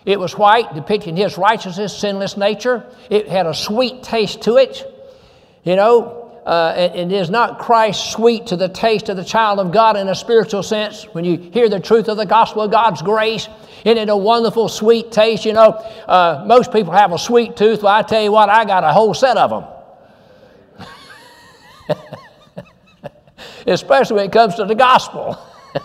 It 0.05 0.19
was 0.19 0.37
white, 0.37 0.73
depicting 0.75 1.17
his 1.17 1.37
righteousness, 1.37 1.97
sinless 1.97 2.37
nature. 2.37 2.85
It 3.09 3.27
had 3.27 3.47
a 3.47 3.53
sweet 3.53 4.03
taste 4.03 4.43
to 4.43 4.57
it. 4.57 4.85
You 5.63 5.75
know, 5.75 6.26
uh, 6.47 6.91
it 6.95 7.11
is 7.11 7.29
not 7.29 7.59
Christ 7.59 8.13
sweet 8.13 8.47
to 8.47 8.55
the 8.55 8.69
taste 8.69 9.09
of 9.09 9.17
the 9.17 9.25
child 9.25 9.59
of 9.59 9.73
God 9.73 9.97
in 9.97 10.07
a 10.07 10.15
spiritual 10.15 10.63
sense. 10.63 11.03
When 11.11 11.25
you 11.25 11.37
hear 11.37 11.67
the 11.67 11.81
truth 11.81 12.07
of 12.07 12.15
the 12.15 12.25
gospel 12.25 12.61
of 12.61 12.71
God's 12.71 13.01
grace, 13.01 13.49
isn't 13.83 13.97
it 13.97 14.07
a 14.07 14.15
wonderful 14.15 14.69
sweet 14.69 15.11
taste? 15.11 15.43
You 15.43 15.51
know, 15.51 15.71
uh, 16.07 16.45
most 16.47 16.71
people 16.71 16.93
have 16.93 17.11
a 17.11 17.19
sweet 17.19 17.57
tooth. 17.57 17.83
Well, 17.83 17.93
I 17.93 18.01
tell 18.01 18.23
you 18.23 18.31
what, 18.31 18.47
I 18.47 18.63
got 18.63 18.85
a 18.85 18.93
whole 18.93 19.13
set 19.13 19.35
of 19.35 19.49
them. 19.49 19.65
especially 23.67 24.15
when 24.15 24.27
it 24.27 24.31
comes 24.31 24.55
to 24.55 24.63
the 24.63 24.75
gospel. 24.75 25.37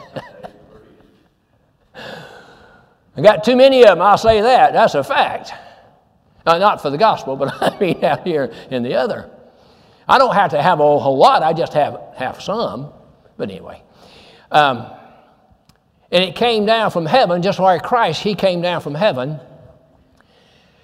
I 3.17 3.21
got 3.21 3.43
too 3.43 3.57
many 3.57 3.83
of 3.83 3.89
them, 3.89 4.01
I'll 4.01 4.17
say 4.17 4.43
that. 4.43 4.73
That's 4.73 4.95
a 4.95 5.03
fact. 5.03 5.55
Uh, 6.47 6.59
not 6.59 6.81
for 6.81 6.91
the 6.91 6.99
gospel, 6.99 7.35
but 7.35 7.53
I 7.61 7.77
mean 7.81 8.05
out 8.05 8.25
here 8.25 8.53
in 8.71 8.85
the 8.85 8.95
other. 8.95 9.29
I 10.09 10.19
don't 10.19 10.35
have 10.35 10.51
to 10.51 10.63
have 10.63 10.81
a 10.81 10.99
whole 10.99 11.17
lot, 11.17 11.43
I 11.43 11.53
just 11.53 11.75
have, 11.75 12.01
have 12.17 12.43
some. 12.43 12.93
But 13.37 13.51
anyway. 13.51 13.83
Um, 14.51 14.87
and 16.11 16.23
it 16.23 16.37
came 16.37 16.67
down 16.67 16.91
from 16.91 17.07
heaven, 17.07 17.41
just 17.43 17.59
like 17.59 17.83
Christ, 17.83 18.23
He 18.23 18.35
came 18.35 18.61
down 18.61 18.83
from 18.83 18.95
heaven. 18.95 19.41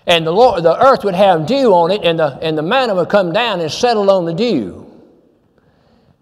And 0.07 0.27
the, 0.27 0.33
Lord, 0.33 0.63
the 0.63 0.83
earth 0.83 1.05
would 1.05 1.15
have 1.15 1.47
dew 1.47 1.75
on 1.75 1.91
it, 1.91 2.03
and 2.03 2.19
the, 2.19 2.39
and 2.41 2.57
the 2.57 2.63
manna 2.63 2.95
would 2.95 3.11
come 3.11 3.33
down 3.33 3.61
and 3.61 3.71
settle 3.71 4.11
on 4.11 4.25
the 4.25 4.33
dew. 4.33 4.87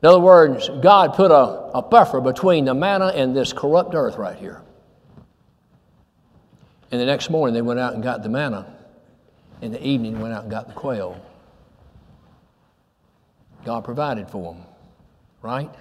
In 0.03 0.09
other 0.09 0.21
words, 0.21 0.69
God 0.83 1.15
put 1.15 1.31
a, 1.31 1.71
a 1.75 1.83
buffer 1.83 2.21
between 2.21 2.65
the 2.65 2.75
manna 2.75 3.07
and 3.09 3.35
this 3.35 3.53
corrupt 3.53 3.95
earth 3.95 4.17
right 4.17 4.37
here. 4.37 4.61
And 6.91 7.01
the 7.01 7.07
next 7.07 7.31
morning 7.31 7.55
they 7.55 7.63
went 7.63 7.81
out 7.81 7.95
and 7.95 8.03
got 8.03 8.23
the 8.23 8.29
manna. 8.29 8.75
In 9.63 9.73
the 9.73 9.85
evening 9.85 10.21
went 10.21 10.35
out 10.35 10.43
and 10.43 10.51
got 10.51 10.67
the 10.67 10.75
quail. 10.75 11.21
God 13.67 13.83
provided 13.83 14.31
for 14.31 14.55
them, 14.55 14.63
right? 15.43 15.75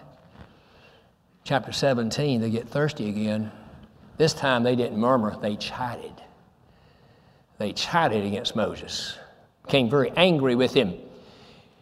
Chapter 1.43 1.71
17, 1.71 2.41
they 2.41 2.49
get 2.49 2.67
thirsty 2.67 3.09
again. 3.09 3.51
This 4.17 4.33
time 4.33 4.63
they 4.63 4.75
didn't 4.75 4.97
murmur, 4.97 5.37
they 5.39 5.55
chided. 5.55 6.13
They 7.59 7.73
chided 7.73 8.25
against 8.25 8.55
Moses, 8.55 9.19
became 9.63 9.87
very 9.87 10.09
angry 10.17 10.55
with 10.55 10.73
him. 10.73 10.95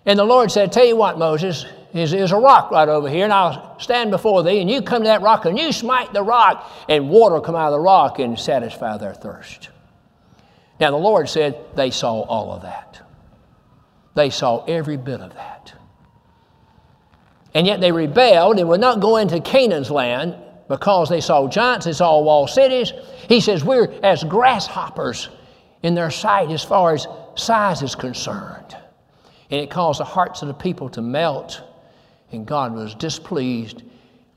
And 0.05 0.19
the 0.19 0.25
Lord 0.25 0.51
said, 0.51 0.73
Tell 0.73 0.85
you 0.85 0.97
what, 0.97 1.17
Moses, 1.17 1.65
is 1.93 2.33
a 2.33 2.35
rock 2.35 2.69
right 2.69 2.89
over 2.89 3.07
here, 3.07 3.23
and 3.23 3.31
I'll 3.31 3.79
stand 3.79 4.11
before 4.11 4.43
thee, 4.43 4.59
and 4.59 4.69
you 4.69 4.81
come 4.81 5.03
to 5.03 5.07
that 5.07 5.21
rock, 5.21 5.45
and 5.45 5.57
you 5.57 5.71
smite 5.71 6.11
the 6.11 6.21
rock, 6.21 6.69
and 6.89 7.09
water 7.09 7.39
come 7.39 7.55
out 7.55 7.67
of 7.67 7.73
the 7.73 7.79
rock 7.79 8.19
and 8.19 8.37
satisfy 8.37 8.97
their 8.97 9.13
thirst. 9.13 9.69
Now, 10.81 10.91
the 10.91 10.97
Lord 10.97 11.29
said 11.29 11.63
they 11.75 11.91
saw 11.91 12.23
all 12.23 12.51
of 12.51 12.63
that. 12.63 12.99
They 14.15 14.29
saw 14.29 14.65
every 14.65 14.97
bit 14.97 15.21
of 15.21 15.33
that. 15.35 15.73
And 17.53 17.67
yet 17.67 17.81
they 17.81 17.91
rebelled 17.91 18.59
and 18.59 18.67
would 18.69 18.81
not 18.81 18.99
go 18.99 19.17
into 19.17 19.39
Canaan's 19.39 19.91
land 19.91 20.35
because 20.67 21.09
they 21.09 21.21
saw 21.21 21.47
giants, 21.47 21.85
they 21.85 21.93
saw 21.93 22.19
walled 22.21 22.49
cities. 22.49 22.93
He 23.27 23.39
says, 23.39 23.63
We're 23.63 23.91
as 24.03 24.23
grasshoppers 24.23 25.29
in 25.83 25.93
their 25.93 26.09
sight 26.09 26.49
as 26.49 26.63
far 26.63 26.93
as 26.93 27.07
size 27.35 27.81
is 27.81 27.95
concerned. 27.95 28.75
And 29.51 29.61
it 29.61 29.69
caused 29.69 29.99
the 29.99 30.05
hearts 30.05 30.41
of 30.41 30.47
the 30.47 30.53
people 30.53 30.89
to 30.89 31.01
melt 31.01 31.61
and 32.33 32.45
God 32.45 32.73
was 32.73 32.95
displeased 32.95 33.83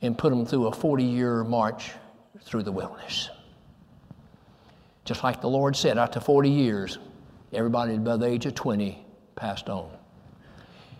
and 0.03 0.17
put 0.17 0.31
them 0.31 0.45
through 0.45 0.67
a 0.67 0.73
40 0.73 1.03
year 1.03 1.43
march 1.43 1.93
through 2.43 2.63
the 2.63 2.71
wilderness. 2.71 3.31
Just 5.05 5.25
like 5.25 5.41
the 5.41 5.49
Lord 5.49 5.75
said, 5.75 5.99
after 5.99 6.21
40 6.21 6.51
years, 6.51 6.99
everybody 7.53 7.95
above 7.95 8.21
the 8.21 8.27
age 8.27 8.45
of 8.47 8.55
20 8.55 9.05
passed 9.35 9.69
on. 9.69 9.96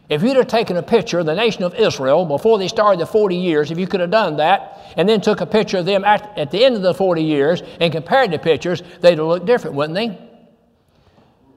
If 0.09 0.23
you'd 0.23 0.37
have 0.37 0.47
taken 0.47 0.77
a 0.77 0.83
picture 0.83 1.19
of 1.19 1.27
the 1.27 1.35
nation 1.35 1.65
of 1.65 1.75
Israel 1.75 2.25
before 2.25 2.59
they 2.59 2.69
started 2.69 3.01
the 3.01 3.07
40 3.07 3.35
years, 3.35 3.71
if 3.71 3.79
you 3.79 3.89
could 3.89 4.01
have 4.01 4.11
done 4.11 4.37
that, 4.37 4.95
and 4.97 5.09
then 5.09 5.21
took 5.21 5.41
a 5.41 5.47
picture 5.47 5.79
of 5.79 5.85
them 5.85 6.05
at, 6.05 6.39
at 6.39 6.51
the 6.51 6.65
end 6.65 6.77
of 6.77 6.83
the 6.83 6.95
40 6.95 7.23
years 7.23 7.63
and 7.81 7.93
compared 7.93 8.31
the 8.31 8.39
pictures, 8.39 8.83
they'd 9.01 9.19
have 9.19 9.27
looked 9.27 9.47
different, 9.47 9.75
wouldn't 9.75 9.95
they? 9.95 10.19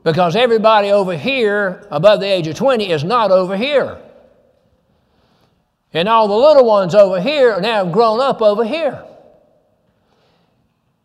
Because 0.03 0.35
everybody 0.35 0.91
over 0.91 1.15
here 1.15 1.85
above 1.91 2.21
the 2.21 2.25
age 2.25 2.47
of 2.47 2.55
20 2.55 2.89
is 2.89 3.03
not 3.03 3.31
over 3.31 3.55
here. 3.55 4.01
And 5.93 6.07
all 6.07 6.27
the 6.27 6.35
little 6.35 6.65
ones 6.65 6.95
over 6.95 7.21
here 7.21 7.59
now 7.59 7.83
have 7.85 7.91
grown 7.91 8.19
up 8.19 8.41
over 8.41 8.63
here. 8.63 9.03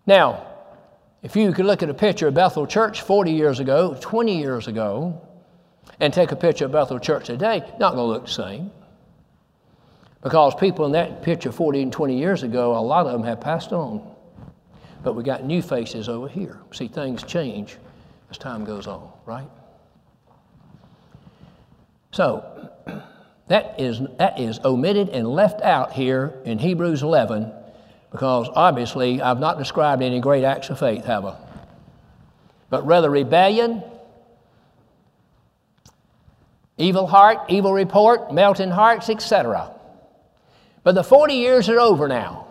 Now, 0.07 0.47
if 1.23 1.37
you 1.37 1.53
could 1.53 1.65
look 1.65 1.83
at 1.83 1.89
a 1.89 1.95
picture 1.95 2.29
of 2.29 2.35
Bethel 2.35 2.67
Church 2.67 3.03
40 3.03 3.33
years 3.33 3.61
ago, 3.61 3.97
20 4.01 4.39
years 4.39 4.69
ago, 4.69 5.24
and 6.01 6.13
take 6.13 6.33
a 6.33 6.37
picture 6.37 6.65
of 6.65 6.73
Bethel 6.73 6.99
Church 6.99 7.27
today, 7.27 7.61
not 7.79 7.95
going 7.95 7.97
to 7.97 8.13
look 8.13 8.27
the 8.27 8.33
same. 8.33 8.71
Because 10.23 10.55
people 10.55 10.87
in 10.87 10.93
that 10.93 11.23
picture 11.23 11.53
40 11.53 11.83
and 11.83 11.93
20 11.93 12.17
years 12.17 12.43
ago, 12.43 12.77
a 12.77 12.81
lot 12.81 13.07
of 13.07 13.13
them 13.13 13.23
have 13.25 13.41
passed 13.41 13.73
on. 13.73 14.03
But 15.03 15.13
we 15.15 15.23
got 15.23 15.45
new 15.45 15.61
faces 15.61 16.09
over 16.09 16.29
here. 16.29 16.59
See, 16.73 16.89
things 16.89 17.23
change 17.23 17.77
as 18.31 18.39
time 18.39 18.65
goes 18.65 18.87
on, 18.87 19.11
right? 19.27 19.49
So, 22.13 22.71
that 23.49 23.79
is, 23.79 24.01
that 24.19 24.41
is 24.41 24.61
omitted 24.65 25.11
and 25.11 25.29
left 25.29 25.61
out 25.61 25.93
here 25.93 26.41
in 26.45 26.59
Hebrews 26.59 27.03
11 27.03 27.53
because 28.11 28.49
obviously 28.55 29.21
I've 29.21 29.41
not 29.41 29.59
described 29.59 30.01
any 30.01 30.21
great 30.21 30.45
acts 30.45 30.71
of 30.71 30.79
faith, 30.79 31.05
have 31.05 31.25
I? 31.25 31.37
But 32.71 32.87
rather 32.87 33.11
rebellion, 33.11 33.83
evil 36.77 37.07
heart, 37.07 37.39
evil 37.49 37.73
report, 37.73 38.33
melting 38.33 38.71
hearts, 38.71 39.09
etc. 39.09 39.71
But 40.83 40.95
the 40.95 41.05
40 41.05 41.35
years 41.35 41.69
are 41.69 41.81
over 41.81 42.09
now. 42.09 42.49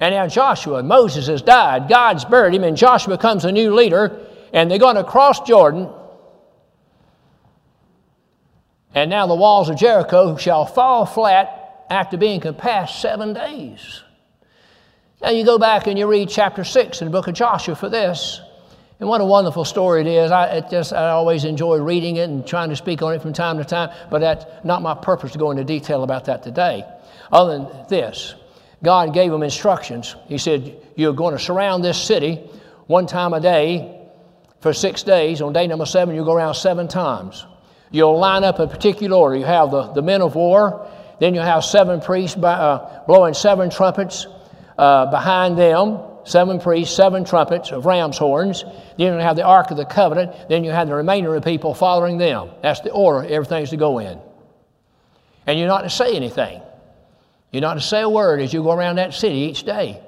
And 0.00 0.14
now 0.14 0.26
Joshua, 0.26 0.82
Moses 0.82 1.28
has 1.28 1.42
died, 1.42 1.88
God's 1.88 2.24
buried 2.24 2.54
him, 2.54 2.64
and 2.64 2.76
Joshua 2.76 3.16
becomes 3.16 3.44
a 3.44 3.52
new 3.52 3.74
leader, 3.74 4.18
and 4.52 4.70
they're 4.70 4.78
going 4.78 4.96
to 4.96 5.04
cross 5.04 5.40
Jordan 5.40 5.88
and 8.94 9.10
now 9.10 9.26
the 9.26 9.34
walls 9.34 9.70
of 9.70 9.76
Jericho 9.76 10.36
shall 10.36 10.66
fall 10.66 11.06
flat 11.06 11.86
after 11.88 12.16
being 12.16 12.40
compassed 12.40 13.00
seven 13.00 13.32
days. 13.32 14.02
Now 15.20 15.30
you 15.30 15.44
go 15.44 15.58
back 15.58 15.86
and 15.86 15.98
you 15.98 16.06
read 16.06 16.28
chapter 16.28 16.64
6 16.64 17.00
in 17.00 17.06
the 17.06 17.12
book 17.12 17.28
of 17.28 17.34
Joshua 17.34 17.74
for 17.74 17.88
this. 17.88 18.40
And 19.02 19.08
what 19.08 19.20
a 19.20 19.24
wonderful 19.24 19.64
story 19.64 20.02
it 20.02 20.06
is. 20.06 20.30
I, 20.30 20.58
it 20.58 20.70
just, 20.70 20.92
I 20.92 21.08
always 21.08 21.44
enjoy 21.44 21.78
reading 21.78 22.18
it 22.18 22.30
and 22.30 22.46
trying 22.46 22.68
to 22.68 22.76
speak 22.76 23.02
on 23.02 23.12
it 23.12 23.20
from 23.20 23.32
time 23.32 23.58
to 23.58 23.64
time, 23.64 23.90
but 24.12 24.20
that's 24.20 24.44
not 24.62 24.80
my 24.80 24.94
purpose 24.94 25.32
to 25.32 25.38
go 25.38 25.50
into 25.50 25.64
detail 25.64 26.04
about 26.04 26.26
that 26.26 26.44
today. 26.44 26.84
Other 27.32 27.58
than 27.58 27.86
this, 27.88 28.36
God 28.80 29.12
gave 29.12 29.32
them 29.32 29.42
instructions. 29.42 30.14
He 30.26 30.38
said, 30.38 30.80
You're 30.94 31.14
going 31.14 31.36
to 31.36 31.42
surround 31.42 31.82
this 31.82 32.00
city 32.00 32.48
one 32.86 33.08
time 33.08 33.32
a 33.32 33.40
day 33.40 34.08
for 34.60 34.72
six 34.72 35.02
days. 35.02 35.42
On 35.42 35.52
day 35.52 35.66
number 35.66 35.84
seven, 35.84 36.14
you'll 36.14 36.24
go 36.24 36.34
around 36.34 36.54
seven 36.54 36.86
times. 36.86 37.44
You'll 37.90 38.20
line 38.20 38.44
up 38.44 38.60
a 38.60 38.68
particular 38.68 39.16
order. 39.16 39.34
You 39.34 39.46
have 39.46 39.72
the, 39.72 39.88
the 39.94 40.02
men 40.02 40.22
of 40.22 40.36
war, 40.36 40.88
then 41.18 41.34
you 41.34 41.40
have 41.40 41.64
seven 41.64 42.00
priests 42.00 42.36
by, 42.36 42.52
uh, 42.52 43.04
blowing 43.08 43.34
seven 43.34 43.68
trumpets 43.68 44.28
uh, 44.78 45.06
behind 45.06 45.58
them, 45.58 45.98
seven 46.24 46.60
priests, 46.60 46.94
seven 46.94 47.24
trumpets 47.24 47.72
of 47.72 47.86
ram's 47.86 48.18
horns. 48.18 48.64
Then 48.98 49.14
you 49.14 49.20
have 49.20 49.36
the 49.36 49.44
Ark 49.44 49.70
of 49.70 49.76
the 49.76 49.84
Covenant. 49.84 50.48
Then 50.48 50.64
you 50.64 50.70
have 50.70 50.88
the 50.88 50.94
remainder 50.94 51.34
of 51.34 51.44
people 51.44 51.74
following 51.74 52.18
them. 52.18 52.50
That's 52.62 52.80
the 52.80 52.90
order 52.90 53.26
everything's 53.26 53.70
to 53.70 53.76
go 53.76 53.98
in. 53.98 54.18
And 55.46 55.58
you're 55.58 55.68
not 55.68 55.82
to 55.82 55.90
say 55.90 56.14
anything. 56.14 56.60
You're 57.50 57.62
not 57.62 57.74
to 57.74 57.80
say 57.80 58.00
a 58.00 58.08
word 58.08 58.40
as 58.40 58.52
you 58.52 58.62
go 58.62 58.72
around 58.72 58.96
that 58.96 59.14
city 59.14 59.36
each 59.36 59.64
day. 59.64 60.01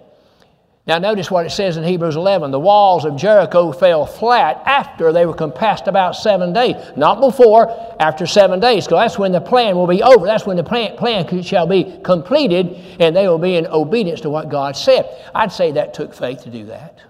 Now, 0.86 0.98
notice 0.98 1.30
what 1.30 1.46
it 1.46 1.50
says 1.50 1.78
in 1.78 1.84
Hebrews 1.84 2.14
11. 2.14 2.50
The 2.50 2.60
walls 2.60 3.06
of 3.06 3.16
Jericho 3.16 3.72
fell 3.72 4.04
flat 4.04 4.62
after 4.66 5.14
they 5.14 5.24
were 5.24 5.32
compassed 5.32 5.88
about 5.88 6.14
seven 6.14 6.52
days. 6.52 6.74
Not 6.94 7.20
before, 7.20 7.96
after 7.98 8.26
seven 8.26 8.60
days. 8.60 8.84
Because 8.84 8.98
that's 8.98 9.18
when 9.18 9.32
the 9.32 9.40
plan 9.40 9.76
will 9.76 9.86
be 9.86 10.02
over. 10.02 10.26
That's 10.26 10.44
when 10.44 10.58
the 10.58 10.64
plan, 10.64 10.94
plan 10.98 11.42
shall 11.42 11.66
be 11.66 11.98
completed 12.04 13.00
and 13.00 13.16
they 13.16 13.26
will 13.26 13.38
be 13.38 13.56
in 13.56 13.66
obedience 13.68 14.20
to 14.22 14.30
what 14.30 14.50
God 14.50 14.76
said. 14.76 15.08
I'd 15.34 15.52
say 15.52 15.72
that 15.72 15.94
took 15.94 16.12
faith 16.12 16.42
to 16.42 16.50
do 16.50 16.66
that. 16.66 17.00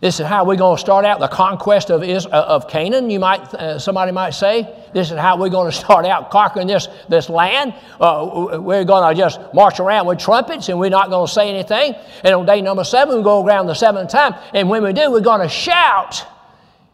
This 0.00 0.20
is 0.20 0.26
how 0.26 0.44
we're 0.44 0.56
going 0.56 0.76
to 0.76 0.80
start 0.80 1.04
out 1.04 1.18
the 1.18 1.28
conquest 1.28 1.88
of, 1.90 2.02
uh, 2.02 2.28
of 2.30 2.68
Canaan, 2.68 3.08
you 3.08 3.18
might, 3.18 3.40
uh, 3.54 3.78
somebody 3.78 4.12
might 4.12 4.30
say. 4.30 4.68
This 4.92 5.10
is 5.10 5.18
how 5.18 5.38
we're 5.38 5.48
going 5.48 5.70
to 5.70 5.76
start 5.76 6.04
out 6.04 6.30
conquering 6.30 6.66
this, 6.66 6.88
this 7.08 7.30
land. 7.30 7.74
Uh, 8.00 8.58
we're 8.60 8.84
going 8.84 9.14
to 9.14 9.18
just 9.18 9.40
march 9.54 9.80
around 9.80 10.06
with 10.06 10.18
trumpets 10.18 10.68
and 10.68 10.78
we're 10.78 10.90
not 10.90 11.10
going 11.10 11.26
to 11.26 11.32
say 11.32 11.48
anything. 11.48 11.94
And 12.22 12.34
on 12.34 12.44
day 12.44 12.60
number 12.60 12.84
seven, 12.84 13.16
we 13.16 13.22
go 13.22 13.44
around 13.44 13.66
the 13.66 13.74
seventh 13.74 14.10
time. 14.10 14.34
And 14.52 14.68
when 14.68 14.82
we 14.82 14.92
do, 14.92 15.10
we're 15.10 15.20
going 15.20 15.40
to 15.40 15.48
shout. 15.48 16.26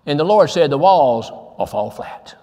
And 0.07 0.19
the 0.19 0.25
Lord 0.25 0.51
said, 0.51 0.71
The 0.71 0.79
walls 0.79 1.31
will 1.31 1.67
fall 1.67 1.91
flat. 1.91 2.37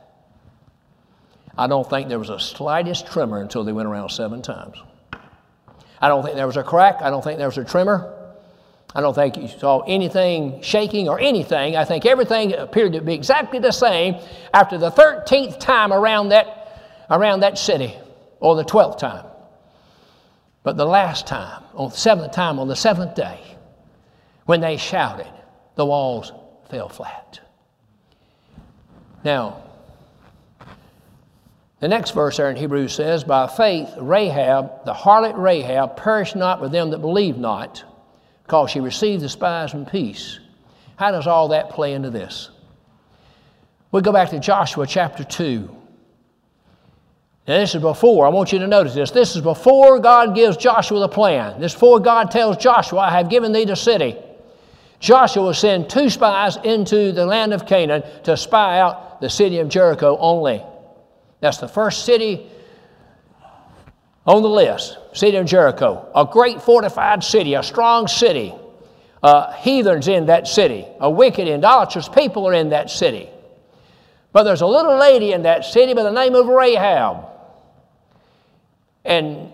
I 1.58 1.68
don't 1.68 1.90
think 1.90 2.10
there 2.10 2.20
was 2.20 2.30
a 2.30 2.40
slightest 2.40 3.08
tremor 3.08 3.42
until 3.42 3.64
they 3.64 3.72
went 3.72 3.88
around 3.88 4.10
seven 4.10 4.42
times. 4.42 4.78
I 6.00 6.08
don't 6.08 6.24
think 6.24 6.36
there 6.36 6.46
was 6.46 6.58
a 6.58 6.64
crack. 6.64 7.02
I 7.02 7.10
don't 7.10 7.24
think 7.24 7.40
there 7.40 7.48
was 7.48 7.58
a 7.58 7.66
tremor. 7.66 8.14
I 8.96 9.02
don't 9.02 9.14
think 9.14 9.38
you 9.38 9.48
saw 9.48 9.82
anything 9.82 10.62
shaking 10.62 11.10
or 11.10 11.20
anything. 11.20 11.76
I 11.76 11.84
think 11.84 12.06
everything 12.06 12.54
appeared 12.54 12.94
to 12.94 13.02
be 13.02 13.14
exactly 13.14 13.60
the 13.60 13.72
same 13.72 14.16
after 14.54 14.78
the 14.78 14.92
13th 14.92 15.60
time 15.60 15.92
around 15.92 16.30
that, 16.30 17.06
around 17.10 17.42
that 17.42 17.58
city, 17.58 17.96
or 18.40 18.56
the 18.56 18.64
12th 18.64 18.98
time. 18.98 19.26
But 20.64 20.78
the 20.78 20.86
last 20.86 21.28
time, 21.28 21.64
on 21.76 21.90
the 21.90 21.96
seventh 21.96 22.32
time, 22.32 22.60
on 22.60 22.68
the 22.68 22.76
seventh 22.76 23.16
day, 23.16 23.40
when 24.46 24.62
they 24.62 24.78
shouted, 24.78 25.32
the 25.76 25.86
walls 25.86 26.32
fell 26.70 26.90
flat. 26.90 27.40
Now, 29.24 29.64
the 31.80 31.88
next 31.88 32.12
verse 32.12 32.38
there 32.38 32.50
in 32.50 32.56
Hebrews 32.56 32.94
says, 32.96 33.24
By 33.24 33.48
faith, 33.48 33.90
Rahab, 33.98 34.86
the 34.86 34.94
harlot 34.94 35.38
Rahab, 35.38 35.98
perished 35.98 36.36
not 36.36 36.60
with 36.62 36.72
them 36.72 36.90
that 36.92 37.00
believed 37.00 37.38
not 37.38 37.84
because 38.48 38.72
she 38.72 38.80
received 38.80 39.22
the 39.22 39.28
spies 39.28 39.74
in 39.74 39.86
peace. 39.86 40.40
How 40.96 41.12
does 41.12 41.28
all 41.28 41.50
that 41.50 41.70
play 41.70 41.94
into 41.94 42.10
this? 42.10 42.50
We 43.92 44.02
go 44.02 44.14
back 44.14 44.30
to 44.30 44.40
Joshua 44.40 44.88
chapter 44.88 45.26
2. 45.26 45.70
Now, 47.46 47.58
this 47.58 47.76
is 47.76 47.82
before, 47.82 48.26
I 48.26 48.30
want 48.30 48.54
you 48.54 48.60
to 48.60 48.68
notice 48.68 48.94
this. 48.94 49.12
This 49.12 49.36
is 49.36 49.42
before 49.42 50.00
God 50.00 50.34
gives 50.34 50.56
Joshua 50.56 51.02
the 51.02 51.10
plan. 51.10 51.60
This 51.60 51.74
before 51.74 52.00
God 52.00 52.32
tells 52.32 52.56
Joshua, 52.56 53.00
I 53.00 53.12
have 53.12 53.30
given 53.30 53.52
thee 53.52 53.66
the 53.66 53.76
city. 53.76 54.16
Joshua 55.02 55.44
will 55.44 55.54
send 55.54 55.90
two 55.90 56.10
spies 56.10 56.56
into 56.64 57.12
the 57.12 57.26
land 57.26 57.54
of 57.54 57.66
Canaan 57.66 58.04
to 58.24 58.38
spy 58.38 58.80
out 58.80 59.20
the 59.20 59.30
city 59.30 59.60
of 59.60 59.68
Jericho 59.68 60.18
only. 60.20 60.64
That's 61.42 61.58
the 61.58 61.68
first 61.68 62.06
city 62.06 62.50
on 64.28 64.42
the 64.42 64.50
list, 64.50 64.98
city 65.14 65.38
of 65.38 65.46
Jericho, 65.46 66.12
a 66.14 66.26
great 66.26 66.62
fortified 66.62 67.24
city, 67.24 67.54
a 67.54 67.64
strong 67.64 68.08
city. 68.08 68.54
Uh, 69.24 69.52
heathens 69.54 70.08
in 70.08 70.28
that 70.28 70.48
city, 70.48 70.86
a 71.00 71.10
wicked, 71.10 71.48
idolatrous 71.48 72.08
people 72.08 72.48
are 72.48 72.54
in 72.54 72.70
that 72.70 72.90
city. 72.90 73.28
But 74.32 74.44
there's 74.44 74.62
a 74.62 74.68
little 74.68 74.96
lady 74.98 75.32
in 75.32 75.42
that 75.44 75.66
city 75.66 75.96
by 75.96 76.04
the 76.04 76.12
name 76.12 76.36
of 76.36 76.46
Rahab. 76.46 77.26
And 79.04 79.52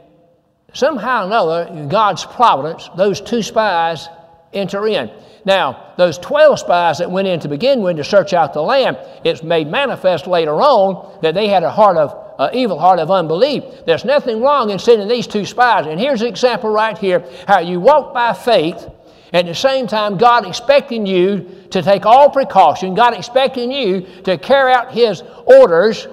somehow 0.73 1.23
or 1.23 1.27
another, 1.27 1.67
in 1.71 1.87
God's 1.87 2.25
providence, 2.25 2.89
those 2.97 3.21
two 3.21 3.41
spies 3.41 4.09
enter 4.51 4.85
in. 4.87 5.09
Now, 5.45 5.93
those 5.97 6.17
12 6.17 6.59
spies 6.59 6.97
that 6.97 7.09
went 7.09 7.27
in 7.27 7.39
to 7.41 7.47
begin 7.47 7.81
with 7.81 7.97
to 7.97 8.03
search 8.03 8.33
out 8.33 8.53
the 8.53 8.61
land, 8.61 8.97
it's 9.23 9.43
made 9.43 9.67
manifest 9.67 10.27
later 10.27 10.61
on 10.61 11.19
that 11.21 11.35
they 11.35 11.47
had 11.47 11.63
a 11.63 11.71
heart 11.71 11.97
of 11.97 12.22
uh, 12.37 12.49
evil 12.53 12.79
heart 12.79 12.99
of 12.99 13.11
unbelief. 13.11 13.63
There's 13.85 14.05
nothing 14.05 14.41
wrong 14.41 14.69
in 14.69 14.79
sending 14.79 15.07
these 15.07 15.27
two 15.27 15.45
spies. 15.45 15.85
And 15.85 15.99
here's 15.99 16.21
an 16.21 16.27
example 16.27 16.69
right 16.69 16.97
here 16.97 17.23
how 17.47 17.59
you 17.59 17.79
walk 17.79 18.13
by 18.13 18.33
faith, 18.33 18.87
at 19.33 19.47
the 19.47 19.55
same 19.55 19.87
time, 19.87 20.17
God 20.17 20.45
expecting 20.45 21.07
you 21.07 21.49
to 21.71 21.81
take 21.81 22.05
all 22.05 22.29
precaution, 22.29 22.93
God 22.93 23.15
expecting 23.15 23.71
you 23.71 24.01
to 24.25 24.37
carry 24.37 24.71
out 24.71 24.93
His 24.93 25.23
orders, 25.45 26.07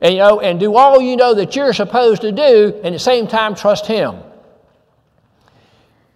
and, 0.00 0.14
you 0.14 0.20
know, 0.20 0.40
and 0.40 0.58
do 0.58 0.74
all 0.74 1.00
you 1.00 1.16
know 1.16 1.34
that 1.34 1.54
you're 1.54 1.74
supposed 1.74 2.22
to 2.22 2.32
do, 2.32 2.72
and 2.76 2.86
at 2.86 2.92
the 2.92 2.98
same 2.98 3.26
time, 3.26 3.54
trust 3.54 3.86
Him. 3.86 4.16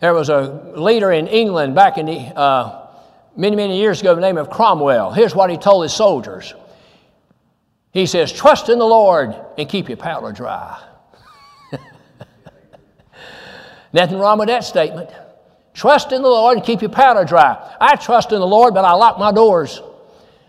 There 0.01 0.15
was 0.15 0.31
a 0.31 0.73
leader 0.75 1.13
in 1.13 1.27
England 1.27 1.75
back 1.75 1.99
in 1.99 2.07
the, 2.07 2.19
uh, 2.19 2.87
many, 3.37 3.55
many 3.55 3.79
years 3.79 4.01
ago, 4.01 4.15
the 4.15 4.21
name 4.21 4.39
of 4.39 4.49
Cromwell. 4.49 5.13
Here's 5.13 5.35
what 5.35 5.51
he 5.51 5.59
told 5.59 5.83
his 5.83 5.93
soldiers 5.93 6.55
he 7.93 8.07
says, 8.07 8.33
Trust 8.33 8.69
in 8.69 8.79
the 8.79 8.87
Lord 8.87 9.35
and 9.57 9.69
keep 9.69 9.89
your 9.89 9.97
powder 9.97 10.33
dry. 10.33 10.83
Nothing 13.93 14.19
wrong 14.19 14.39
with 14.39 14.49
that 14.49 14.65
statement. 14.65 15.11
Trust 15.75 16.13
in 16.13 16.23
the 16.23 16.29
Lord 16.29 16.57
and 16.57 16.67
keep 16.67 16.83
your 16.83 16.91
powder 16.91 17.25
dry. 17.25 17.77
I 17.81 17.97
trust 17.97 18.33
in 18.33 18.41
the 18.41 18.47
Lord, 18.47 18.75
but 18.75 18.85
I 18.85 18.93
lock 18.93 19.19
my 19.19 19.33
doors. 19.33 19.81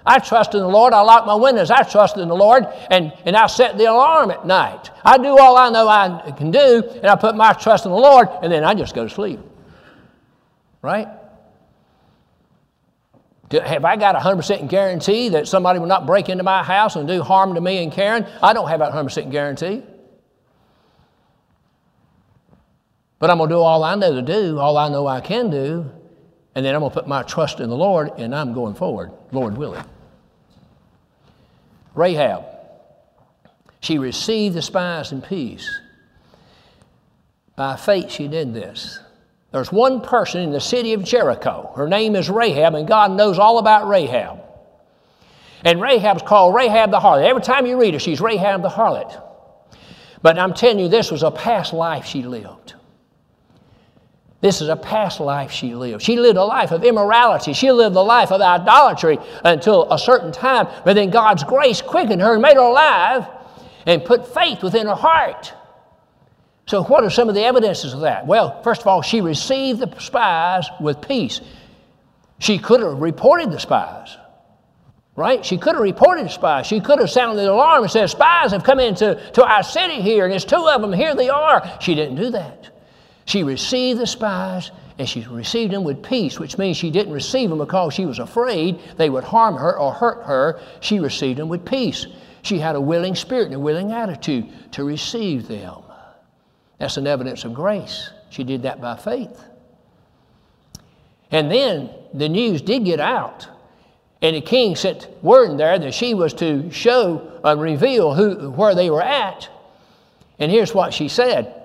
I 0.05 0.17
trust 0.17 0.55
in 0.55 0.61
the 0.61 0.67
Lord, 0.67 0.93
I 0.93 1.01
lock 1.01 1.27
my 1.27 1.35
windows. 1.35 1.69
I 1.69 1.83
trust 1.83 2.17
in 2.17 2.27
the 2.27 2.35
Lord, 2.35 2.65
and, 2.89 3.13
and 3.25 3.35
I 3.35 3.45
set 3.47 3.77
the 3.77 3.85
alarm 3.85 4.31
at 4.31 4.45
night. 4.45 4.89
I 5.05 5.17
do 5.17 5.37
all 5.37 5.55
I 5.55 5.69
know 5.69 5.87
I 5.87 6.31
can 6.31 6.49
do, 6.49 6.83
and 6.95 7.05
I 7.05 7.15
put 7.15 7.35
my 7.35 7.53
trust 7.53 7.85
in 7.85 7.91
the 7.91 7.97
Lord, 7.97 8.27
and 8.41 8.51
then 8.51 8.63
I 8.63 8.73
just 8.73 8.95
go 8.95 9.03
to 9.03 9.09
sleep. 9.09 9.39
Right? 10.81 11.07
Have 13.51 13.83
I 13.83 13.95
got 13.95 14.15
a 14.15 14.19
100% 14.19 14.69
guarantee 14.69 15.29
that 15.29 15.47
somebody 15.47 15.79
will 15.79 15.87
not 15.87 16.05
break 16.05 16.29
into 16.29 16.43
my 16.43 16.63
house 16.63 16.95
and 16.95 17.07
do 17.07 17.23
harm 17.23 17.55
to 17.55 17.61
me 17.61 17.83
and 17.83 17.91
Karen? 17.91 18.27
I 18.43 18.53
don't 18.53 18.67
have 18.69 18.79
that 18.79 18.91
100% 18.91 19.31
guarantee. 19.31 19.83
But 23.17 23.29
I'm 23.29 23.37
going 23.37 23.49
to 23.49 23.55
do 23.55 23.59
all 23.59 23.83
I 23.83 23.95
know 23.95 24.13
to 24.13 24.21
do, 24.21 24.59
all 24.59 24.77
I 24.77 24.89
know 24.89 25.07
I 25.07 25.19
can 25.19 25.49
do, 25.49 25.91
and 26.55 26.65
then 26.65 26.75
I'm 26.75 26.81
going 26.81 26.91
to 26.91 26.93
put 26.93 27.07
my 27.07 27.23
trust 27.23 27.59
in 27.59 27.69
the 27.69 27.75
Lord 27.75 28.11
and 28.17 28.35
I'm 28.35 28.53
going 28.53 28.75
forward, 28.75 29.11
Lord 29.31 29.57
willing. 29.57 29.83
Rahab, 31.95 32.45
she 33.81 33.97
received 33.97 34.55
the 34.55 34.61
spies 34.61 35.11
in 35.11 35.21
peace. 35.21 35.69
By 37.55 37.75
faith, 37.75 38.11
she 38.11 38.27
did 38.27 38.53
this. 38.53 38.99
There's 39.51 39.71
one 39.71 40.01
person 40.01 40.41
in 40.41 40.51
the 40.51 40.61
city 40.61 40.93
of 40.93 41.03
Jericho. 41.03 41.73
Her 41.75 41.87
name 41.87 42.15
is 42.15 42.29
Rahab, 42.29 42.75
and 42.75 42.87
God 42.87 43.11
knows 43.11 43.39
all 43.39 43.57
about 43.57 43.87
Rahab. 43.87 44.39
And 45.65 45.81
Rahab's 45.81 46.21
called 46.21 46.55
Rahab 46.55 46.91
the 46.91 46.99
harlot. 46.99 47.27
Every 47.27 47.41
time 47.41 47.65
you 47.65 47.79
read 47.79 47.93
her, 47.93 47.99
she's 47.99 48.21
Rahab 48.21 48.61
the 48.61 48.69
harlot. 48.69 49.23
But 50.21 50.37
I'm 50.37 50.53
telling 50.53 50.79
you, 50.79 50.87
this 50.87 51.11
was 51.11 51.23
a 51.23 51.31
past 51.31 51.73
life 51.73 52.05
she 52.05 52.21
lived. 52.21 52.75
This 54.41 54.61
is 54.61 54.69
a 54.69 54.75
past 54.75 55.19
life 55.19 55.51
she 55.51 55.75
lived. 55.75 56.01
She 56.01 56.17
lived 56.17 56.37
a 56.37 56.43
life 56.43 56.71
of 56.71 56.85
immorality. 56.85 57.51
She 57.53 57.71
lived 57.71 57.95
a 57.95 58.01
life 58.01 58.31
of 58.31 58.39
idolatry 58.39 59.17
until 59.43 59.91
a 59.91 59.99
certain 59.99 60.31
time, 60.31 60.67
but 60.85 60.93
then 60.93 61.09
God's 61.09 61.43
grace 61.43 61.81
quickened 61.81 62.21
her 62.21 62.33
and 62.33 62.41
made 62.41 62.55
her 62.55 62.61
alive 62.61 63.27
and 63.85 64.05
put 64.05 64.33
faith 64.33 64.63
within 64.63 64.87
her 64.87 64.95
heart. 64.95 65.53
So, 66.69 66.83
what 66.83 67.03
are 67.03 67.09
some 67.09 67.29
of 67.29 67.33
the 67.33 67.43
evidences 67.43 67.95
of 67.95 68.01
that? 68.01 68.27
Well, 68.27 68.61
first 68.61 68.81
of 68.81 68.87
all, 68.87 69.01
she 69.01 69.21
received 69.21 69.79
the 69.79 69.99
spies 69.99 70.67
with 70.79 71.01
peace. 71.01 71.41
She 72.37 72.59
could 72.59 72.81
have 72.81 73.01
reported 73.01 73.51
the 73.51 73.59
spies, 73.59 74.15
right? 75.15 75.43
She 75.43 75.57
could 75.57 75.73
have 75.73 75.81
reported 75.81 76.27
the 76.27 76.29
spies. 76.29 76.67
She 76.67 76.79
could 76.79 76.99
have 76.99 77.09
sounded 77.09 77.41
the 77.41 77.51
alarm 77.51 77.81
and 77.81 77.91
said, 77.91 78.07
Spies 78.07 78.51
have 78.51 78.63
come 78.63 78.79
into 78.79 79.19
to 79.33 79.43
our 79.43 79.63
city 79.63 79.99
here, 79.99 80.25
and 80.25 80.31
there's 80.31 80.45
two 80.45 80.67
of 80.67 80.79
them. 80.79 80.93
Here 80.93 81.15
they 81.15 81.27
are. 81.27 81.79
She 81.81 81.95
didn't 81.95 82.17
do 82.17 82.29
that. 82.29 82.69
She 83.25 83.41
received 83.41 83.99
the 83.99 84.05
spies 84.05 84.69
and 84.99 85.09
she 85.09 85.21
received 85.21 85.73
them 85.73 85.83
with 85.83 86.03
peace, 86.03 86.39
which 86.39 86.59
means 86.59 86.77
she 86.77 86.91
didn't 86.91 87.13
receive 87.13 87.49
them 87.49 87.57
because 87.57 87.95
she 87.95 88.05
was 88.05 88.19
afraid 88.19 88.79
they 88.95 89.09
would 89.09 89.23
harm 89.23 89.55
her 89.55 89.75
or 89.75 89.91
hurt 89.91 90.23
her. 90.25 90.59
She 90.81 90.99
received 90.99 91.39
them 91.39 91.49
with 91.49 91.65
peace. 91.65 92.05
She 92.43 92.59
had 92.59 92.75
a 92.75 92.81
willing 92.81 93.15
spirit 93.15 93.47
and 93.47 93.55
a 93.55 93.59
willing 93.59 93.91
attitude 93.91 94.47
to 94.73 94.83
receive 94.83 95.47
them. 95.47 95.81
That's 96.79 96.97
an 96.97 97.07
evidence 97.07 97.43
of 97.43 97.53
grace. 97.53 98.09
She 98.29 98.43
did 98.43 98.63
that 98.63 98.81
by 98.81 98.95
faith. 98.95 99.43
And 101.31 101.51
then 101.51 101.89
the 102.13 102.29
news 102.29 102.61
did 102.61 102.85
get 102.85 102.99
out. 102.99 103.47
And 104.21 104.35
the 104.35 104.41
king 104.41 104.75
sent 104.75 105.07
word 105.23 105.51
in 105.51 105.57
there 105.57 105.77
that 105.77 105.93
she 105.93 106.13
was 106.13 106.33
to 106.35 106.69
show 106.71 107.39
and 107.43 107.61
reveal 107.61 108.13
who, 108.13 108.49
where 108.51 108.75
they 108.75 108.89
were 108.89 109.03
at. 109.03 109.47
And 110.39 110.51
here's 110.51 110.73
what 110.73 110.93
she 110.93 111.07
said. 111.07 111.55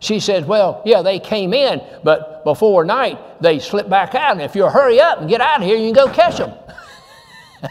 She 0.00 0.20
said, 0.20 0.46
Well, 0.46 0.82
yeah, 0.84 1.02
they 1.02 1.18
came 1.18 1.54
in, 1.54 1.80
but 2.02 2.44
before 2.44 2.84
night 2.84 3.18
they 3.40 3.58
slipped 3.58 3.88
back 3.88 4.14
out. 4.14 4.32
And 4.32 4.42
if 4.42 4.54
you 4.54 4.68
hurry 4.68 5.00
up 5.00 5.20
and 5.20 5.28
get 5.28 5.40
out 5.40 5.60
of 5.60 5.66
here, 5.66 5.76
you 5.76 5.92
can 5.92 6.06
go 6.06 6.12
catch 6.12 6.38
them. 6.38 6.52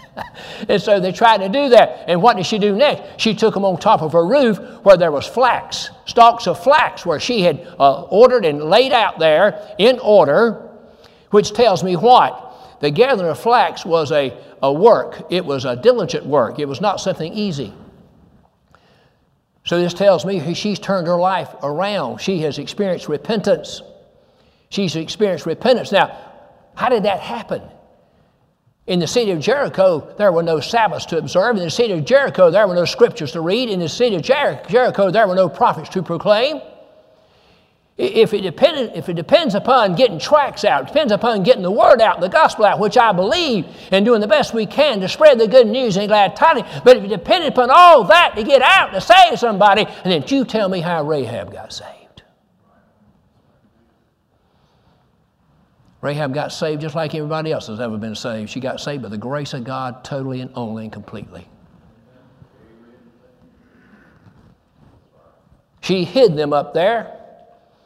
and 0.69 0.81
so 0.81 0.99
they 0.99 1.11
tried 1.11 1.37
to 1.39 1.49
do 1.49 1.69
that. 1.69 2.05
And 2.07 2.21
what 2.21 2.37
did 2.37 2.45
she 2.45 2.59
do 2.59 2.75
next? 2.75 3.21
She 3.21 3.33
took 3.33 3.53
them 3.53 3.65
on 3.65 3.79
top 3.79 4.01
of 4.01 4.13
her 4.13 4.25
roof 4.25 4.57
where 4.83 4.97
there 4.97 5.11
was 5.11 5.25
flax, 5.25 5.89
stalks 6.05 6.47
of 6.47 6.61
flax, 6.61 7.05
where 7.05 7.19
she 7.19 7.41
had 7.41 7.67
uh, 7.79 8.03
ordered 8.03 8.45
and 8.45 8.63
laid 8.63 8.91
out 8.91 9.19
there 9.19 9.75
in 9.77 9.99
order, 9.99 10.69
which 11.31 11.53
tells 11.53 11.83
me 11.83 11.95
what? 11.95 12.79
The 12.81 12.91
gathering 12.91 13.29
of 13.29 13.39
flax 13.39 13.85
was 13.85 14.11
a, 14.11 14.37
a 14.61 14.71
work. 14.71 15.25
It 15.29 15.45
was 15.45 15.65
a 15.65 15.75
diligent 15.75 16.25
work. 16.25 16.59
It 16.59 16.65
was 16.65 16.81
not 16.81 16.99
something 16.99 17.33
easy. 17.33 17.73
So 19.65 19.79
this 19.79 19.93
tells 19.93 20.25
me 20.25 20.53
she's 20.53 20.79
turned 20.79 21.07
her 21.07 21.15
life 21.15 21.49
around. 21.63 22.19
She 22.19 22.39
has 22.39 22.59
experienced 22.59 23.07
repentance. 23.07 23.81
She's 24.69 24.95
experienced 24.95 25.45
repentance. 25.45 25.91
Now, 25.91 26.17
how 26.75 26.89
did 26.89 27.03
that 27.03 27.21
happen? 27.21 27.61
In 28.85 28.99
the 28.99 29.07
city 29.07 29.31
of 29.31 29.39
Jericho, 29.39 30.13
there 30.17 30.31
were 30.33 30.43
no 30.43 30.59
Sabbaths 30.59 31.05
to 31.07 31.17
observe. 31.17 31.55
In 31.55 31.63
the 31.63 31.69
city 31.69 31.93
of 31.93 32.03
Jericho, 32.03 32.51
there 32.51 32.67
were 32.67 32.75
no 32.75 32.83
scriptures 32.83 33.31
to 33.31 33.41
read. 33.41 33.69
In 33.69 33.79
the 33.79 33.87
city 33.87 34.17
of 34.17 34.21
Jer- 34.21 34.61
Jericho, 34.67 35.09
there 35.09 35.25
were 35.25 35.35
no 35.35 35.47
prophets 35.47 35.89
to 35.89 36.03
proclaim. 36.03 36.61
If 37.95 38.33
it, 38.33 38.41
depended, 38.41 38.91
if 38.95 39.07
it 39.07 39.13
depends 39.13 39.53
upon 39.53 39.95
getting 39.95 40.17
tracts 40.17 40.65
out, 40.65 40.87
depends 40.87 41.13
upon 41.13 41.43
getting 41.43 41.61
the 41.61 41.71
word 41.71 42.01
out, 42.01 42.19
the 42.21 42.27
gospel 42.27 42.65
out, 42.65 42.79
which 42.79 42.97
I 42.97 43.11
believe, 43.11 43.67
and 43.91 44.03
doing 44.03 44.19
the 44.19 44.27
best 44.27 44.51
we 44.53 44.65
can 44.65 44.99
to 45.01 45.07
spread 45.07 45.39
the 45.39 45.47
good 45.47 45.67
news 45.67 45.95
and 45.95 46.07
glad 46.07 46.35
tidings, 46.35 46.67
but 46.83 46.97
if 46.97 47.03
it 47.03 47.09
depended 47.09 47.53
upon 47.53 47.69
all 47.69 48.03
that 48.05 48.35
to 48.35 48.43
get 48.43 48.63
out 48.63 48.93
to 48.93 48.99
save 48.99 49.37
somebody, 49.37 49.85
and 49.85 50.11
then 50.11 50.23
you 50.27 50.43
tell 50.43 50.69
me 50.69 50.81
how 50.81 51.03
Rahab 51.03 51.53
got 51.53 51.71
saved. 51.71 52.02
Rahab 56.03 56.35
got 56.35 56.51
saved 56.51 56.81
just 56.81 56.93
like 56.93 57.15
everybody 57.15 57.51
else 57.51 57.65
has 57.67 57.79
ever 57.79 57.97
been 57.97 58.13
saved. 58.13 58.51
She 58.51 58.59
got 58.59 58.79
saved 58.79 59.01
by 59.01 59.09
the 59.09 59.17
grace 59.17 59.55
of 59.55 59.63
God 59.63 60.03
totally 60.03 60.41
and 60.41 60.51
only 60.53 60.83
and 60.83 60.93
completely. 60.93 61.47
She 65.81 66.03
hid 66.03 66.35
them 66.35 66.53
up 66.53 66.75
there 66.75 67.19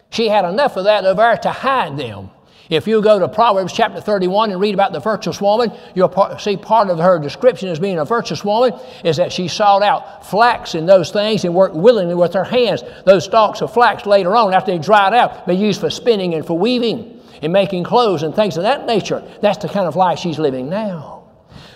she 0.09 0.29
had 0.29 0.45
enough 0.45 0.77
of 0.77 0.85
that 0.85 1.05
over 1.05 1.21
there 1.21 1.37
to 1.37 1.51
hide 1.51 1.97
them. 1.97 2.31
If 2.69 2.85
you 2.85 3.01
go 3.01 3.17
to 3.17 3.29
Proverbs 3.29 3.71
chapter 3.71 4.01
31 4.01 4.51
and 4.51 4.59
read 4.59 4.73
about 4.73 4.91
the 4.91 4.99
virtuous 4.99 5.39
woman, 5.39 5.71
you'll 5.95 6.37
see 6.37 6.57
part 6.57 6.89
of 6.89 6.99
her 6.99 7.17
description 7.17 7.69
as 7.69 7.79
being 7.79 7.97
a 7.97 8.03
virtuous 8.03 8.43
woman 8.43 8.77
is 9.05 9.15
that 9.17 9.31
she 9.31 9.47
sought 9.47 9.83
out 9.83 10.25
flax 10.25 10.75
and 10.75 10.87
those 10.87 11.11
things 11.11 11.45
and 11.45 11.55
worked 11.55 11.75
willingly 11.75 12.15
with 12.15 12.33
her 12.33 12.43
hands. 12.43 12.83
Those 13.05 13.23
stalks 13.23 13.61
of 13.61 13.73
flax 13.73 14.05
later 14.05 14.35
on, 14.35 14.53
after 14.53 14.71
they 14.73 14.79
dried 14.79 15.13
out, 15.13 15.47
they 15.47 15.53
used 15.53 15.79
for 15.79 15.89
spinning 15.89 16.33
and 16.33 16.45
for 16.45 16.57
weaving 16.57 17.16
and 17.41 17.53
making 17.53 17.83
clothes 17.83 18.23
and 18.23 18.35
things 18.35 18.57
of 18.57 18.63
that 18.63 18.85
nature. 18.85 19.23
That's 19.41 19.57
the 19.57 19.67
kind 19.67 19.87
of 19.87 19.95
life 19.95 20.19
she's 20.19 20.39
living 20.39 20.69
now. 20.69 21.23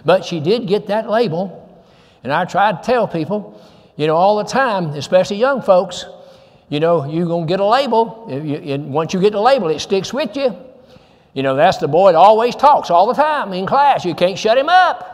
But 0.06 0.26
she 0.26 0.40
did 0.40 0.68
get 0.68 0.88
that 0.88 1.10
label. 1.10 1.58
And 2.24 2.32
I 2.32 2.46
try 2.46 2.72
to 2.72 2.80
tell 2.84 3.08
people, 3.08 3.62
you 3.96 4.08
know, 4.08 4.16
all 4.16 4.38
the 4.38 4.44
time, 4.44 4.88
especially 4.92 5.38
young 5.38 5.62
folks, 5.62 6.06
you 6.70 6.80
know, 6.80 7.06
you're 7.06 7.26
going 7.26 7.48
to 7.48 7.50
get 7.50 7.60
a 7.60 7.66
label. 7.66 8.28
And 8.30 8.94
once 8.94 9.14
you 9.14 9.20
get 9.20 9.34
the 9.34 9.42
label, 9.42 9.68
it 9.70 9.80
sticks 9.80 10.14
with 10.14 10.36
you. 10.36 10.56
You 11.34 11.44
know, 11.44 11.56
that's 11.56 11.78
the 11.78 11.88
boy 11.88 12.12
that 12.12 12.18
always 12.18 12.56
talks 12.56 12.90
all 12.90 13.08
the 13.08 13.14
time 13.14 13.54
in 13.54 13.66
class. 13.66 14.06
You 14.06 14.16
can't 14.16 14.38
shut 14.38 14.58
him 14.58 14.70
up. 14.70 15.12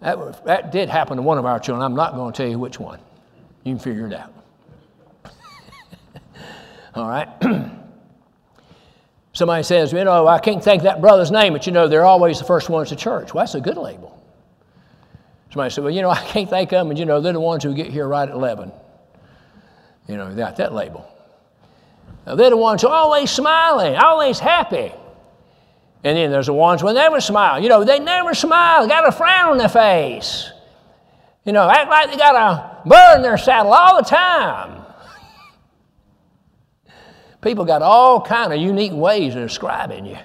That, 0.00 0.44
that 0.46 0.72
did 0.72 0.88
happen 0.88 1.16
to 1.16 1.22
one 1.22 1.38
of 1.38 1.44
our 1.44 1.58
children. 1.58 1.84
I'm 1.84 1.94
not 1.94 2.14
going 2.14 2.32
to 2.32 2.36
tell 2.36 2.48
you 2.48 2.58
which 2.58 2.80
one. 2.80 2.98
You 3.64 3.74
can 3.74 3.82
figure 3.82 4.06
it 4.06 4.14
out. 4.14 4.32
all 6.94 7.08
right. 7.08 7.28
Somebody 9.32 9.62
says, 9.62 9.92
you 9.92 10.04
know, 10.04 10.26
I 10.26 10.38
can't 10.38 10.62
think 10.62 10.82
that 10.82 11.00
brother's 11.00 11.30
name, 11.30 11.52
but 11.52 11.66
you 11.66 11.72
know, 11.72 11.86
they're 11.86 12.04
always 12.04 12.38
the 12.38 12.44
first 12.44 12.68
ones 12.68 12.88
to 12.88 12.96
church. 12.96 13.32
Well, 13.32 13.42
that's 13.42 13.54
a 13.54 13.60
good 13.60 13.76
label. 13.76 14.20
Somebody 15.50 15.70
said, 15.70 15.84
well, 15.84 15.92
you 15.92 16.02
know, 16.02 16.10
I 16.10 16.22
can't 16.22 16.48
think 16.48 16.72
of 16.72 16.80
them, 16.80 16.90
and 16.90 16.98
you 16.98 17.04
know, 17.04 17.20
they're 17.20 17.32
the 17.32 17.40
ones 17.40 17.62
who 17.62 17.74
get 17.74 17.88
here 17.88 18.08
right 18.08 18.28
at 18.28 18.34
11. 18.34 18.72
You 20.08 20.16
know, 20.16 20.34
got 20.34 20.56
that 20.56 20.74
label. 20.74 21.06
Now, 22.26 22.34
they're 22.34 22.50
the 22.50 22.56
ones 22.56 22.82
who 22.82 22.88
are 22.88 22.94
always 22.94 23.30
smiling, 23.30 23.94
always 23.96 24.38
happy. 24.38 24.92
And 26.02 26.16
then 26.16 26.30
there's 26.30 26.46
the 26.46 26.54
ones 26.54 26.80
who 26.80 26.92
never 26.92 27.20
smile. 27.20 27.62
You 27.62 27.68
know, 27.68 27.84
they 27.84 27.98
never 27.98 28.34
smile, 28.34 28.88
got 28.88 29.06
a 29.06 29.12
frown 29.12 29.52
on 29.52 29.58
their 29.58 29.68
face. 29.68 30.50
You 31.44 31.52
know, 31.52 31.68
act 31.68 31.88
like 31.88 32.10
they 32.10 32.16
got 32.16 32.34
a 32.34 32.88
burr 32.88 33.16
in 33.16 33.22
their 33.22 33.38
saddle 33.38 33.72
all 33.72 33.96
the 33.96 34.08
time. 34.08 34.79
People 37.42 37.64
got 37.64 37.82
all 37.82 38.20
kind 38.20 38.52
of 38.52 38.60
unique 38.60 38.92
ways 38.92 39.34
of 39.34 39.42
describing 39.42 40.04
you. 40.04 40.18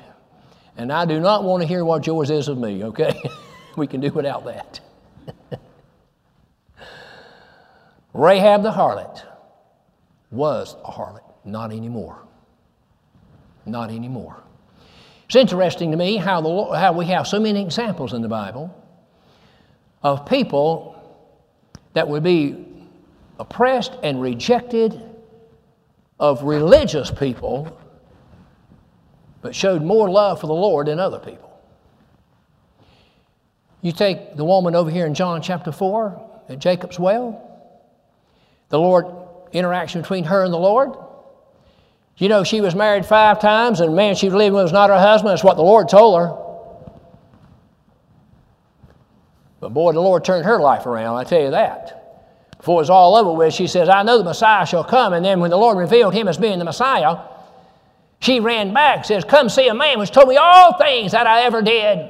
And 0.77 0.91
I 0.91 1.05
do 1.05 1.19
not 1.19 1.43
want 1.43 1.61
to 1.61 1.67
hear 1.67 1.85
what 1.85 2.05
yours 2.05 2.29
is 2.29 2.49
of 2.49 2.57
me, 2.57 2.83
okay? 2.83 3.21
we 3.77 3.87
can 3.87 4.01
do 4.01 4.11
without 4.11 4.43
that. 4.45 4.81
Rahab 8.13 8.63
the 8.63 8.71
harlot 8.71 9.23
was 10.31 10.75
a 10.83 10.91
harlot. 10.91 11.21
Not 11.45 11.71
anymore. 11.71 12.19
Not 13.65 13.89
anymore. 13.91 14.43
It's 15.25 15.35
interesting 15.35 15.91
to 15.91 15.97
me 15.97 16.17
how, 16.17 16.41
the, 16.41 16.77
how 16.77 16.91
we 16.93 17.05
have 17.05 17.27
so 17.27 17.39
many 17.39 17.61
examples 17.61 18.13
in 18.13 18.21
the 18.21 18.27
Bible 18.27 18.75
of 20.03 20.25
people 20.25 20.91
that 21.93 22.07
would 22.07 22.23
be 22.23 22.65
oppressed 23.39 23.93
and 24.03 24.21
rejected 24.21 25.01
of 26.19 26.43
religious 26.43 27.11
people, 27.11 27.77
but 29.41 29.53
showed 29.55 29.81
more 29.81 30.09
love 30.09 30.41
for 30.41 30.47
the 30.47 30.53
Lord 30.53 30.87
than 30.87 30.99
other 30.99 31.19
people. 31.19 31.45
You 33.81 33.91
take 33.91 34.35
the 34.35 34.45
woman 34.45 34.75
over 34.75 34.89
here 34.89 35.05
in 35.05 35.13
John 35.13 35.41
chapter 35.41 35.71
4 35.71 36.43
at 36.49 36.59
Jacob's 36.59 36.99
well, 36.99 37.41
the 38.69 38.79
Lord 38.79 39.05
interaction 39.51 40.01
between 40.01 40.23
her 40.23 40.43
and 40.43 40.53
the 40.53 40.57
Lord. 40.57 40.93
You 42.17 42.29
know, 42.29 42.43
she 42.43 42.61
was 42.61 42.75
married 42.75 43.05
five 43.05 43.39
times, 43.39 43.81
and 43.81 43.95
man 43.95 44.15
she 44.15 44.27
was 44.27 44.35
living 44.35 44.53
was 44.53 44.71
not 44.71 44.89
her 44.89 44.97
husband. 44.97 45.31
That's 45.31 45.43
what 45.43 45.57
the 45.57 45.63
Lord 45.63 45.89
told 45.89 46.19
her. 46.19 46.45
But 49.59 49.73
boy, 49.73 49.91
the 49.91 50.01
Lord 50.01 50.23
turned 50.23 50.45
her 50.45 50.59
life 50.59 50.85
around, 50.85 51.17
I 51.17 51.23
tell 51.23 51.41
you 51.41 51.51
that. 51.51 52.04
Before 52.65 52.79
it 52.79 52.81
was 52.81 52.89
all 52.89 53.15
over 53.15 53.31
with, 53.31 53.53
she 53.53 53.67
says, 53.67 53.89
I 53.89 54.01
know 54.01 54.17
the 54.17 54.23
Messiah 54.23 54.65
shall 54.65 54.83
come. 54.83 55.13
And 55.13 55.23
then 55.23 55.39
when 55.39 55.51
the 55.51 55.55
Lord 55.55 55.77
revealed 55.77 56.15
him 56.15 56.27
as 56.27 56.35
being 56.35 56.57
the 56.57 56.65
Messiah, 56.65 57.19
she 58.21 58.39
ran 58.39 58.73
back, 58.73 59.05
says, 59.05 59.23
Come 59.23 59.49
see 59.49 59.67
a 59.67 59.75
man 59.75 59.99
which 59.99 60.09
told 60.09 60.27
me 60.27 60.37
all 60.37 60.75
things 60.75 61.11
that 61.11 61.27
I 61.27 61.41
ever 61.43 61.61
did. 61.61 62.09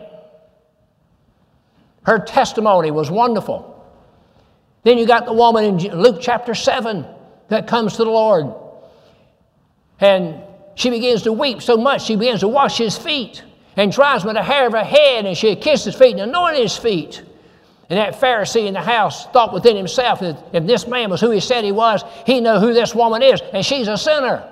Her 2.03 2.19
testimony 2.19 2.89
was 2.89 3.11
wonderful. 3.11 3.85
Then 4.83 4.97
you 4.97 5.05
got 5.05 5.25
the 5.25 5.33
woman 5.33 5.77
in 5.77 6.01
Luke 6.01 6.19
chapter 6.21 6.55
7 6.55 7.05
that 7.49 7.67
comes 7.67 7.97
to 7.97 8.05
the 8.05 8.09
Lord. 8.09 8.55
And 9.99 10.41
she 10.75 10.89
begins 10.89 11.23
to 11.23 11.33
weep 11.33 11.61
so 11.61 11.75
much, 11.75 12.05
she 12.05 12.15
begins 12.15 12.39
to 12.39 12.47
wash 12.47 12.77
his 12.77 12.97
feet 12.97 13.43
and 13.75 13.91
dries 13.91 14.23
with 14.23 14.35
the 14.35 14.43
hair 14.43 14.67
of 14.67 14.71
her 14.71 14.85
head, 14.85 15.25
and 15.25 15.37
she 15.37 15.53
kissed 15.57 15.83
his 15.83 15.95
feet 15.95 16.13
and 16.13 16.21
anointed 16.21 16.61
his 16.61 16.77
feet. 16.77 17.23
And 17.89 17.99
that 17.99 18.19
Pharisee 18.19 18.65
in 18.65 18.73
the 18.73 18.81
house 18.81 19.27
thought 19.27 19.53
within 19.53 19.75
himself 19.75 20.19
that 20.21 20.43
if 20.53 20.65
this 20.65 20.87
man 20.87 21.09
was 21.09 21.21
who 21.21 21.29
he 21.29 21.39
said 21.39 21.63
he 21.63 21.71
was, 21.71 22.03
he 22.25 22.41
know 22.41 22.59
who 22.59 22.73
this 22.73 22.95
woman 22.95 23.21
is, 23.21 23.41
and 23.53 23.63
she's 23.63 23.87
a 23.87 23.97
sinner. 23.97 24.51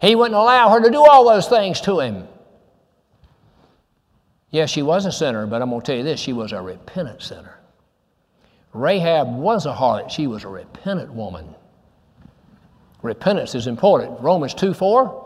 He 0.00 0.14
wouldn't 0.14 0.34
allow 0.34 0.68
her 0.70 0.82
to 0.82 0.90
do 0.90 1.02
all 1.02 1.26
those 1.26 1.48
things 1.48 1.80
to 1.82 2.00
him. 2.00 2.28
Yes, 4.50 4.70
she 4.70 4.82
was 4.82 5.06
a 5.06 5.12
sinner, 5.12 5.46
but 5.46 5.62
I'm 5.62 5.70
going 5.70 5.80
to 5.80 5.86
tell 5.86 5.96
you 5.96 6.02
this 6.02 6.20
she 6.20 6.32
was 6.32 6.52
a 6.52 6.60
repentant 6.60 7.22
sinner. 7.22 7.58
Rahab 8.74 9.34
was 9.34 9.66
a 9.66 9.72
harlot, 9.72 10.10
she 10.10 10.26
was 10.26 10.44
a 10.44 10.48
repentant 10.48 11.12
woman. 11.12 11.54
Repentance 13.02 13.54
is 13.54 13.66
important. 13.66 14.20
Romans 14.20 14.52
2 14.54 14.74
4. 14.74 15.23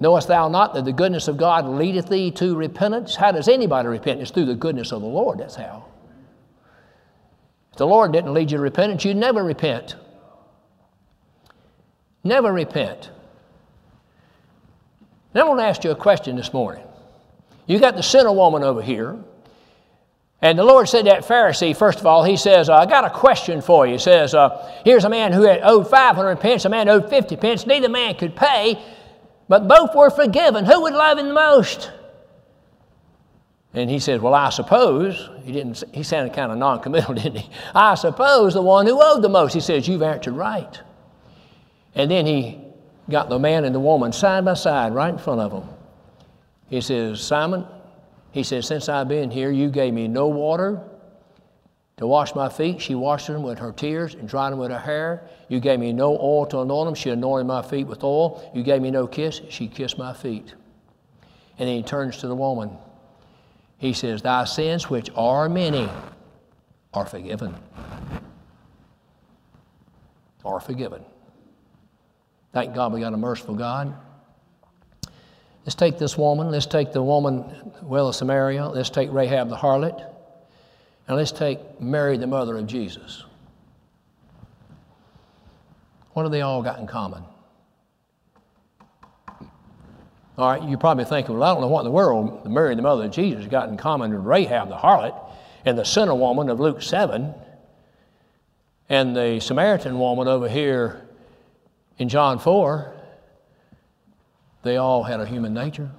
Knowest 0.00 0.28
thou 0.28 0.48
not 0.48 0.72
that 0.72 0.86
the 0.86 0.92
goodness 0.92 1.28
of 1.28 1.36
God 1.36 1.66
leadeth 1.66 2.08
thee 2.08 2.30
to 2.32 2.56
repentance? 2.56 3.14
How 3.14 3.32
does 3.32 3.48
anybody 3.48 3.86
repent? 3.86 4.22
It's 4.22 4.30
through 4.30 4.46
the 4.46 4.54
goodness 4.54 4.92
of 4.92 5.02
the 5.02 5.06
Lord. 5.06 5.38
That's 5.38 5.56
how. 5.56 5.84
If 7.72 7.76
the 7.76 7.86
Lord 7.86 8.12
didn't 8.12 8.32
lead 8.32 8.50
you 8.50 8.56
to 8.56 8.62
repentance, 8.62 9.04
you'd 9.04 9.18
never 9.18 9.44
repent. 9.44 9.96
Never 12.24 12.50
repent. 12.50 13.10
Now 15.34 15.42
I 15.42 15.48
want 15.48 15.60
to 15.60 15.64
ask 15.64 15.84
you 15.84 15.90
a 15.90 15.96
question 15.96 16.34
this 16.34 16.52
morning. 16.52 16.84
You 17.66 17.78
got 17.78 17.94
the 17.94 18.02
sinner 18.02 18.32
woman 18.32 18.62
over 18.64 18.82
here. 18.82 19.16
And 20.42 20.58
the 20.58 20.64
Lord 20.64 20.88
said 20.88 21.06
that 21.06 21.24
Pharisee, 21.26 21.76
first 21.76 22.00
of 22.00 22.06
all, 22.06 22.24
He 22.24 22.38
says, 22.38 22.70
I 22.70 22.86
got 22.86 23.04
a 23.04 23.10
question 23.10 23.60
for 23.60 23.86
you. 23.86 23.92
He 23.92 23.98
says, 23.98 24.34
uh, 24.34 24.72
Here's 24.84 25.04
a 25.04 25.10
man 25.10 25.32
who 25.32 25.42
had 25.42 25.60
owed 25.62 25.88
500 25.88 26.36
pence, 26.36 26.64
a 26.64 26.70
man 26.70 26.88
owed 26.88 27.10
50 27.10 27.36
pence. 27.36 27.66
Neither 27.66 27.90
man 27.90 28.14
could 28.14 28.34
pay, 28.34 28.82
but 29.50 29.66
both 29.66 29.96
were 29.96 30.10
forgiven. 30.10 30.64
Who 30.64 30.82
would 30.82 30.92
love 30.92 31.18
him 31.18 31.26
the 31.26 31.34
most? 31.34 31.90
And 33.74 33.90
he 33.90 33.98
says, 33.98 34.20
Well, 34.20 34.32
I 34.32 34.50
suppose, 34.50 35.28
he 35.42 35.50
didn't, 35.50 35.82
he 35.92 36.04
sounded 36.04 36.34
kind 36.34 36.52
of 36.52 36.58
noncommittal, 36.58 37.14
didn't 37.22 37.38
he? 37.38 37.50
I 37.74 37.96
suppose 37.96 38.54
the 38.54 38.62
one 38.62 38.86
who 38.86 39.02
owed 39.02 39.22
the 39.22 39.28
most. 39.28 39.52
He 39.52 39.60
says, 39.60 39.88
You've 39.88 40.04
answered 40.04 40.34
right. 40.34 40.80
And 41.96 42.08
then 42.08 42.26
he 42.26 42.60
got 43.10 43.28
the 43.28 43.40
man 43.40 43.64
and 43.64 43.74
the 43.74 43.80
woman 43.80 44.12
side 44.12 44.44
by 44.44 44.54
side 44.54 44.94
right 44.94 45.12
in 45.12 45.18
front 45.18 45.40
of 45.40 45.50
them. 45.50 45.68
He 46.68 46.80
says, 46.80 47.20
Simon, 47.20 47.66
he 48.30 48.44
says, 48.44 48.68
Since 48.68 48.88
I've 48.88 49.08
been 49.08 49.32
here, 49.32 49.50
you 49.50 49.68
gave 49.68 49.92
me 49.92 50.06
no 50.06 50.28
water 50.28 50.80
to 52.00 52.06
wash 52.06 52.34
my 52.34 52.48
feet. 52.48 52.80
She 52.80 52.94
washed 52.94 53.26
them 53.26 53.42
with 53.42 53.58
her 53.58 53.72
tears 53.72 54.14
and 54.14 54.26
dried 54.26 54.52
them 54.52 54.58
with 54.58 54.70
her 54.70 54.78
hair. 54.78 55.28
You 55.48 55.60
gave 55.60 55.78
me 55.78 55.92
no 55.92 56.18
oil 56.18 56.46
to 56.46 56.60
anoint 56.60 56.86
them. 56.86 56.94
She 56.94 57.10
anointed 57.10 57.46
my 57.46 57.60
feet 57.60 57.86
with 57.86 58.02
oil. 58.02 58.50
You 58.54 58.62
gave 58.62 58.80
me 58.80 58.90
no 58.90 59.06
kiss. 59.06 59.42
She 59.50 59.68
kissed 59.68 59.98
my 59.98 60.14
feet. 60.14 60.54
And 61.58 61.68
then 61.68 61.76
he 61.76 61.82
turns 61.82 62.16
to 62.18 62.26
the 62.26 62.34
woman. 62.34 62.70
He 63.76 63.92
says, 63.92 64.22
Thy 64.22 64.44
sins, 64.44 64.88
which 64.88 65.10
are 65.14 65.50
many, 65.50 65.90
are 66.94 67.04
forgiven. 67.04 67.54
Are 70.42 70.58
forgiven. 70.58 71.04
Thank 72.54 72.74
God 72.74 72.94
we 72.94 73.00
got 73.00 73.12
a 73.12 73.18
merciful 73.18 73.54
God. 73.54 73.94
Let's 75.66 75.74
take 75.74 75.98
this 75.98 76.16
woman. 76.16 76.50
Let's 76.50 76.64
take 76.64 76.94
the 76.94 77.02
woman, 77.02 77.72
well, 77.82 78.08
of 78.08 78.16
Samaria. 78.16 78.68
Let's 78.68 78.88
take 78.88 79.12
Rahab 79.12 79.50
the 79.50 79.56
harlot. 79.56 80.09
And 81.08 81.16
let's 81.16 81.32
take 81.32 81.80
Mary, 81.80 82.16
the 82.16 82.26
mother 82.26 82.56
of 82.56 82.66
Jesus. 82.66 83.24
What 86.12 86.22
have 86.22 86.32
they 86.32 86.42
all 86.42 86.62
got 86.62 86.78
in 86.78 86.86
common? 86.86 87.22
All 90.38 90.48
right, 90.48 90.62
you're 90.68 90.78
probably 90.78 91.04
thinking, 91.04 91.38
well, 91.38 91.50
I 91.50 91.52
don't 91.52 91.60
know 91.60 91.68
what 91.68 91.80
in 91.80 91.84
the 91.84 91.90
world 91.90 92.50
Mary, 92.50 92.74
the 92.74 92.82
mother 92.82 93.04
of 93.04 93.10
Jesus, 93.10 93.46
got 93.46 93.68
in 93.68 93.76
common 93.76 94.12
with 94.12 94.24
Rahab 94.24 94.68
the 94.68 94.76
harlot 94.76 95.14
and 95.64 95.76
the 95.76 95.84
sinner 95.84 96.14
woman 96.14 96.48
of 96.48 96.58
Luke 96.60 96.80
7 96.80 97.34
and 98.88 99.16
the 99.16 99.38
Samaritan 99.40 99.98
woman 99.98 100.28
over 100.28 100.48
here 100.48 101.06
in 101.98 102.08
John 102.08 102.38
4. 102.38 102.94
They 104.62 104.76
all 104.76 105.02
had 105.02 105.20
a 105.20 105.26
human 105.26 105.54
nature. 105.54 105.90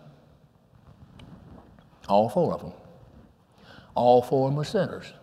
All 2.08 2.30
four 2.30 2.54
of 2.54 2.62
them. 2.62 2.74
All 3.96 4.22
four 4.22 4.48
of 4.48 4.52
them 4.52 4.58
were 4.58 4.64
sinners. 4.64 5.14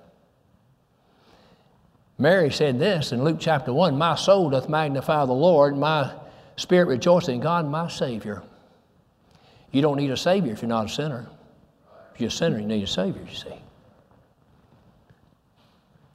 Mary 2.18 2.50
said 2.50 2.78
this 2.78 3.12
in 3.12 3.22
Luke 3.22 3.38
chapter 3.38 3.72
1 3.72 3.96
My 3.96 4.16
soul 4.16 4.50
doth 4.50 4.68
magnify 4.68 5.24
the 5.24 5.32
Lord, 5.32 5.76
my 5.76 6.12
spirit 6.56 6.88
rejoiceth 6.88 7.28
in 7.28 7.40
God, 7.40 7.66
my 7.66 7.88
Savior. 7.88 8.42
You 9.70 9.82
don't 9.82 9.96
need 9.96 10.10
a 10.10 10.16
Savior 10.16 10.52
if 10.52 10.62
you're 10.62 10.68
not 10.68 10.86
a 10.86 10.88
sinner. 10.88 11.28
If 12.14 12.20
you're 12.20 12.28
a 12.28 12.32
sinner, 12.32 12.58
you 12.58 12.66
need 12.66 12.82
a 12.82 12.86
Savior, 12.88 13.22
you 13.22 13.34
see. 13.34 13.54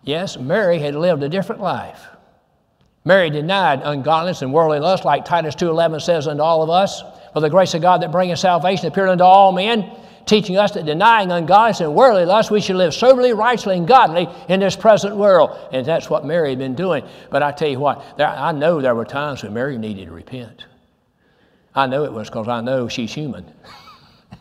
Yes, 0.03 0.37
Mary 0.37 0.79
had 0.79 0.95
lived 0.95 1.23
a 1.23 1.29
different 1.29 1.61
life. 1.61 2.07
Mary 3.05 3.29
denied 3.29 3.81
ungodliness 3.83 4.41
and 4.41 4.53
worldly 4.53 4.79
lust, 4.79 5.05
like 5.05 5.23
Titus 5.25 5.55
2.11 5.55 6.01
says 6.01 6.27
unto 6.27 6.41
all 6.41 6.63
of 6.63 6.69
us. 6.69 7.03
For 7.33 7.39
the 7.39 7.49
grace 7.49 7.73
of 7.73 7.81
God 7.81 8.01
that 8.01 8.11
bringeth 8.11 8.39
salvation 8.39 8.87
appeared 8.87 9.09
unto 9.09 9.23
all 9.23 9.51
men, 9.51 9.89
teaching 10.25 10.57
us 10.57 10.71
that 10.71 10.85
denying 10.85 11.31
ungodliness 11.31 11.81
and 11.81 11.93
worldly 11.93 12.25
lust, 12.25 12.51
we 12.51 12.61
should 12.61 12.75
live 12.75 12.93
soberly, 12.93 13.33
righteously, 13.33 13.77
and 13.77 13.87
godly 13.87 14.27
in 14.49 14.59
this 14.59 14.75
present 14.75 15.15
world. 15.15 15.57
And 15.71 15.85
that's 15.85 16.09
what 16.09 16.25
Mary 16.25 16.49
had 16.49 16.59
been 16.59 16.75
doing. 16.75 17.03
But 17.29 17.43
I 17.43 17.51
tell 17.51 17.69
you 17.69 17.79
what, 17.79 18.17
there, 18.17 18.27
I 18.27 18.51
know 18.51 18.81
there 18.81 18.95
were 18.95 19.05
times 19.05 19.43
when 19.43 19.53
Mary 19.53 19.77
needed 19.77 20.05
to 20.05 20.11
repent. 20.11 20.65
I 21.75 21.87
know 21.87 22.05
it 22.05 22.13
was 22.13 22.29
because 22.29 22.47
I 22.47 22.61
know 22.61 22.87
she's 22.87 23.13
human. 23.13 23.45
and 24.31 24.39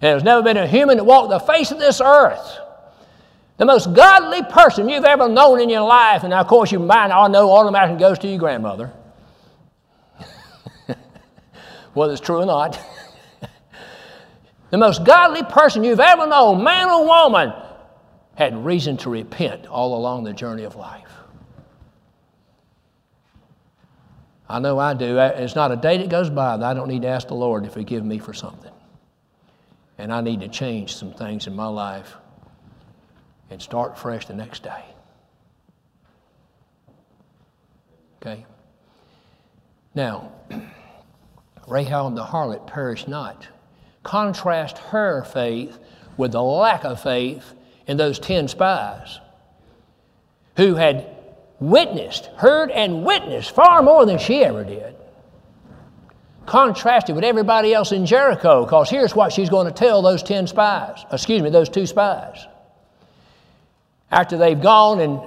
there's 0.00 0.24
never 0.24 0.42
been 0.42 0.56
a 0.56 0.66
human 0.66 0.96
that 0.96 1.04
walked 1.04 1.30
the 1.30 1.38
face 1.38 1.70
of 1.70 1.78
this 1.78 2.00
earth. 2.00 2.58
The 3.56 3.64
most 3.64 3.94
godly 3.94 4.42
person 4.42 4.88
you've 4.88 5.04
ever 5.04 5.28
known 5.28 5.60
in 5.60 5.68
your 5.68 5.86
life, 5.86 6.24
and 6.24 6.34
of 6.34 6.48
course 6.48 6.72
you 6.72 6.80
might 6.80 7.12
all 7.12 7.28
know 7.28 7.52
automatically 7.52 8.00
goes 8.00 8.18
to 8.18 8.26
your 8.28 8.38
grandmother. 8.38 8.92
Whether 11.94 12.14
it's 12.14 12.20
true 12.20 12.38
or 12.38 12.46
not. 12.46 12.80
the 14.74 14.78
most 14.78 15.04
godly 15.04 15.44
person 15.44 15.84
you've 15.84 16.00
ever 16.00 16.26
known, 16.26 16.64
man 16.64 16.90
or 16.90 17.06
woman, 17.06 17.52
had 18.34 18.64
reason 18.64 18.96
to 18.96 19.08
repent 19.08 19.66
all 19.66 19.96
along 19.96 20.24
the 20.24 20.32
journey 20.32 20.64
of 20.64 20.74
life. 20.74 21.12
I 24.48 24.58
know 24.58 24.76
I 24.80 24.94
do. 24.94 25.16
It's 25.16 25.54
not 25.54 25.70
a 25.70 25.76
day 25.76 25.98
that 25.98 26.08
goes 26.08 26.28
by 26.28 26.56
that 26.56 26.66
I 26.66 26.74
don't 26.74 26.88
need 26.88 27.02
to 27.02 27.08
ask 27.08 27.28
the 27.28 27.34
Lord 27.34 27.62
to 27.62 27.70
forgive 27.70 28.04
me 28.04 28.18
for 28.18 28.34
something. 28.34 28.72
And 29.96 30.12
I 30.12 30.22
need 30.22 30.40
to 30.40 30.48
change 30.48 30.96
some 30.96 31.12
things 31.12 31.46
in 31.46 31.54
my 31.54 31.68
life 31.68 32.12
and 33.50 33.62
start 33.62 33.96
fresh 33.96 34.26
the 34.26 34.34
next 34.34 34.64
day. 34.64 34.84
Okay? 38.20 38.44
Now, 39.94 40.32
Rahab 41.68 42.06
and 42.06 42.16
the 42.16 42.24
harlot 42.24 42.66
perished 42.66 43.06
not. 43.06 43.46
Contrast 44.04 44.78
her 44.78 45.24
faith 45.24 45.78
with 46.16 46.32
the 46.32 46.42
lack 46.42 46.84
of 46.84 47.02
faith 47.02 47.54
in 47.88 47.96
those 47.96 48.20
ten 48.20 48.46
spies 48.46 49.18
who 50.56 50.76
had 50.76 51.06
witnessed, 51.58 52.26
heard 52.36 52.70
and 52.70 53.04
witnessed 53.04 53.54
far 53.54 53.82
more 53.82 54.06
than 54.06 54.18
she 54.18 54.44
ever 54.44 54.64
did. 54.64 54.94
Contrasted 56.46 57.14
with 57.14 57.24
everybody 57.24 57.72
else 57.72 57.92
in 57.92 58.04
Jericho, 58.04 58.64
because 58.64 58.90
here's 58.90 59.14
what 59.16 59.32
she's 59.32 59.48
going 59.48 59.66
to 59.66 59.72
tell 59.72 60.02
those 60.02 60.22
10 60.22 60.46
spies, 60.46 61.04
excuse 61.10 61.42
me, 61.42 61.50
those 61.50 61.70
two 61.70 61.86
spies. 61.86 62.46
After 64.10 64.36
they've 64.36 64.60
gone 64.60 65.00
and 65.00 65.20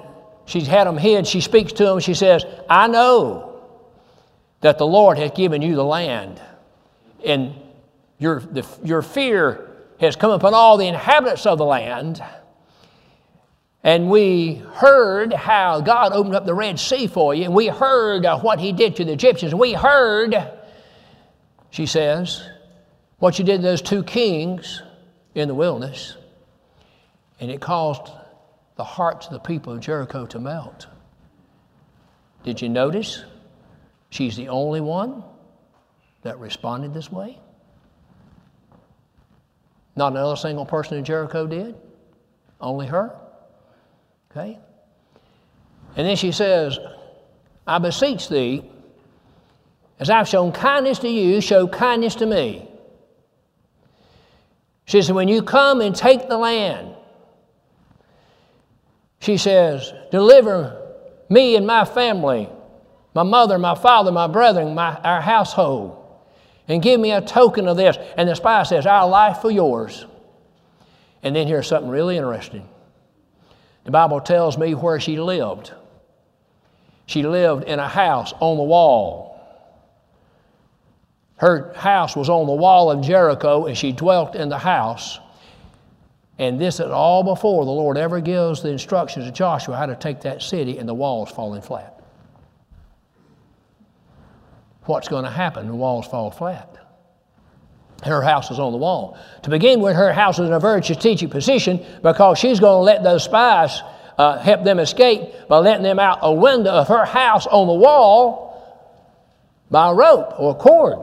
she's 0.46 0.68
had 0.68 0.86
them 0.86 0.98
hid, 0.98 1.26
she 1.26 1.42
speaks 1.42 1.74
to 1.74 1.86
them. 1.86 2.00
She 2.00 2.14
says, 2.14 2.46
I 2.70 2.88
know 2.88 3.64
that 4.62 4.78
the 4.78 4.86
Lord 4.86 5.18
has 5.18 5.32
given 5.32 5.62
you 5.62 5.76
the 5.76 5.84
land, 5.84 6.40
and 7.26 7.56
your, 8.20 8.40
the, 8.40 8.66
your 8.84 9.02
fear 9.02 9.70
has 10.00 10.16
come 10.16 10.32
upon 10.32 10.54
all 10.54 10.78
the 10.78 10.88
inhabitants 10.88 11.46
of 11.46 11.58
the 11.58 11.66
land. 11.66 12.24
And 13.84 14.10
we 14.10 14.56
heard 14.74 15.34
how 15.34 15.82
God 15.82 16.12
opened 16.12 16.36
up 16.36 16.46
the 16.46 16.54
Red 16.54 16.80
Sea 16.80 17.08
for 17.08 17.34
you, 17.34 17.46
and 17.46 17.54
we 17.54 17.68
heard 17.68 18.26
uh, 18.26 18.40
what 18.40 18.60
He 18.60 18.74
did 18.74 18.96
to 18.98 19.06
the 19.06 19.14
Egyptians. 19.14 19.56
We 19.56 19.74
heard, 19.74 20.36
she 21.70 21.86
says, 21.86 22.48
what 23.20 23.40
you 23.40 23.46
did 23.46 23.58
to 23.58 23.64
those 23.64 23.82
two 23.82 24.04
kings 24.04 24.82
in 25.36 25.48
the 25.48 25.54
wilderness, 25.54 26.18
and 27.40 27.50
it 27.50 27.62
caused 27.62 28.12
the 28.76 28.84
hearts 28.84 29.28
of 29.28 29.34
the 29.34 29.40
people 29.40 29.74
of 29.74 29.80
Jericho 29.80 30.26
to 30.28 30.40
melt. 30.40 30.88
Did 32.44 32.62
you 32.62 32.70
notice? 32.70 33.24
She's 34.10 34.36
the 34.36 34.50
only 34.50 34.82
one 34.82 35.24
that 36.22 36.40
responded 36.40 36.94
this 36.94 37.12
way. 37.12 37.40
Not 39.98 40.14
another 40.14 40.36
single 40.36 40.66
person 40.66 40.98
in 40.98 41.04
Jericho 41.04 41.48
did, 41.48 41.76
only 42.62 42.86
her. 42.86 43.16
Okay? 44.32 44.60
And 45.96 46.08
then 46.08 46.16
she 46.16 46.32
says, 46.32 46.78
I 47.66 47.80
beseech 47.80 48.30
thee, 48.30 48.64
as 50.00 50.12
I've 50.12 50.28
shown 50.28 50.52
kindness 50.52 51.00
to 51.00 51.10
you, 51.10 51.42
show 51.42 51.68
kindness 51.68 52.14
to 52.16 52.28
me. 52.28 52.70
She 54.86 55.02
says, 55.02 55.12
When 55.12 55.28
you 55.28 55.42
come 55.42 55.82
and 55.82 55.96
take 55.96 56.30
the 56.30 56.38
land, 56.38 56.94
she 59.20 59.38
says, 59.38 59.92
Deliver 60.12 60.94
me 61.30 61.56
and 61.56 61.66
my 61.66 61.84
family, 61.84 62.48
my 63.16 63.24
mother, 63.24 63.58
my 63.58 63.74
father, 63.74 64.12
my 64.12 64.28
brethren, 64.28 64.76
my, 64.76 64.96
our 65.04 65.22
household, 65.22 66.07
and 66.68 66.82
give 66.82 67.00
me 67.00 67.12
a 67.12 67.22
token 67.22 67.68
of 67.68 67.78
this. 67.78 67.98
And 68.18 68.28
the 68.28 68.36
spy 68.36 68.64
says, 68.64 68.86
Our 68.86 69.08
life 69.08 69.38
for 69.38 69.52
yours. 69.52 70.06
And 71.24 71.36
then 71.36 71.48
here's 71.48 71.68
something 71.68 71.90
really 71.90 72.18
interesting. 72.18 72.68
The 73.86 73.92
Bible 73.92 74.22
tells 74.22 74.58
me 74.58 74.76
where 74.76 75.00
she 75.00 75.20
lived. 75.20 75.72
She 77.06 77.24
lived 77.24 77.64
in 77.64 77.80
a 77.80 77.88
house 77.88 78.34
on 78.40 78.58
the 78.58 78.64
wall. 78.64 79.28
Her 81.38 81.72
house 81.74 82.16
was 82.16 82.30
on 82.30 82.48
the 82.48 82.54
wall 82.54 82.92
of 82.92 83.02
Jericho, 83.02 83.66
and 83.66 83.78
she 83.78 83.92
dwelt 83.92 84.36
in 84.36 84.50
the 84.50 84.58
house. 84.58 85.20
And 86.40 86.60
this 86.60 86.76
is 86.76 86.88
all 86.88 87.24
before 87.24 87.66
the 87.66 87.72
Lord 87.72 87.98
ever 87.98 88.20
gives 88.20 88.62
the 88.62 88.70
instructions 88.70 89.26
to 89.26 89.32
Joshua 89.32 89.76
how 89.76 89.86
to 89.86 89.96
take 89.96 90.22
that 90.22 90.42
city 90.42 90.78
and 90.78 90.88
the 90.88 90.94
walls 90.94 91.32
falling 91.32 91.62
flat. 91.62 91.97
What's 94.88 95.08
going 95.08 95.26
to 95.26 95.30
happen 95.30 95.68
the 95.68 95.76
walls 95.76 96.08
fall 96.08 96.32
flat? 96.32 96.78
her 98.04 98.22
house 98.22 98.52
is 98.52 98.60
on 98.60 98.72
the 98.72 98.78
wall. 98.78 99.18
To 99.44 99.50
begin 99.50 99.82
with, 99.82 99.96
her 99.96 100.14
house 100.14 100.40
is 100.40 100.48
in 100.48 100.54
a 100.54 100.60
very 100.60 100.84
strategic 100.84 101.32
position 101.32 101.84
because 102.04 102.38
she's 102.38 102.60
going 102.60 102.80
to 102.80 102.84
let 102.84 103.04
those 103.04 103.24
spies 103.24 103.82
uh, 104.18 104.38
help 104.38 104.64
them 104.64 104.80
escape 104.80 105.22
by 105.48 105.58
letting 105.58 105.84
them 105.84 106.00
out 106.00 106.20
a 106.22 106.34
window 106.34 106.72
of 106.72 106.88
her 106.88 107.06
house 107.06 107.48
on 107.48 107.68
the 107.68 107.74
wall 107.74 108.46
by 109.70 109.90
a 109.90 109.94
rope 109.94 110.40
or 110.40 110.52
a 110.52 110.56
cord. 110.56 111.00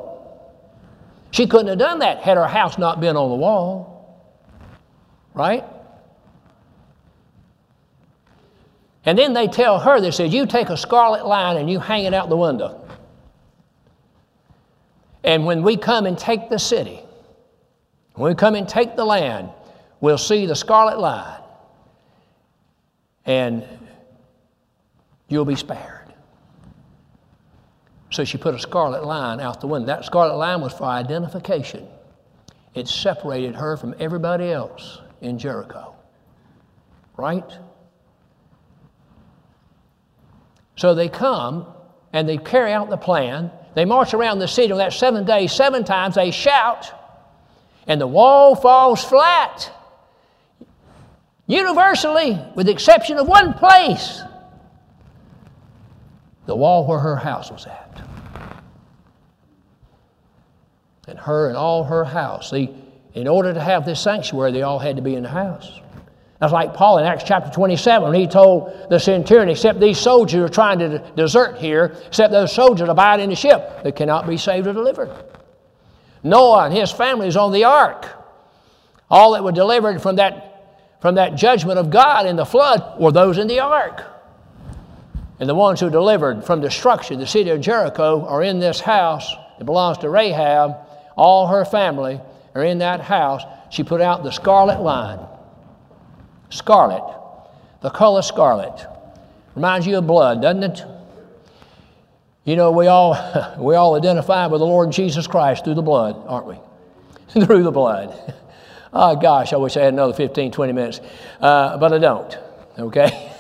She 1.31 1.47
couldn't 1.47 1.69
have 1.69 1.79
done 1.79 1.99
that 1.99 2.19
had 2.19 2.37
her 2.37 2.47
house 2.47 2.79
not 2.79 3.01
been 3.01 3.17
on 3.17 3.29
the 3.29 3.37
wall. 3.37 3.91
Right? 5.35 5.65
And 9.05 9.19
then 9.19 9.33
they 9.33 9.49
tell 9.49 9.81
her, 9.81 10.01
they 10.01 10.13
said, 10.13 10.33
You 10.33 10.47
take 10.47 10.71
a 10.71 10.77
scarlet 10.77 11.27
line 11.27 11.57
and 11.57 11.69
you 11.69 11.81
hang 11.81 12.05
it 12.05 12.15
out 12.15 12.29
the 12.29 12.37
window. 12.37 12.84
And 15.25 15.47
when 15.47 15.63
we 15.63 15.77
come 15.77 16.05
and 16.05 16.19
take 16.19 16.51
the 16.51 16.59
city, 16.59 17.01
when 18.15 18.31
we 18.31 18.37
come 18.37 18.55
and 18.55 18.69
take 18.69 18.95
the 18.95 19.05
land, 19.05 19.49
we'll 20.01 20.19
see 20.19 20.47
the 20.47 20.55
scarlet 20.55 20.99
line 20.99 21.41
and 23.25 23.65
you'll 25.29 25.47
be 25.47 25.57
spared. 25.57 26.13
So 28.11 28.25
she 28.25 28.39
put 28.39 28.55
a 28.55 28.59
scarlet 28.59 29.05
line 29.05 29.41
out 29.41 29.61
the 29.61 29.67
window. 29.67 29.87
That 29.87 30.05
scarlet 30.05 30.37
line 30.37 30.61
was 30.61 30.75
for 30.75 30.85
identification. 30.85 31.89
It 32.75 32.87
separated 32.87 33.57
her 33.57 33.77
from 33.77 33.95
everybody 33.99 34.51
else 34.51 35.01
in 35.21 35.39
Jericho. 35.39 35.97
Right? 37.17 37.51
So 40.77 40.95
they 40.95 41.09
come 41.09 41.67
and 42.13 42.29
they 42.29 42.37
carry 42.37 42.73
out 42.73 42.91
the 42.91 42.97
plan 42.97 43.51
They 43.75 43.85
march 43.85 44.15
around 44.15 44.39
the 44.39 44.49
city 44.49 44.73
on 44.73 44.79
that 44.79 44.93
seventh 44.93 45.27
day, 45.27 45.47
seven 45.47 45.85
times, 45.85 46.15
they 46.15 46.31
shout, 46.31 46.93
and 47.87 48.01
the 48.01 48.07
wall 48.07 48.55
falls 48.55 49.05
flat. 49.05 49.71
Universally, 51.47 52.39
with 52.55 52.67
the 52.67 52.73
exception 52.73 53.19
of 53.19 53.27
one 53.27 53.53
place 53.53 54.23
the 56.47 56.55
wall 56.55 56.87
where 56.87 56.99
her 56.99 57.17
house 57.17 57.51
was 57.51 57.67
at. 57.67 58.03
And 61.09 61.19
her 61.19 61.49
and 61.49 61.57
all 61.57 61.85
her 61.85 62.05
house. 62.05 62.51
See, 62.51 62.75
in 63.15 63.29
order 63.29 63.53
to 63.53 63.61
have 63.61 63.85
this 63.85 64.01
sanctuary, 64.01 64.53
they 64.53 64.63
all 64.63 64.79
had 64.79 64.97
to 64.97 65.03
be 65.03 65.15
in 65.15 65.23
the 65.23 65.29
house. 65.29 65.81
That's 66.45 66.53
like 66.53 66.75
Paul 66.75 66.99
in 66.99 67.07
Acts 67.07 67.25
chapter 67.25 67.51
27 67.51 68.11
when 68.11 68.21
he 68.21 68.27
told 68.27 68.91
the 68.91 68.99
centurion, 68.99 69.49
except 69.49 69.81
these 69.81 69.97
soldiers 69.97 70.45
are 70.45 70.53
trying 70.53 70.79
to 70.81 70.99
desert 71.17 71.57
here, 71.57 71.97
except 72.07 72.33
those 72.33 72.53
soldiers 72.53 72.87
abide 72.87 73.21
in 73.21 73.31
the 73.31 73.35
ship, 73.35 73.83
they 73.83 73.93
cannot 73.93 74.27
be 74.27 74.37
saved 74.37 74.67
or 74.67 74.75
delivered. 74.75 75.11
Noah 76.23 76.67
and 76.67 76.75
his 76.75 76.93
family 76.93 77.29
is 77.29 77.37
on 77.39 77.51
the 77.51 77.65
ark. 77.65 78.07
All 79.09 79.33
that 79.33 79.43
were 79.43 79.53
delivered 79.53 80.03
from 80.03 80.17
that, 80.17 80.99
from 81.01 81.15
that 81.15 81.35
judgment 81.35 81.79
of 81.79 81.89
God 81.89 82.27
in 82.27 82.37
the 82.37 82.45
flood 82.45 83.01
were 83.01 83.11
those 83.11 83.39
in 83.39 83.47
the 83.47 83.61
ark. 83.61 84.03
And 85.41 85.49
the 85.49 85.55
ones 85.55 85.81
who 85.81 85.89
delivered 85.89 86.45
from 86.45 86.61
destruction, 86.61 87.21
the 87.21 87.27
city 87.27 87.49
of 87.49 87.63
Jericho, 87.63 88.27
are 88.27 88.43
in 88.43 88.59
this 88.59 88.81
house 88.81 89.35
that 89.59 89.65
belongs 89.65 89.97
to 89.99 90.11
Rahab. 90.11 90.77
All 91.17 91.47
her 91.47 91.65
family 91.65 92.21
are 92.55 92.65
in 92.65 92.81
that 92.81 93.01
house. 93.01 93.45
She 93.71 93.83
put 93.83 94.03
out 94.03 94.25
the 94.25 94.31
scarlet 94.31 94.83
line 94.83 95.21
Scarlet. 96.51 97.05
The 97.81 97.91
color 97.91 98.23
scarlet. 98.23 98.87
Reminds 99.55 99.87
you 99.87 99.99
of 99.99 100.07
blood, 100.07 100.43
doesn't 100.43 100.65
it? 100.65 100.85
You 102.45 102.57
know, 102.57 102.73
we 102.73 102.87
all, 102.87 103.17
we 103.59 103.75
all 103.75 103.95
identify 103.95 104.47
with 104.47 104.61
the 104.61 104.67
Lord 104.67 104.93
Jesus 104.93 105.27
Christ 105.27 105.65
through 105.65 105.75
the 105.75 105.83
blood, 105.83 106.23
aren't 106.27 106.47
we? 106.47 106.57
through 107.45 107.63
the 107.63 107.71
blood. 107.71 108.35
Oh, 108.93 109.17
gosh, 109.21 109.53
I 109.53 109.57
wish 109.57 109.77
I 109.77 109.83
had 109.83 109.93
another 109.93 110.13
15, 110.13 110.53
20 110.53 110.73
minutes. 110.73 111.01
Uh, 111.41 111.77
but 111.79 111.93
I 111.93 111.99
don't, 111.99 112.39
okay? 112.79 113.33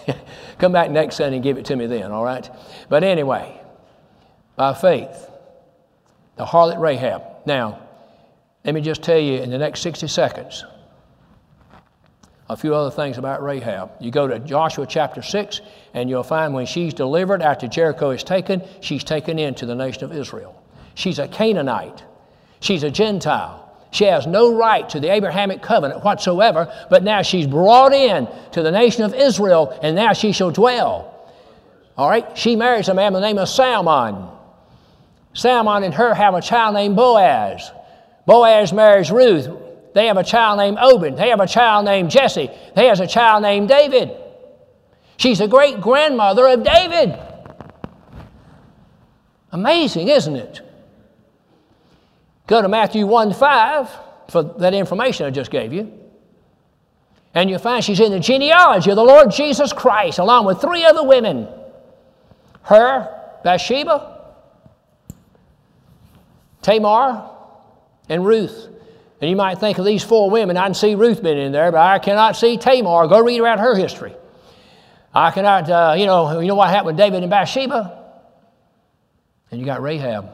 Come 0.58 0.72
back 0.72 0.90
next 0.90 1.16
Sunday 1.16 1.36
and 1.36 1.42
give 1.42 1.58
it 1.58 1.64
to 1.66 1.76
me 1.76 1.86
then, 1.86 2.12
all 2.12 2.24
right? 2.24 2.48
But 2.88 3.04
anyway, 3.04 3.60
by 4.56 4.74
faith, 4.74 5.30
the 6.36 6.44
harlot 6.44 6.78
Rahab. 6.78 7.22
Now, 7.46 7.80
let 8.64 8.74
me 8.74 8.80
just 8.80 9.02
tell 9.02 9.18
you 9.18 9.40
in 9.40 9.50
the 9.50 9.58
next 9.58 9.80
60 9.80 10.06
seconds 10.08 10.64
a 12.54 12.56
few 12.56 12.72
other 12.72 12.90
things 12.92 13.18
about 13.18 13.42
Rahab. 13.42 13.90
You 13.98 14.12
go 14.12 14.28
to 14.28 14.38
Joshua 14.38 14.86
chapter 14.86 15.22
6, 15.22 15.60
and 15.92 16.08
you'll 16.08 16.22
find 16.22 16.54
when 16.54 16.66
she's 16.66 16.94
delivered 16.94 17.42
after 17.42 17.66
Jericho 17.66 18.10
is 18.10 18.22
taken, 18.22 18.62
she's 18.80 19.02
taken 19.02 19.40
into 19.40 19.66
the 19.66 19.74
nation 19.74 20.04
of 20.04 20.12
Israel. 20.12 20.54
She's 20.94 21.18
a 21.18 21.26
Canaanite, 21.26 22.04
she's 22.60 22.84
a 22.84 22.90
Gentile. 22.92 23.60
She 23.90 24.04
has 24.04 24.26
no 24.26 24.54
right 24.54 24.88
to 24.90 25.00
the 25.00 25.10
Abrahamic 25.10 25.62
covenant 25.62 26.04
whatsoever, 26.04 26.72
but 26.90 27.02
now 27.02 27.22
she's 27.22 27.46
brought 27.46 27.92
in 27.92 28.28
to 28.52 28.62
the 28.62 28.70
nation 28.70 29.02
of 29.02 29.14
Israel, 29.14 29.76
and 29.82 29.96
now 29.96 30.12
she 30.12 30.30
shall 30.30 30.52
dwell. 30.52 31.28
All 31.96 32.08
right? 32.08 32.38
She 32.38 32.54
marries 32.54 32.88
a 32.88 32.94
man 32.94 33.12
by 33.12 33.20
the 33.20 33.26
name 33.26 33.38
of 33.38 33.48
Salmon. 33.48 34.28
Salmon 35.32 35.82
and 35.82 35.94
her 35.94 36.14
have 36.14 36.34
a 36.34 36.40
child 36.40 36.74
named 36.74 36.94
Boaz. 36.94 37.72
Boaz 38.26 38.72
marries 38.72 39.10
Ruth. 39.10 39.48
They 39.94 40.06
have 40.08 40.16
a 40.16 40.24
child 40.24 40.58
named 40.58 40.76
Obed. 40.80 41.16
They 41.16 41.30
have 41.30 41.40
a 41.40 41.46
child 41.46 41.84
named 41.84 42.10
Jesse. 42.10 42.50
They 42.74 42.86
have 42.86 43.00
a 43.00 43.06
child 43.06 43.42
named 43.42 43.68
David. 43.68 44.10
She's 45.16 45.40
a 45.40 45.48
great 45.48 45.80
grandmother 45.80 46.46
of 46.48 46.64
David. 46.64 47.18
Amazing, 49.52 50.08
isn't 50.08 50.34
it? 50.34 50.60
Go 52.48 52.60
to 52.60 52.68
Matthew 52.68 53.06
1 53.06 53.32
5 53.32 53.90
for 54.28 54.42
that 54.42 54.74
information 54.74 55.26
I 55.26 55.30
just 55.30 55.50
gave 55.50 55.72
you. 55.72 55.92
And 57.32 57.48
you'll 57.48 57.60
find 57.60 57.82
she's 57.84 58.00
in 58.00 58.10
the 58.10 58.20
genealogy 58.20 58.90
of 58.90 58.96
the 58.96 59.04
Lord 59.04 59.30
Jesus 59.30 59.72
Christ, 59.72 60.18
along 60.18 60.44
with 60.46 60.60
three 60.60 60.84
other 60.84 61.04
women 61.04 61.48
her, 62.62 63.08
Bathsheba, 63.44 64.32
Tamar, 66.62 67.30
and 68.08 68.24
Ruth. 68.24 68.73
And 69.24 69.30
you 69.30 69.36
might 69.36 69.58
think 69.58 69.78
of 69.78 69.86
these 69.86 70.04
four 70.04 70.28
women, 70.28 70.58
I 70.58 70.66
can 70.66 70.74
see 70.74 70.94
Ruth 70.94 71.22
being 71.22 71.38
in 71.38 71.50
there, 71.50 71.72
but 71.72 71.80
I 71.80 71.98
cannot 71.98 72.36
see 72.36 72.58
Tamar. 72.58 73.08
Go 73.08 73.24
read 73.24 73.40
about 73.40 73.58
her 73.58 73.74
history. 73.74 74.14
I 75.14 75.30
cannot, 75.30 75.70
uh, 75.70 75.94
you 75.96 76.04
know, 76.04 76.40
you 76.40 76.46
know 76.46 76.54
what 76.56 76.68
happened 76.68 76.88
with 76.88 76.96
David 76.98 77.22
and 77.22 77.30
Bathsheba? 77.30 78.04
And 79.50 79.58
you 79.58 79.64
got 79.64 79.80
Rahab. 79.80 80.28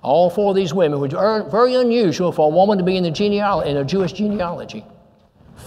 All 0.00 0.30
four 0.30 0.52
of 0.52 0.56
these 0.56 0.72
women, 0.72 0.98
which 0.98 1.12
are 1.12 1.42
very 1.50 1.74
unusual 1.74 2.32
for 2.32 2.50
a 2.50 2.54
woman 2.54 2.78
to 2.78 2.84
be 2.84 2.96
in 2.96 3.02
the 3.02 3.10
genealogy, 3.10 3.68
in 3.68 3.76
a 3.76 3.84
Jewish 3.84 4.14
genealogy. 4.14 4.86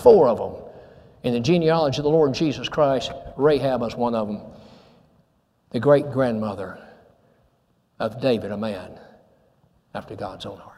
Four 0.01 0.27
of 0.27 0.39
them 0.39 0.63
in 1.21 1.33
the 1.33 1.39
genealogy 1.39 1.99
of 1.99 2.03
the 2.03 2.09
Lord 2.09 2.33
Jesus 2.33 2.67
Christ. 2.67 3.11
Rahab 3.37 3.83
is 3.83 3.95
one 3.95 4.15
of 4.15 4.27
them. 4.27 4.41
The 5.69 5.79
great 5.79 6.09
grandmother 6.11 6.79
of 7.99 8.19
David, 8.19 8.51
a 8.51 8.57
man 8.57 8.99
after 9.93 10.15
God's 10.15 10.47
own 10.47 10.57
heart. 10.57 10.68